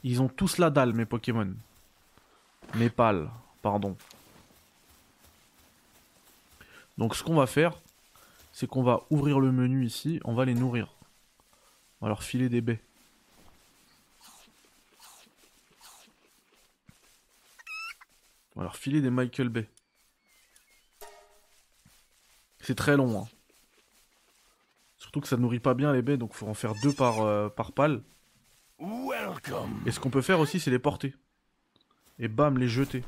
[0.04, 1.52] ils ont tous la dalle, mes Pokémon.
[2.76, 3.30] Mes pales,
[3.64, 3.97] pardon.
[7.00, 7.74] Donc, ce qu'on va faire,
[8.52, 10.93] c'est qu'on va ouvrir le menu ici, on va les nourrir.
[12.02, 12.82] On va leur filer des baies.
[18.60, 19.70] On va leur filer des Michael Bay.
[22.60, 23.22] C'est très long.
[23.22, 23.28] Hein.
[24.97, 27.22] Surtout que ça nourrit pas bien les baies, donc il faut en faire deux par,
[27.22, 28.03] euh, par pale.
[29.86, 31.16] Et ce qu'on peut faire aussi, c'est les porter.
[32.18, 33.05] Et bam, les jeter.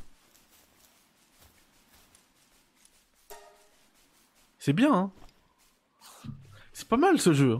[4.58, 5.12] C'est bien, hein
[6.72, 7.58] c'est pas mal ce jeu.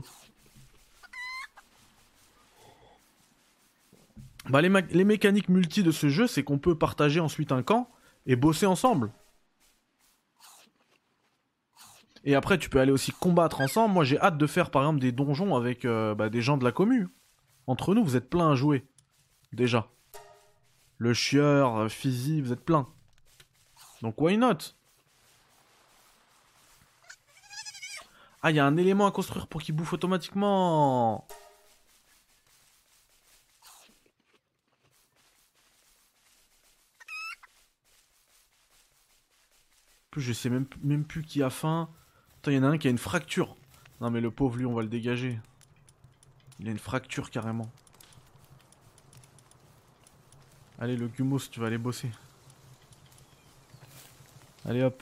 [4.49, 7.89] Bah, les, mécaniques multi de ce jeu, c'est qu'on peut partager ensuite un camp
[8.25, 9.11] et bosser ensemble.
[12.25, 13.93] Et après, tu peux aller aussi combattre ensemble.
[13.93, 16.63] Moi, j'ai hâte de faire par exemple des donjons avec euh, bah, des gens de
[16.63, 17.09] la commune.
[17.67, 18.85] Entre nous, vous êtes plein à jouer.
[19.53, 19.87] Déjà.
[20.97, 22.87] Le chieur, euh, Fizi, vous êtes plein.
[24.01, 24.75] Donc, why not?
[28.41, 31.25] Ah, il y a un élément à construire pour qu'il bouffe automatiquement.
[40.19, 41.89] Je sais même, même plus qui a faim.
[42.37, 43.55] Attends, il y en a un qui a une fracture.
[44.01, 45.39] Non mais le pauvre lui, on va le dégager.
[46.59, 47.69] Il a une fracture carrément.
[50.79, 52.11] Allez le Gumos, tu vas aller bosser.
[54.65, 55.01] Allez hop.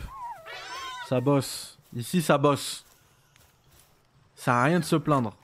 [1.08, 1.78] Ça bosse.
[1.96, 2.86] Ici ça bosse.
[4.36, 5.36] Ça a rien de se plaindre.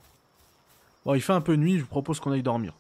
[1.05, 2.74] Bon, il fait un peu nuit, je vous propose qu'on aille dormir.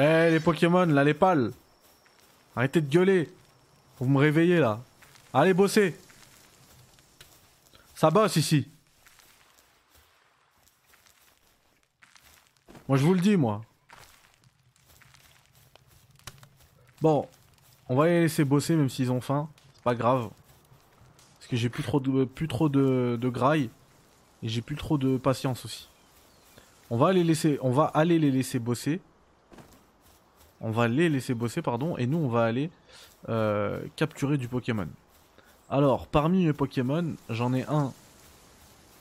[0.00, 1.52] Eh les Pokémon, là les pales
[2.54, 3.28] Arrêtez de gueuler
[3.98, 4.80] Vous me réveillez là
[5.34, 5.98] Allez bosser
[7.96, 8.68] Ça bosse ici
[12.86, 13.62] Moi je vous le dis moi
[17.00, 17.28] Bon
[17.88, 19.48] on va les laisser bosser même s'ils ont faim.
[19.74, 20.28] C'est pas grave.
[21.38, 23.70] Parce que j'ai plus trop de, plus trop de, de graille.
[24.42, 25.88] Et j'ai plus trop de patience aussi.
[26.90, 29.00] On va les laisser, on va aller les laisser bosser.
[30.60, 31.96] On va les laisser bosser, pardon.
[31.96, 32.70] Et nous, on va aller
[33.28, 34.88] euh, capturer du Pokémon.
[35.70, 37.92] Alors, parmi mes Pokémon, j'en ai un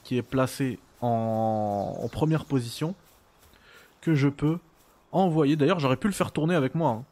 [0.03, 2.95] qui est placé en, première position.
[4.01, 4.57] Que je peux
[5.11, 5.55] envoyer.
[5.55, 6.91] D'ailleurs, j'aurais pu le faire tourner avec moi.
[6.91, 7.03] Hein.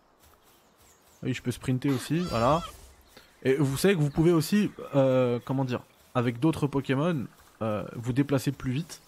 [1.23, 2.61] Oui, je peux sprinter aussi, voilà.
[3.43, 5.81] Et vous savez que vous pouvez aussi, euh, comment dire,
[6.13, 7.25] avec d'autres Pokémon,
[7.61, 9.01] euh, vous déplacer plus vite.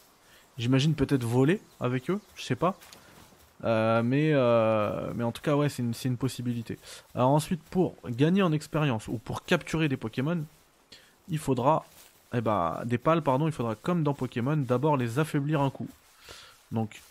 [0.57, 2.77] J'imagine peut-être voler avec eux, je sais pas.
[3.63, 4.33] Euh, mais,
[5.15, 6.77] mais en tout cas, ouais, c'est une, une, possibilité.
[7.15, 10.43] Alors ensuite, pour gagner en expérience ou pour capturer des Pokémon,
[11.29, 11.85] il faudra,
[12.33, 15.87] eh ben, des pales, pardon, il faudra comme dans Pokémon, d'abord les affaiblir un coup.
[16.71, 17.01] Donc,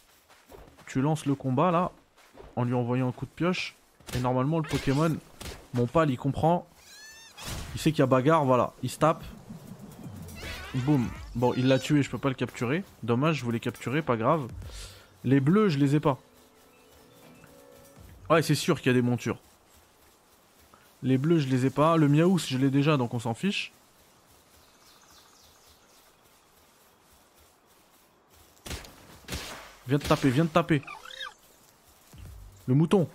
[0.86, 1.90] tu lances le combat là,
[2.54, 3.74] en lui envoyant un coup de pioche.
[4.14, 5.14] Et normalement, le Pokémon,
[5.74, 6.66] mon pal, il comprend.
[7.74, 8.72] Il sait qu'il y a bagarre, voilà.
[8.82, 9.22] Il se tape.
[10.74, 11.08] Boum.
[11.34, 12.84] Bon, il l'a tué, je peux pas le capturer.
[13.02, 14.46] Dommage, je voulais capturer, pas grave.
[15.24, 16.18] Les bleus, je les ai pas.
[18.28, 19.38] Ouais, c'est sûr qu'il y a des montures.
[21.02, 21.96] Les bleus, je les ai pas.
[21.96, 23.72] Le Miaous, je l'ai déjà, donc on s'en fiche.
[29.86, 30.82] Viens de taper, viens de taper.
[32.66, 33.08] Le mouton.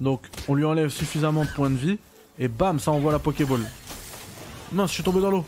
[0.00, 1.98] Donc on lui enlève suffisamment de points de vie
[2.38, 3.62] et bam, ça envoie la Pokéball.
[4.72, 5.44] Mince, je suis tombé dans l'eau.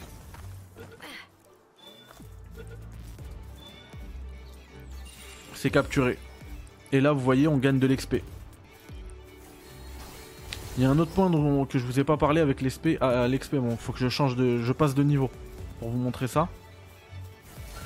[5.55, 6.19] C'est capturé.
[6.91, 8.17] Et là, vous voyez, on gagne de l'XP.
[10.77, 12.97] Il y a un autre point dont, que je vous ai pas parlé avec l'XP.
[13.01, 14.63] Ah, euh, l'XP, bon, faut que je change de.
[14.63, 15.31] Je passe de niveau
[15.79, 16.49] pour vous montrer ça.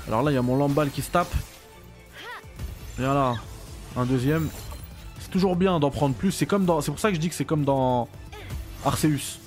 [0.06, 1.34] Alors là, il y a mon lambal qui se tape.
[2.98, 3.34] Et voilà,
[3.96, 4.48] un deuxième.
[5.18, 6.30] C'est toujours bien d'en prendre plus.
[6.30, 6.80] C'est comme dans.
[6.80, 8.08] C'est pour ça que je dis que c'est comme dans
[8.84, 9.38] Arceus.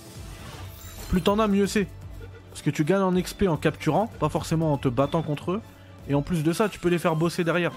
[1.09, 1.87] Plus t'en as, mieux c'est.
[2.49, 5.61] Parce que tu gagnes en XP en capturant, pas forcément en te battant contre eux.
[6.09, 7.73] Et en plus de ça, tu peux les faire bosser derrière.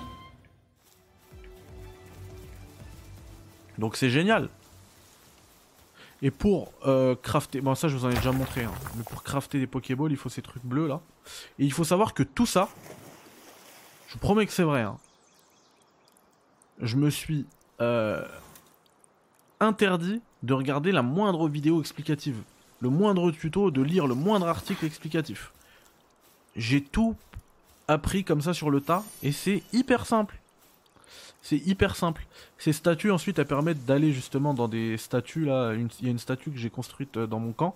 [3.79, 4.49] Donc c'est génial.
[6.23, 8.73] Et pour euh, crafter, bon ça je vous en ai déjà montré, hein.
[8.97, 11.01] mais pour crafter des Pokéballs, il faut ces trucs bleus là.
[11.59, 12.69] Et il faut savoir que tout ça,
[14.07, 14.99] je vous promets que c'est vrai, hein.
[16.83, 17.47] je me suis
[17.81, 18.23] euh,
[19.61, 22.43] interdit de regarder la moindre vidéo explicative,
[22.81, 25.53] le moindre tuto, de lire le moindre article explicatif.
[26.57, 27.15] J'ai tout
[27.87, 30.39] appris comme ça sur le tas et c'est hyper simple.
[31.43, 32.27] C'est hyper simple.
[32.59, 35.75] Ces statues ensuite elles permettent d'aller justement dans des statues là.
[35.75, 37.75] Il y a une statue que j'ai construite euh, dans mon camp.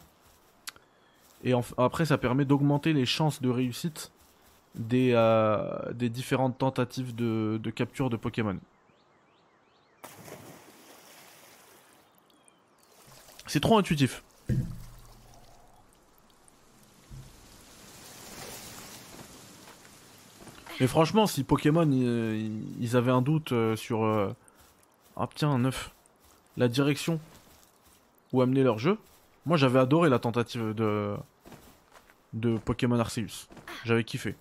[1.45, 4.11] Et après ça permet d'augmenter les chances de réussite
[4.75, 8.59] des, euh, différentes tentatives de capture de Pokémon.
[13.47, 14.23] C'est trop intuitif.
[20.81, 24.05] Mais franchement, si Pokémon ils, avaient un doute euh, sur.
[24.05, 24.35] Euh,
[25.17, 25.71] ah tiens, un.
[26.57, 27.21] La direction
[28.33, 28.99] où amener leur jeu.
[29.47, 31.15] Moi j'avais adoré la tentative de.
[32.33, 33.49] de Pokémon Arceus.
[33.85, 34.35] J'avais kiffé.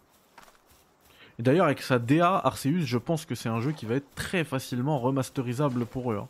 [1.40, 4.16] Et d'ailleurs, avec sa DA Arceus, je pense que c'est un jeu qui va être
[4.16, 6.18] très facilement remasterisable pour eux.
[6.18, 6.28] Hein.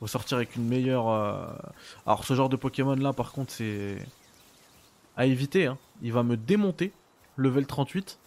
[0.00, 1.08] Va sortir avec une meilleure.
[1.08, 1.46] Euh,
[2.06, 3.98] alors, ce genre de Pokémon là, par contre, c'est.
[5.16, 5.66] à éviter.
[5.66, 5.78] Hein.
[6.02, 6.92] Il va me démonter.
[7.36, 8.18] Level 38.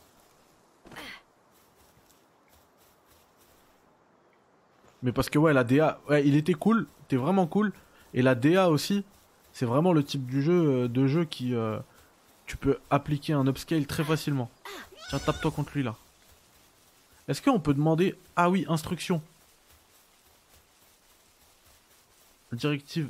[5.03, 7.73] Mais parce que ouais, la DA, ouais, il était cool, était vraiment cool.
[8.13, 9.03] Et la DA aussi,
[9.51, 11.77] c'est vraiment le type du jeu, euh, de jeu qui, euh,
[12.45, 14.49] tu peux appliquer un upscale très facilement.
[15.09, 15.95] Tiens, tape-toi contre lui là.
[17.27, 19.21] Est-ce qu'on peut demander, ah oui, instruction.
[22.53, 23.09] Directive,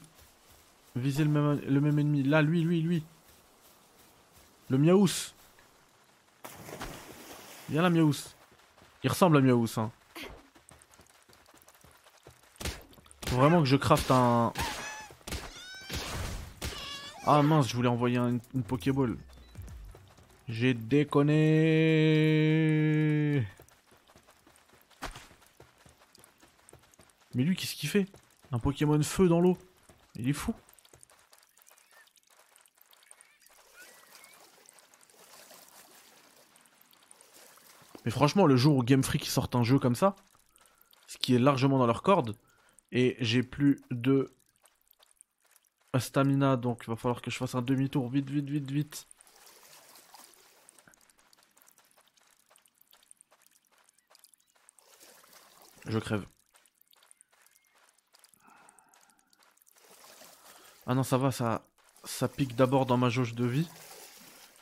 [0.95, 2.23] viser le même, ennemi.
[2.23, 3.03] Là, lui, lui, lui.
[4.69, 5.33] Le Miaous.
[7.69, 8.33] Viens là, Miaous.
[9.03, 9.91] Il ressemble à Miaous, hein.
[13.27, 14.53] Faut vraiment que je crafte un...
[17.25, 19.17] Ah mince, je voulais envoyer une Pokéball.
[20.47, 21.33] J'ai déconné.
[27.33, 28.07] Mais lui, qu'est-ce qu'il fait?
[28.53, 29.57] Un Pokémon feu dans l'eau.
[30.13, 30.53] Il est fou.
[38.05, 40.15] Mais franchement, le jour où Game Freak sort un jeu comme ça,
[41.07, 42.37] ce qui est largement dans leur corde,
[42.91, 44.31] et j'ai plus de
[45.97, 48.07] stamina, donc il va falloir que je fasse un demi-tour.
[48.07, 49.07] Vite, vite, vite, vite.
[55.87, 56.27] Je crève.
[60.85, 61.63] Ah non, ça va, ça,
[62.03, 63.67] ça pique d'abord dans ma jauge de vie.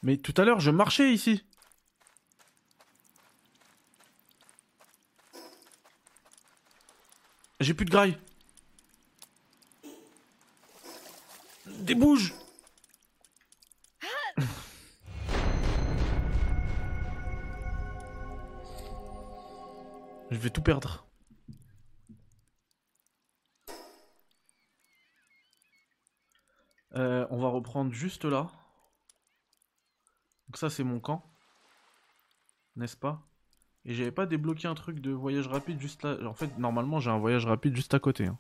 [0.04, 1.44] Mais tout à l'heure, je marchais ici.
[7.60, 8.18] J'ai plus de graille.
[11.68, 12.34] Débouge
[20.32, 21.06] Je vais tout perdre.
[26.96, 28.48] Euh, on va reprendre juste là.
[30.48, 31.24] Donc ça c'est mon camp.
[32.76, 33.22] N'est-ce pas?
[33.86, 36.18] Et j'avais pas débloqué un truc de voyage rapide juste là.
[36.28, 38.28] En fait, normalement, j'ai un voyage rapide juste à côté.
[38.28, 38.38] Hein.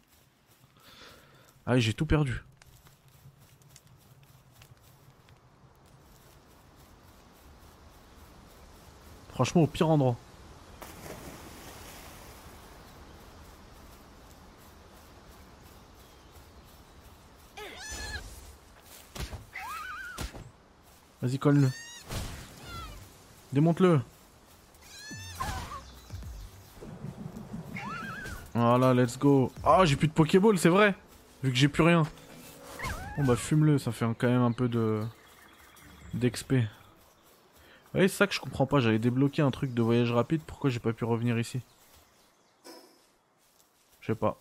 [1.66, 2.44] Ah, j'ai tout perdu.
[9.30, 10.16] Franchement, au pire endroit.
[21.22, 21.70] Vas-y, colle-le.
[23.54, 24.02] Démonte-le.
[28.54, 29.52] Voilà, let's go.
[29.64, 30.96] Ah, j'ai plus de Pokéball, c'est vrai.
[31.44, 32.04] Vu que j'ai plus rien.
[33.18, 35.04] Bon bah fume-le, ça fait quand même un peu de...
[36.14, 36.54] d'XP.
[37.94, 40.70] Ouais, c'est ça que je comprends pas, j'avais débloqué un truc de voyage rapide, pourquoi
[40.70, 41.62] j'ai pas pu revenir ici?
[44.00, 44.38] Je sais pas.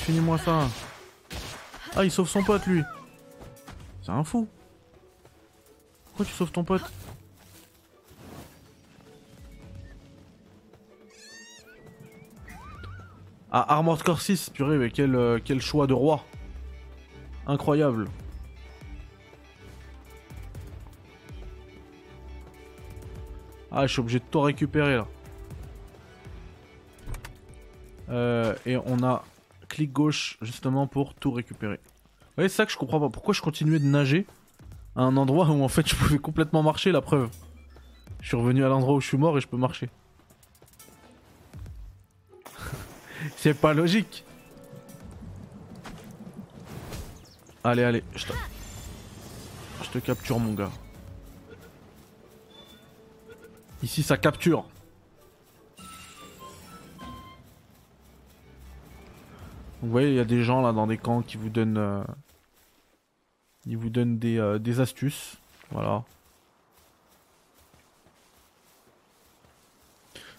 [0.00, 0.68] Finis-moi ça.
[1.94, 2.82] Ah, il sauve son pote, lui.
[4.02, 4.48] C'est un fou.
[6.04, 6.90] Pourquoi tu sauves ton pote
[13.52, 16.24] Ah, Armored Core 6, purée, mais quel, euh, quel choix de roi.
[17.46, 18.06] Incroyable.
[23.72, 25.06] Ah, je suis obligé de tout récupérer là.
[28.08, 29.24] Euh, et on a
[29.70, 31.80] clic gauche justement pour tout récupérer.
[31.86, 33.08] Vous voyez, ça que je comprends pas.
[33.08, 34.26] Pourquoi je continuais de nager
[34.96, 37.30] à un endroit où en fait je pouvais complètement marcher, la preuve?
[38.20, 39.88] Je suis revenu à l'endroit où je suis mort et je peux marcher.
[43.36, 44.24] c'est pas logique.
[47.64, 48.02] Allez, allez.
[48.14, 48.26] Je
[49.90, 50.70] te capture mon gars.
[53.82, 54.66] Ici ça capture.
[59.82, 61.78] Vous voyez, il y a des gens là dans des camps qui vous donnent...
[61.78, 62.02] Euh,
[63.66, 65.36] ils vous donnent des, euh, astuces.
[65.70, 66.02] Voilà.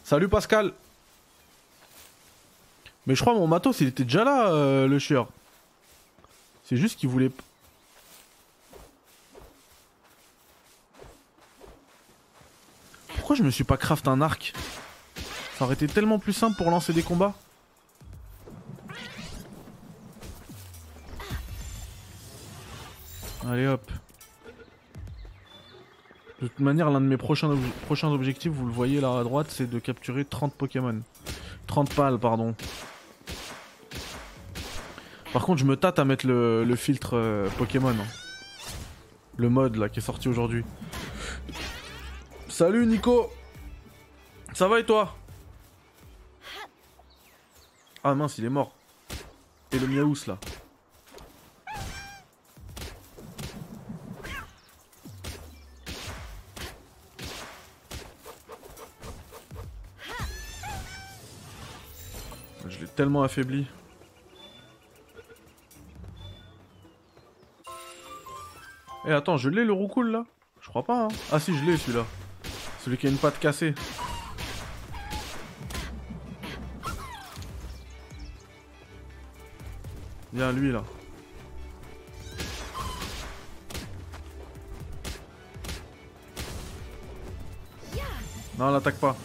[0.04, 0.74] Salut Pascal
[3.08, 5.28] Mais je crois mon matos il était déjà là euh, le chieur.
[6.66, 7.32] C'est juste qu'il voulait...
[13.16, 14.54] Pourquoi je me suis pas craft un arc?
[15.58, 17.34] Ça aurait été tellement plus simple pour lancer des combats.
[23.48, 23.92] Allez hop.
[26.42, 27.50] De toute manière, l'un de mes prochains,
[28.12, 31.02] objectifs, vous le voyez là à droite, c'est de capturer 30 Pokémon.
[31.68, 32.56] 30 pales, pardon.
[35.34, 37.90] Par contre, je me tâte à mettre le, filtre euh, Pokémon.
[37.90, 38.08] Hein.
[39.38, 40.64] Le mode là qui est sorti aujourd'hui.
[42.48, 43.32] Salut Nico
[44.54, 45.16] Ça va et toi?
[48.04, 48.76] Ah mince, il est mort.
[49.72, 50.38] Et le Miaous là
[62.96, 63.68] tellement affaibli.
[69.06, 70.26] Eh attends, je l'ai le roucoule là?
[70.62, 71.08] Je crois pas hein.
[71.32, 72.06] Ah si je l'ai celui-là.
[72.80, 73.74] Celui qui a une patte cassée.
[80.34, 80.84] Viens lui là.
[88.58, 89.16] Non, l'attaque pas.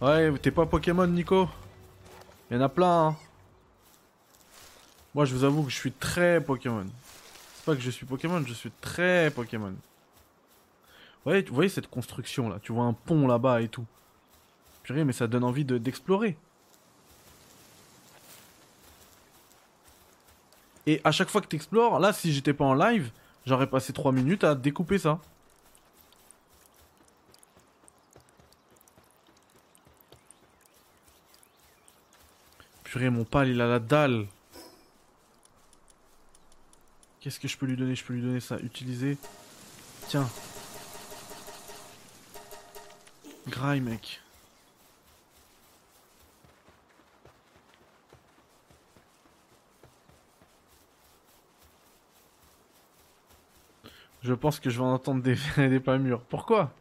[0.00, 1.48] Ouais, t'es pas Pokémon, Nico?
[2.50, 3.16] Il y en a plein, hein.
[5.14, 6.86] Moi, je vous avoue que je suis très Pokémon.
[7.54, 9.74] C'est pas que je suis Pokémon, je suis très Pokémon.
[11.24, 13.84] Vous voyez cette construction là Tu vois un pont là-bas et tout.
[14.82, 16.36] Purée, mais ça donne envie d'explorer.
[20.86, 23.10] et à chaque fois que t'explores, là, si j'étais pas en live,
[23.46, 25.20] j'aurais passé 3 minutes à découper ça.
[32.90, 34.26] Purée, mon pal, il a la dalle.
[37.20, 37.94] Qu'est-ce que je peux lui donner?
[37.94, 38.58] Je peux lui donner ça.
[38.58, 39.16] Utiliser.
[40.08, 40.28] Tiens.
[43.46, 44.20] Graille, mec.
[54.24, 55.36] Je pense que je vais en entendre des,
[55.68, 56.22] des pas mûrs.
[56.22, 56.74] Pourquoi?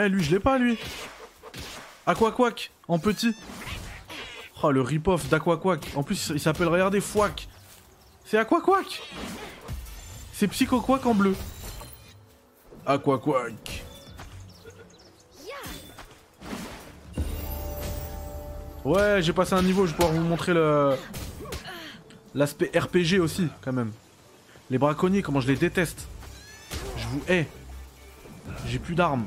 [0.00, 0.78] Eh, lui, je l'ai pas, lui.
[2.06, 3.34] Aquaquack, en petit.
[4.62, 5.92] Oh, le rip-off d'Aquaquack.
[5.94, 7.48] En plus, il s'appelle, regardez, Fouac.
[8.24, 9.02] C'est Aquaquack.
[10.32, 11.36] C'est Psychoquack en bleu.
[12.86, 13.84] Aquaquack.
[18.84, 20.96] Ouais, j'ai passé un niveau, je vais pouvoir vous montrer le...
[22.34, 23.92] L'aspect RPG aussi, quand même.
[24.70, 26.06] Les braconniers, comment je les déteste.
[26.96, 27.46] Je vous hais.
[28.66, 29.26] J'ai plus d'armes.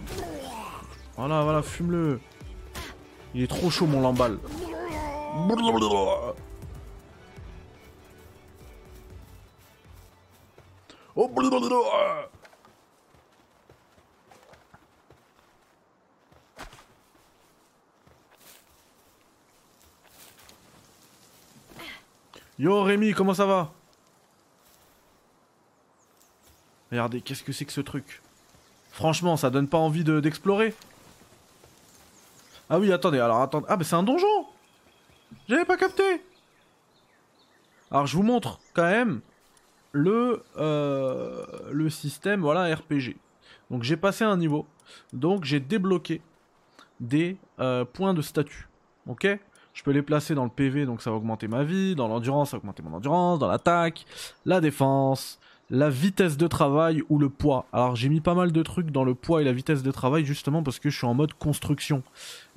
[1.15, 2.19] Voilà, voilà, fume-le.
[3.35, 4.40] Il est trop chaud, mon lamballe.
[11.15, 11.30] Oh,
[22.60, 23.72] Yo Rémi, comment ça va?
[26.91, 28.22] Regardez, qu'est-ce que c'est que ce truc?
[28.91, 30.73] Franchement, ça donne pas envie d'explorer?
[32.73, 33.67] Ah oui, attendez, alors attendez.
[33.69, 34.47] Ah, mais c'est un donjon
[35.47, 36.23] J'avais pas capté
[37.91, 39.21] Alors je vous montre quand même
[39.91, 43.15] le, euh, système voilà RPG.
[43.69, 44.65] Donc j'ai passé un niveau.
[45.13, 46.23] Donc j'ai débloqué
[46.99, 48.67] des euh, points de statut.
[49.07, 49.27] Ok?
[49.75, 51.93] Je peux les placer dans le PV, donc ça va augmenter ma vie.
[51.93, 53.37] Dans l'endurance, ça va augmenter mon endurance.
[53.37, 54.03] Dans l'attaque,
[54.45, 55.39] la défense,
[55.69, 57.65] la vitesse de travail ou le poids.
[57.73, 60.26] Alors j'ai mis pas mal de trucs dans le poids et la vitesse de travail
[60.26, 62.03] justement parce que je suis en mode construction.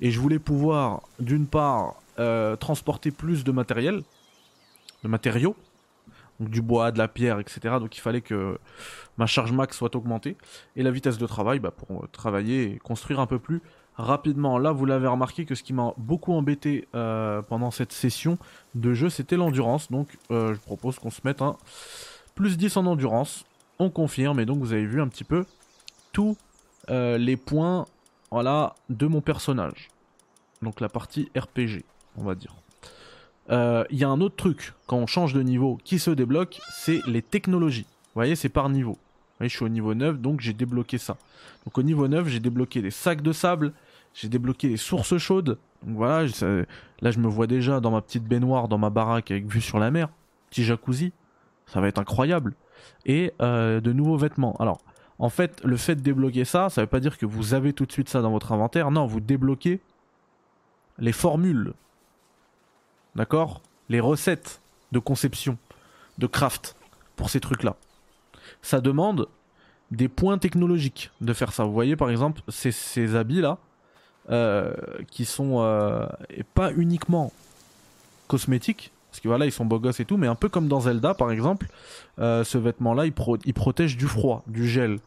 [0.01, 4.03] Et je voulais pouvoir d'une part euh, transporter plus de matériel,
[5.03, 5.55] de matériaux,
[6.39, 7.75] donc du bois, de la pierre, etc.
[7.79, 8.59] Donc il fallait que
[9.17, 10.35] ma charge max soit augmentée.
[10.75, 13.61] Et la vitesse de travail bah, pour euh, travailler et construire un peu plus
[13.95, 14.59] rapidement.
[14.59, 18.37] Là, vous l'avez remarqué que ce qui m'a beaucoup embêté euh, pendant cette session
[18.75, 19.91] de jeu, c'était l'endurance.
[19.91, 21.57] Donc je propose qu'on se mette un
[22.37, 23.45] plus 10 en endurance.
[23.79, 25.43] On confirme et donc vous avez vu un petit peu
[26.13, 26.37] tous
[26.89, 27.85] euh, les points
[28.31, 29.89] voilà, de mon personnage.
[30.61, 31.83] Donc la partie RPG,
[32.15, 32.55] on va dire.
[33.49, 36.59] Euh, il y a un autre truc quand on change de niveau qui se débloque,
[36.71, 37.87] c'est les technologies.
[37.89, 38.93] Vous voyez, c'est par niveau.
[38.93, 41.17] Vous voyez, je suis au niveau 9, donc j'ai débloqué ça.
[41.65, 43.73] Donc au niveau 9, j'ai débloqué des sacs de sable,
[44.13, 45.57] j'ai débloqué les sources chaudes.
[45.83, 46.27] Donc voilà,
[47.01, 49.79] là je me vois déjà dans ma petite baignoire, dans ma baraque avec vue sur
[49.79, 50.09] la mer.
[50.49, 51.13] Petit jacuzzi
[51.67, 52.53] ça va être incroyable.
[53.05, 54.55] Et euh, de nouveaux vêtements.
[54.59, 54.79] Alors,
[55.19, 57.85] en fait, le fait de débloquer ça, ça veut pas dire que vous avez tout
[57.85, 58.91] de suite ça dans votre inventaire.
[58.91, 59.79] Non, vous débloquez
[60.99, 61.73] les formules.
[63.15, 63.61] D'accord?
[63.89, 64.61] Les recettes
[64.91, 65.57] de conception,
[66.17, 66.75] de craft
[67.15, 67.75] pour ces trucs-là.
[68.61, 69.27] Ça demande
[69.91, 71.63] des points technologiques de faire ça.
[71.63, 73.57] Vous voyez par exemple ces, ces habits-là,
[74.29, 74.73] euh,
[75.09, 76.05] qui sont euh,
[76.53, 77.31] pas uniquement
[78.27, 80.81] cosmétiques, parce que voilà, ils sont beaux gosses et tout, mais un peu comme dans
[80.81, 81.65] Zelda par exemple,
[82.19, 83.13] euh, ce vêtement-là, il,
[83.53, 84.99] protège du froid, du gel.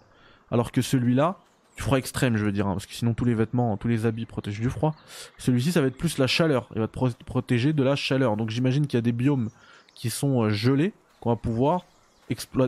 [0.51, 1.37] Alors que celui-là,
[1.77, 4.07] du froid extrême, je veux dire, hein, parce que sinon tous les vêtements, tous les
[4.07, 4.97] habits protègent du froid.
[5.39, 6.69] Celui-ci, ça va être plus la chaleur.
[6.75, 8.37] Il va te protéger de la chaleur.
[8.37, 9.49] Donc j'imagine qu'il y a des biomes
[9.95, 11.85] qui sont euh, gelés, qu'on va pouvoir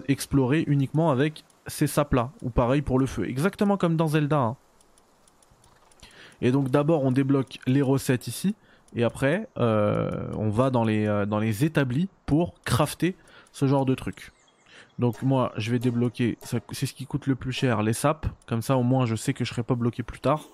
[0.06, 2.30] explorer uniquement avec ces sapes-là.
[2.42, 3.28] Ou pareil pour le feu.
[3.28, 4.38] Exactement comme dans Zelda.
[4.38, 4.56] Hein.
[6.40, 8.54] Et donc d'abord, on débloque les recettes ici.
[8.94, 13.16] Et après, euh, on va dans les, euh, dans les établis pour crafter
[13.52, 14.32] ce genre de truc.
[14.98, 18.26] Donc moi, je vais débloquer, c'est ce qui coûte le plus cher, les sapes.
[18.46, 20.44] Comme ça, au moins, je sais que je serai pas bloqué plus tard.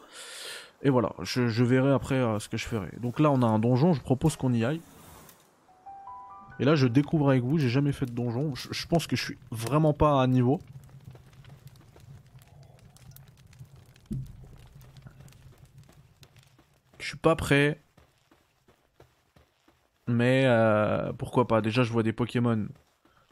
[0.82, 2.88] Et voilà, je, verrai après euh, ce que je ferai.
[3.00, 4.80] Donc là, on a un donjon, je propose qu'on y aille.
[6.60, 8.54] Et là, je découvre avec vous, j'ai jamais fait de donjon.
[8.54, 10.60] Je, je pense que je suis vraiment pas à niveau.
[17.00, 17.80] Je suis pas prêt.
[20.08, 21.60] Mais euh, pourquoi pas?
[21.60, 22.66] Déjà, je vois des Pokémon.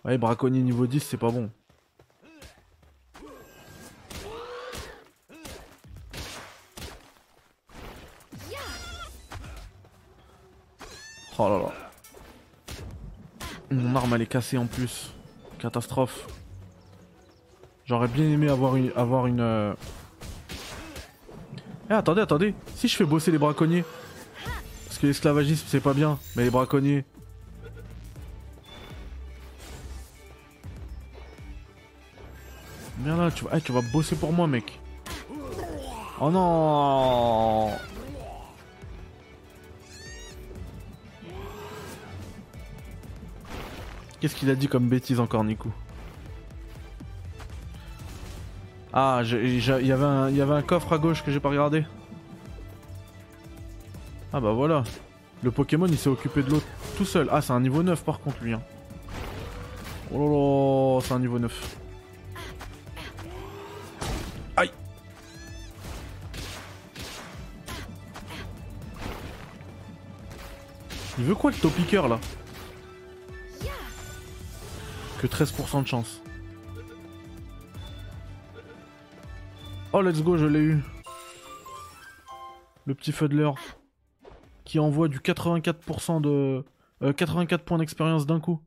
[0.04, 1.50] Ouais, braconnier niveau 10, c'est pas bon.
[11.38, 11.72] Oh là là.
[13.70, 15.12] Mon arme elle est cassée en plus.
[15.58, 16.26] Catastrophe.
[17.84, 18.90] J'aurais bien aimé avoir une...
[18.96, 19.74] Avoir euh,
[21.90, 22.54] Eh attendez, attendez.
[22.74, 23.84] Si je fais bosser les braconniers.
[24.96, 27.04] Parce que l'esclavagisme c'est pas bien, mais les braconniers.
[33.00, 34.80] Viens là, tu vas, tu vas bosser pour moi mec.
[36.18, 37.72] Oh non
[44.18, 45.70] Qu'est-ce qu'il a dit comme bêtise encore Nico?
[48.94, 51.84] Ah, il y avait un coffre à gauche que j'ai pas regardé.
[54.36, 54.84] Ah bah voilà.
[55.42, 56.66] Le Pokémon il s'est occupé de l'autre
[56.98, 57.26] tout seul.
[57.32, 58.52] Ah c'est un niveau 9 par contre lui.
[58.52, 58.60] Hein.
[60.12, 61.76] Oh là là, c'est un niveau 9.
[64.58, 64.70] Aïe
[71.18, 72.20] Il veut quoi le topiqueur là?
[75.18, 76.20] Que 13% de chance.
[79.94, 80.82] Oh let's go, je l'ai eu.
[82.84, 83.54] Le petit feu de l'heure
[84.66, 86.64] qui envoie du 84% de...
[87.00, 88.60] 84 euh, points d'expérience d'un coup.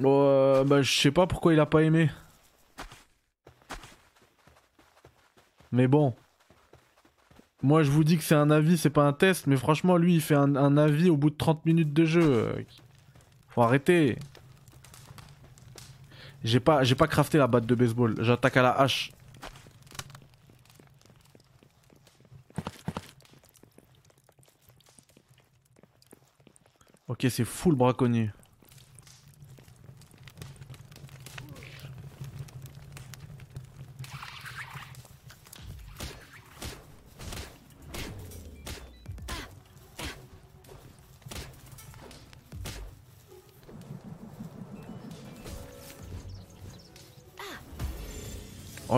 [0.00, 2.10] Euh, bah je sais pas pourquoi il a pas aimé.
[5.72, 6.14] Mais bon.
[7.62, 10.14] Moi je vous dis que c'est un avis, c'est pas un test, mais franchement lui
[10.14, 12.64] il fait un, un avis au bout de 30 minutes de jeu.
[13.48, 14.18] Faut arrêter.
[16.44, 18.14] J'ai pas, crafté la batte de baseball.
[18.20, 19.12] J'attaque à la hache.
[27.08, 28.30] Ok, c'est full braconnier.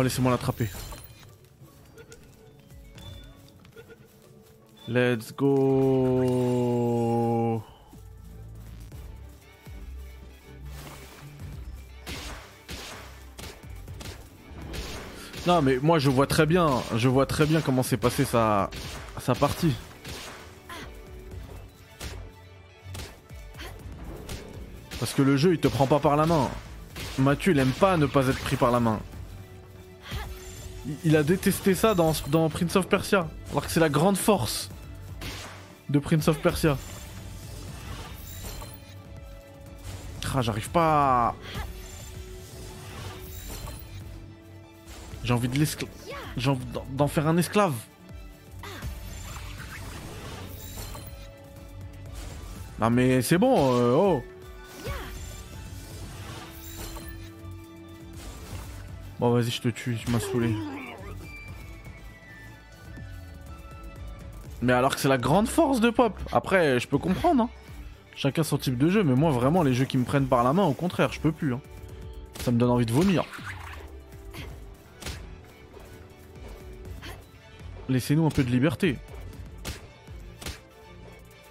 [0.09, 0.71] Laissez-moi l'attraper.
[4.89, 5.53] Let's go.
[15.47, 18.71] Non mais moi je vois très bien, je vois très bien comment s'est passé sa,
[19.21, 19.75] sa partie.
[24.99, 26.49] Parce que le jeu il te prend pas par la main.
[27.19, 29.01] Mathieu il aime pas ne pas être pris par la main.
[31.05, 32.13] Il a détesté ça dans,
[32.49, 33.29] Prince of Persia.
[33.51, 34.71] Alors que c'est la grande force
[35.89, 36.79] de Prince of Persia.
[40.35, 41.35] Ah, j'arrive pas à...
[45.25, 45.59] J'ai envie de
[46.93, 47.75] d'en faire un esclave.
[52.79, 54.23] Non mais c'est bon, euh, oh
[59.21, 60.55] Bon vas-y je te tue, tu m'as saoulé.
[64.63, 66.13] Mais alors que c'est la grande force de Pop.
[66.33, 67.45] Après, je peux comprendre.
[67.45, 67.51] Hein.
[68.17, 70.53] Chacun son type de jeu, mais moi vraiment les jeux qui me prennent par la
[70.53, 71.55] main, au contraire, je peux plus.
[71.55, 71.61] Hein.
[72.41, 73.25] Ça me donne envie de vomir.
[77.89, 78.99] Laissez-nous un peu de liberté.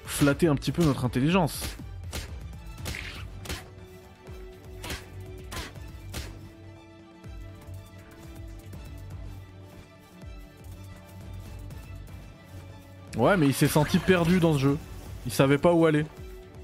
[0.06, 1.78] Flatter un petit peu notre intelligence.
[13.18, 14.78] Ouais, mais il s'est senti perdu dans ce jeu.
[15.26, 16.06] Il savait pas où aller.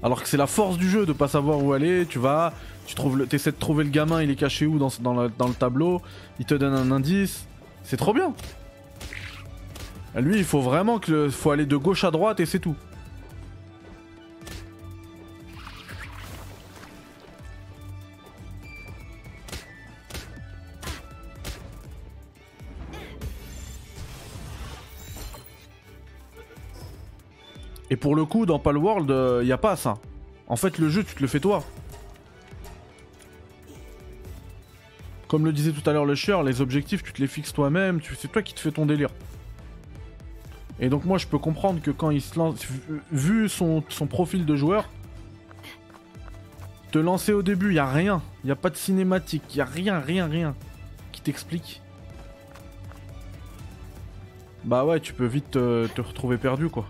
[0.02, 2.06] Alors que c'est la force du jeu de pas savoir où aller.
[2.06, 2.52] Tu vas,
[2.86, 6.00] tu trouves, le, essaies de trouver le gamin, il est caché où dans, le tableau.
[6.38, 7.46] Il te donne un indice.
[7.82, 8.32] C'est trop bien.
[10.16, 12.76] Lui, il faut vraiment que, faut aller de gauche à droite et c'est tout.
[27.94, 29.98] Et pour le coup, dans Palworld, il euh, a pas ça.
[30.48, 31.62] En fait, le jeu, tu te le fais toi.
[35.28, 38.00] Comme le disait tout à l'heure le chieur, les objectifs, tu te les fixes toi-même,
[38.18, 39.10] c'est toi qui te fais ton délire.
[40.80, 42.66] Et donc moi, je peux comprendre que quand il se lance,
[43.12, 43.80] vu son,
[44.10, 44.88] profil de joueur,
[46.90, 50.00] te lancer au début, il a rien, il a pas de cinématique, il a rien,
[50.00, 50.56] rien, rien
[51.12, 51.80] qui t'explique.
[54.64, 56.88] Bah ouais, tu peux vite te retrouver perdu quoi.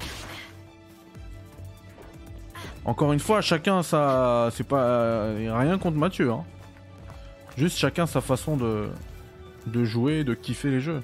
[2.85, 6.31] Encore une fois, chacun ça, c'est pas rien contre Mathieu.
[6.31, 6.45] Hein.
[7.57, 8.89] Juste chacun sa façon de
[9.67, 11.03] de jouer, de kiffer les jeux.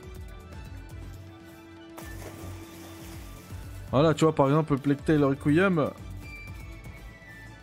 [3.90, 5.90] Voilà, tu vois par exemple Plectail Requiem,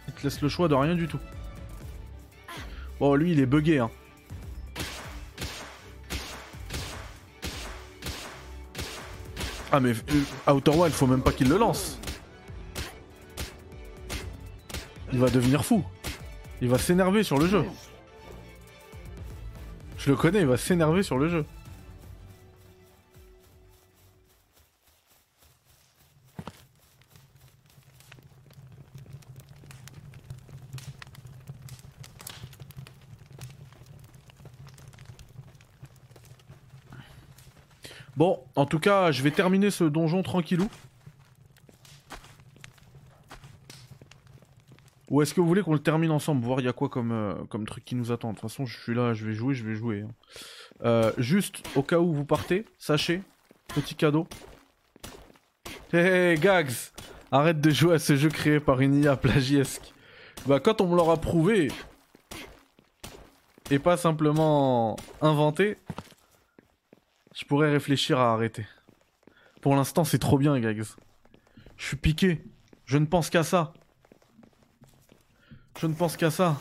[0.08, 1.20] il te laisse le choix de rien du tout.
[3.00, 3.92] Bon, lui il est bugué hein.
[9.72, 12.00] Ah mais euh, Outer Wild, faut même pas qu'il le lance.
[15.14, 15.84] Il va devenir fou.
[16.62, 17.64] Il va s'énerver sur le jeu.
[19.98, 21.46] Je le connais, il va s'énerver sur le jeu.
[38.18, 40.68] Bon, en tout cas, je vais terminer ce donjon tranquillou.
[45.10, 47.12] Ou est-ce que vous voulez qu'on le termine ensemble Voir il y a quoi comme,
[47.12, 48.30] euh, comme truc qui nous attend.
[48.30, 50.02] De toute façon, je suis là, je vais jouer, je vais jouer.
[50.02, 50.12] Hein.
[50.84, 53.22] Euh, juste, au cas où vous partez, sachez,
[53.70, 54.28] petit cadeau.
[55.94, 56.74] Hey, Gags
[57.32, 59.94] Arrête de jouer à ce jeu créé par une IA plagiesque.
[60.46, 61.70] Bah quand on me l'aura prouvé,
[63.70, 65.78] et pas simplement inventé,
[67.36, 68.66] je pourrais réfléchir à arrêter.
[69.62, 70.86] Pour l'instant, c'est trop bien, Gags.
[71.76, 72.44] Je suis piqué.
[72.86, 73.74] Je ne pense qu'à ça.
[75.80, 76.60] Je ne pense qu'à ça.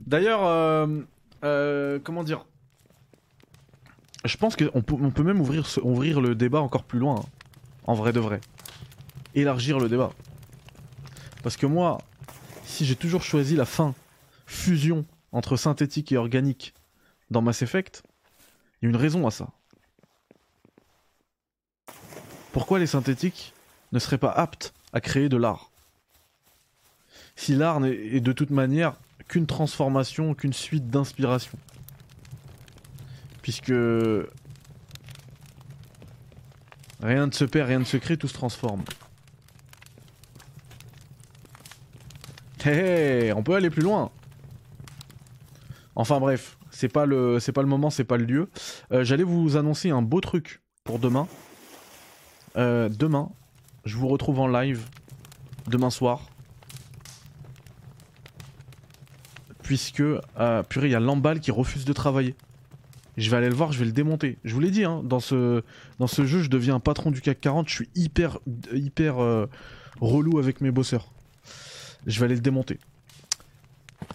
[0.00, 0.86] D'ailleurs, euh,
[1.44, 2.44] euh, comment dire
[4.24, 7.20] Je pense qu'on peut, même ouvrir, ouvrir le débat encore plus loin.
[7.20, 7.28] Hein.
[7.86, 8.40] en vrai de vrai.
[9.34, 10.10] Élargir le débat.
[11.42, 11.98] Parce que moi,
[12.64, 13.94] si j'ai toujours choisi la fin,
[14.46, 16.74] fusion entre synthétique et organique
[17.30, 18.02] dans Mass Effect,
[18.82, 19.48] il y a une raison à ça.
[22.52, 23.54] Pourquoi les synthétiques
[23.92, 25.69] ne seraient pas aptes à créer de l'art?
[27.40, 28.96] Si l'art n'est de toute manière
[29.26, 31.56] qu'une transformation, qu'une suite d'inspiration.
[33.40, 33.72] Puisque
[37.02, 38.82] rien ne se perd, rien ne se crée, tout se transforme.
[42.66, 44.10] Hé, on peut aller plus loin.
[45.96, 48.50] Enfin bref, C'est pas le, pas le moment, c'est pas le lieu.
[48.92, 51.26] Euh, j'allais vous annoncer un beau truc pour demain.
[52.58, 53.30] Euh, demain,
[53.86, 54.84] je vous retrouve en live
[55.68, 56.28] demain soir.
[59.70, 62.34] Puisque, euh, purée, il y a Lambal qui refuse de travailler.
[63.16, 64.36] Je vais aller le voir, je vais le démonter.
[64.42, 65.62] Je vous l'ai dit, hein, dans, ce,
[66.00, 67.68] jeu, je deviens un patron du CAC 40.
[67.68, 68.40] Je suis hyper,
[68.72, 69.14] hyper
[70.00, 71.12] relou avec mes bosseurs.
[72.04, 72.80] Je vais aller le démonter.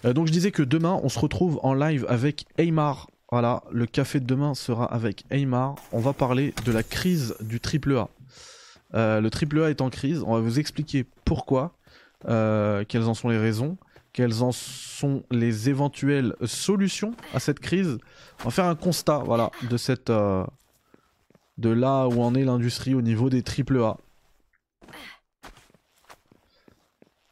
[0.04, 3.08] Euh, donc je disais que demain on se retrouve en live avec Aymar.
[3.30, 5.76] Voilà, le café de demain sera avec Aymar.
[5.92, 8.08] On va parler de la crise du triple A.
[8.94, 10.22] Euh, le triple A est en crise.
[10.26, 11.72] On va vous expliquer pourquoi,
[12.28, 13.76] euh, quelles en sont les raisons,
[14.16, 17.98] quelles en sont les éventuelles solutions à cette crise.
[18.40, 20.48] On va faire un constat, voilà, de cette, de
[21.68, 23.98] là où en est l'industrie au niveau des triple A.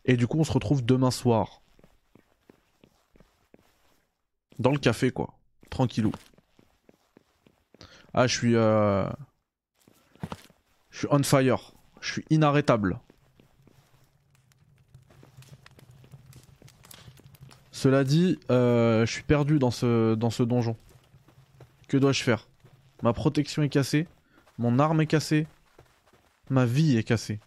[0.05, 1.62] Et du coup, on se retrouve demain soir
[4.59, 5.32] dans le café, quoi.
[5.70, 6.12] Tranquillou.
[8.12, 8.56] Ah, je suis...
[8.56, 9.09] Euh...
[10.90, 11.73] Je suis on fire.
[12.02, 13.01] Je suis inarrêtable.
[17.74, 20.76] Cela dit, euh, je suis perdu dans ce, dans ce donjon.
[21.88, 22.46] Que dois-je faire?
[23.02, 24.06] Ma protection est cassée.
[24.59, 25.48] Mon arme est cassée.
[26.51, 27.40] Ma vie est cassée.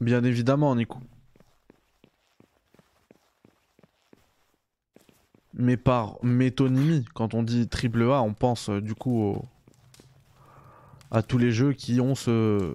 [0.00, 0.98] Bien évidemment, Nico.
[5.54, 9.36] Mais par métonymie, quand on dit triple A, on pense euh, du coup
[11.10, 12.74] à tous les jeux qui ont ce...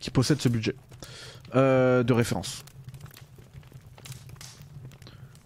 [0.00, 0.74] qui possèdent ce budget
[1.54, 2.62] euh, de référence.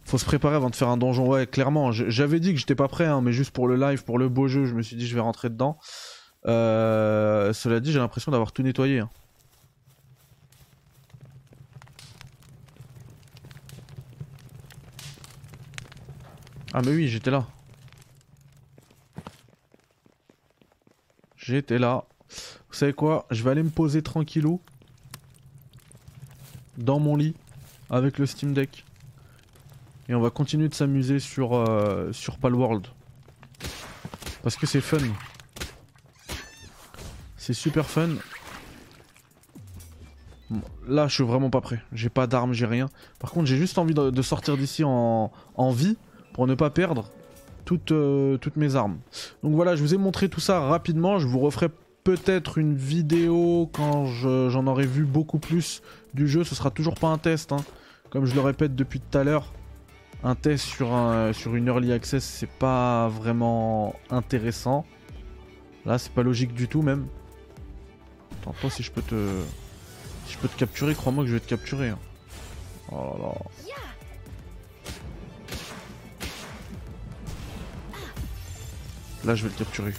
[0.05, 1.29] Faut se préparer avant de faire un donjon.
[1.29, 1.93] Ouais, clairement.
[1.93, 4.49] J'avais dit que j'étais pas prêt, hein, mais juste pour le live, pour le beau
[4.49, 5.79] jeu, je me suis dit je vais rentrer dedans.
[6.47, 9.01] Euh, cela dit, j'ai l'impression d'avoir tout nettoyé.
[9.01, 9.11] Hein.
[16.79, 17.45] Ah mais oui, j'étais là.
[21.37, 22.05] J'étais là.
[22.69, 23.27] Vous savez quoi?
[23.33, 24.61] Je vais aller me poser tranquillou.
[26.77, 27.35] Dans mon lit.
[27.91, 28.85] Avec le Steam Deck.
[30.09, 32.87] Et on va continuer de s'amuser sur, euh, sur Palworld.
[34.45, 34.99] Parce que c'est fun.
[37.37, 38.11] C'est super fun.
[40.87, 41.83] là, je suis vraiment pas prêt.
[41.93, 42.89] J'ai pas d'armes, j'ai rien.
[43.19, 45.33] Par contre, j'ai juste envie de, sortir d'ici en,
[45.73, 45.97] vie
[46.33, 47.11] pour ne pas perdre
[47.65, 48.99] toutes, euh, toutes mes armes.
[49.43, 51.19] Donc voilà, je vous ai montré tout ça rapidement.
[51.19, 51.69] Je vous referai
[52.05, 55.83] peut-être une vidéo quand j'en aurai vu beaucoup plus
[56.15, 56.45] du jeu.
[56.45, 57.65] Ce sera toujours pas un test, hein.
[58.11, 59.53] comme je le répète depuis tout à l'heure
[60.25, 64.85] un test sur, un, sur une early access, c'est pas vraiment intéressant.
[65.87, 67.07] Là, c'est pas logique du tout, même.
[68.41, 69.43] Attends, toi, si je peux te.
[70.27, 71.89] Si je peux te capturer, crois-moi que je vais te capturer.
[71.89, 71.99] Hein.
[72.91, 73.35] Oh là là.
[79.29, 79.93] Là, je vais le capturer.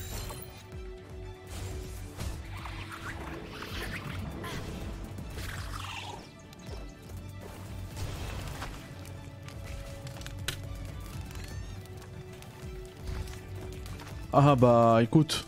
[14.34, 15.46] Ah bah écoute.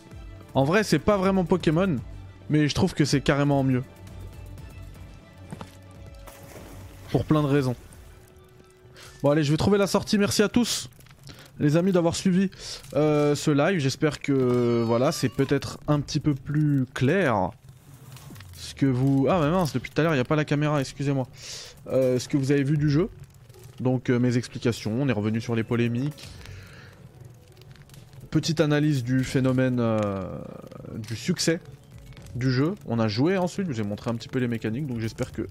[0.53, 1.98] En vrai c'est pas vraiment Pokémon.
[2.52, 3.84] Mais je trouve que c'est carrément mieux.
[7.10, 7.76] Pour plein de raisons.
[9.24, 10.20] Bon allez je vais trouver la sortie.
[10.20, 10.88] Merci à tous.
[11.61, 12.49] Les amis d'avoir suivi
[12.95, 13.79] euh, ce live.
[13.79, 17.51] J'espère que voilà c'est peut-être un petit peu plus clair.
[18.55, 19.27] Ce que vous...
[19.29, 21.27] Ah mais mince depuis tout à l'heure il n'y a pas la caméra excusez-moi.
[21.88, 23.09] Euh, ce que vous avez vu du jeu.
[23.79, 24.91] Donc euh, mes explications.
[24.99, 26.27] On est revenu sur les polémiques
[28.31, 29.83] petite analyse du phénomène
[30.95, 31.59] du succès
[32.33, 32.75] du jeu.
[32.88, 35.33] On a joué ensuite, je vous ai montré un petit peu les mécaniques, donc j'espère
[35.33, 35.47] que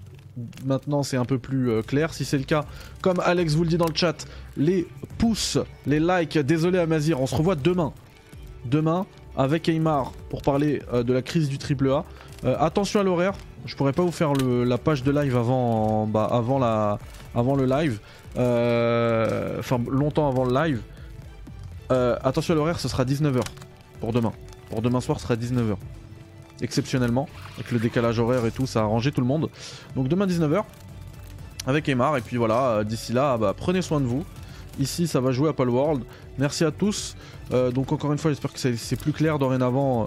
[0.65, 2.15] maintenant c'est un peu plus euh, clair.
[2.15, 2.65] Si c'est le cas,
[3.01, 4.27] comme Alex vous le dit dans le chat,
[4.57, 4.87] les
[5.19, 7.93] pouces, les likes, désolé Amazir, on se revoit demain.
[8.65, 9.07] Demain
[9.37, 12.05] avec Aymar pour parler euh, de la crise du AAA.
[12.59, 13.35] attention à l'horaire,
[13.65, 16.99] je pourrais pas vous faire la page de live avant, bah, avant, la,
[17.35, 18.01] avant le live.
[18.37, 20.83] Enfin, longtemps avant le live.
[21.91, 23.41] Euh, attention à l'horaire, ce sera 19h
[24.01, 24.33] pour demain.
[24.69, 25.77] Pour demain soir, ce sera 19h
[26.63, 27.29] exceptionnellement.
[27.57, 29.49] Avec le décalage horaire et tout, ça a arrangé tout le monde.
[29.95, 30.65] Donc demain 19h
[31.67, 32.17] avec Aymar.
[32.17, 34.25] Et puis voilà, euh, d'ici là, bah, prenez soin de vous.
[34.79, 36.05] Ici, ça va jouer à Palworld.
[36.39, 37.17] Merci à tous.
[37.53, 40.05] Euh, donc encore une fois, j'espère que c'est plus clair dorénavant.
[40.05, 40.07] Euh,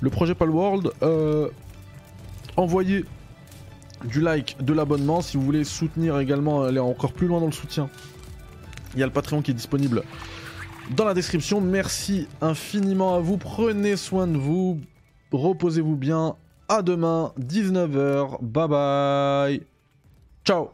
[0.00, 1.48] le projet Palworld, euh,
[2.56, 3.04] envoyez
[4.04, 5.22] du like, de l'abonnement.
[5.22, 7.88] Si vous voulez soutenir également, aller encore plus loin dans le soutien,
[8.94, 10.02] il y a le Patreon qui est disponible
[10.96, 11.60] dans la description.
[11.60, 13.36] Merci infiniment à vous.
[13.36, 14.80] Prenez soin de vous.
[15.32, 16.36] Reposez-vous bien.
[16.68, 18.38] À demain, 19h.
[18.42, 19.66] Bye bye.
[20.44, 20.70] Ciao.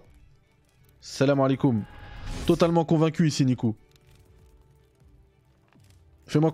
[1.01, 1.83] Salam alaikum.
[2.47, 3.75] Totalement convaincu ici, Nico.
[6.27, 6.51] Fais-moi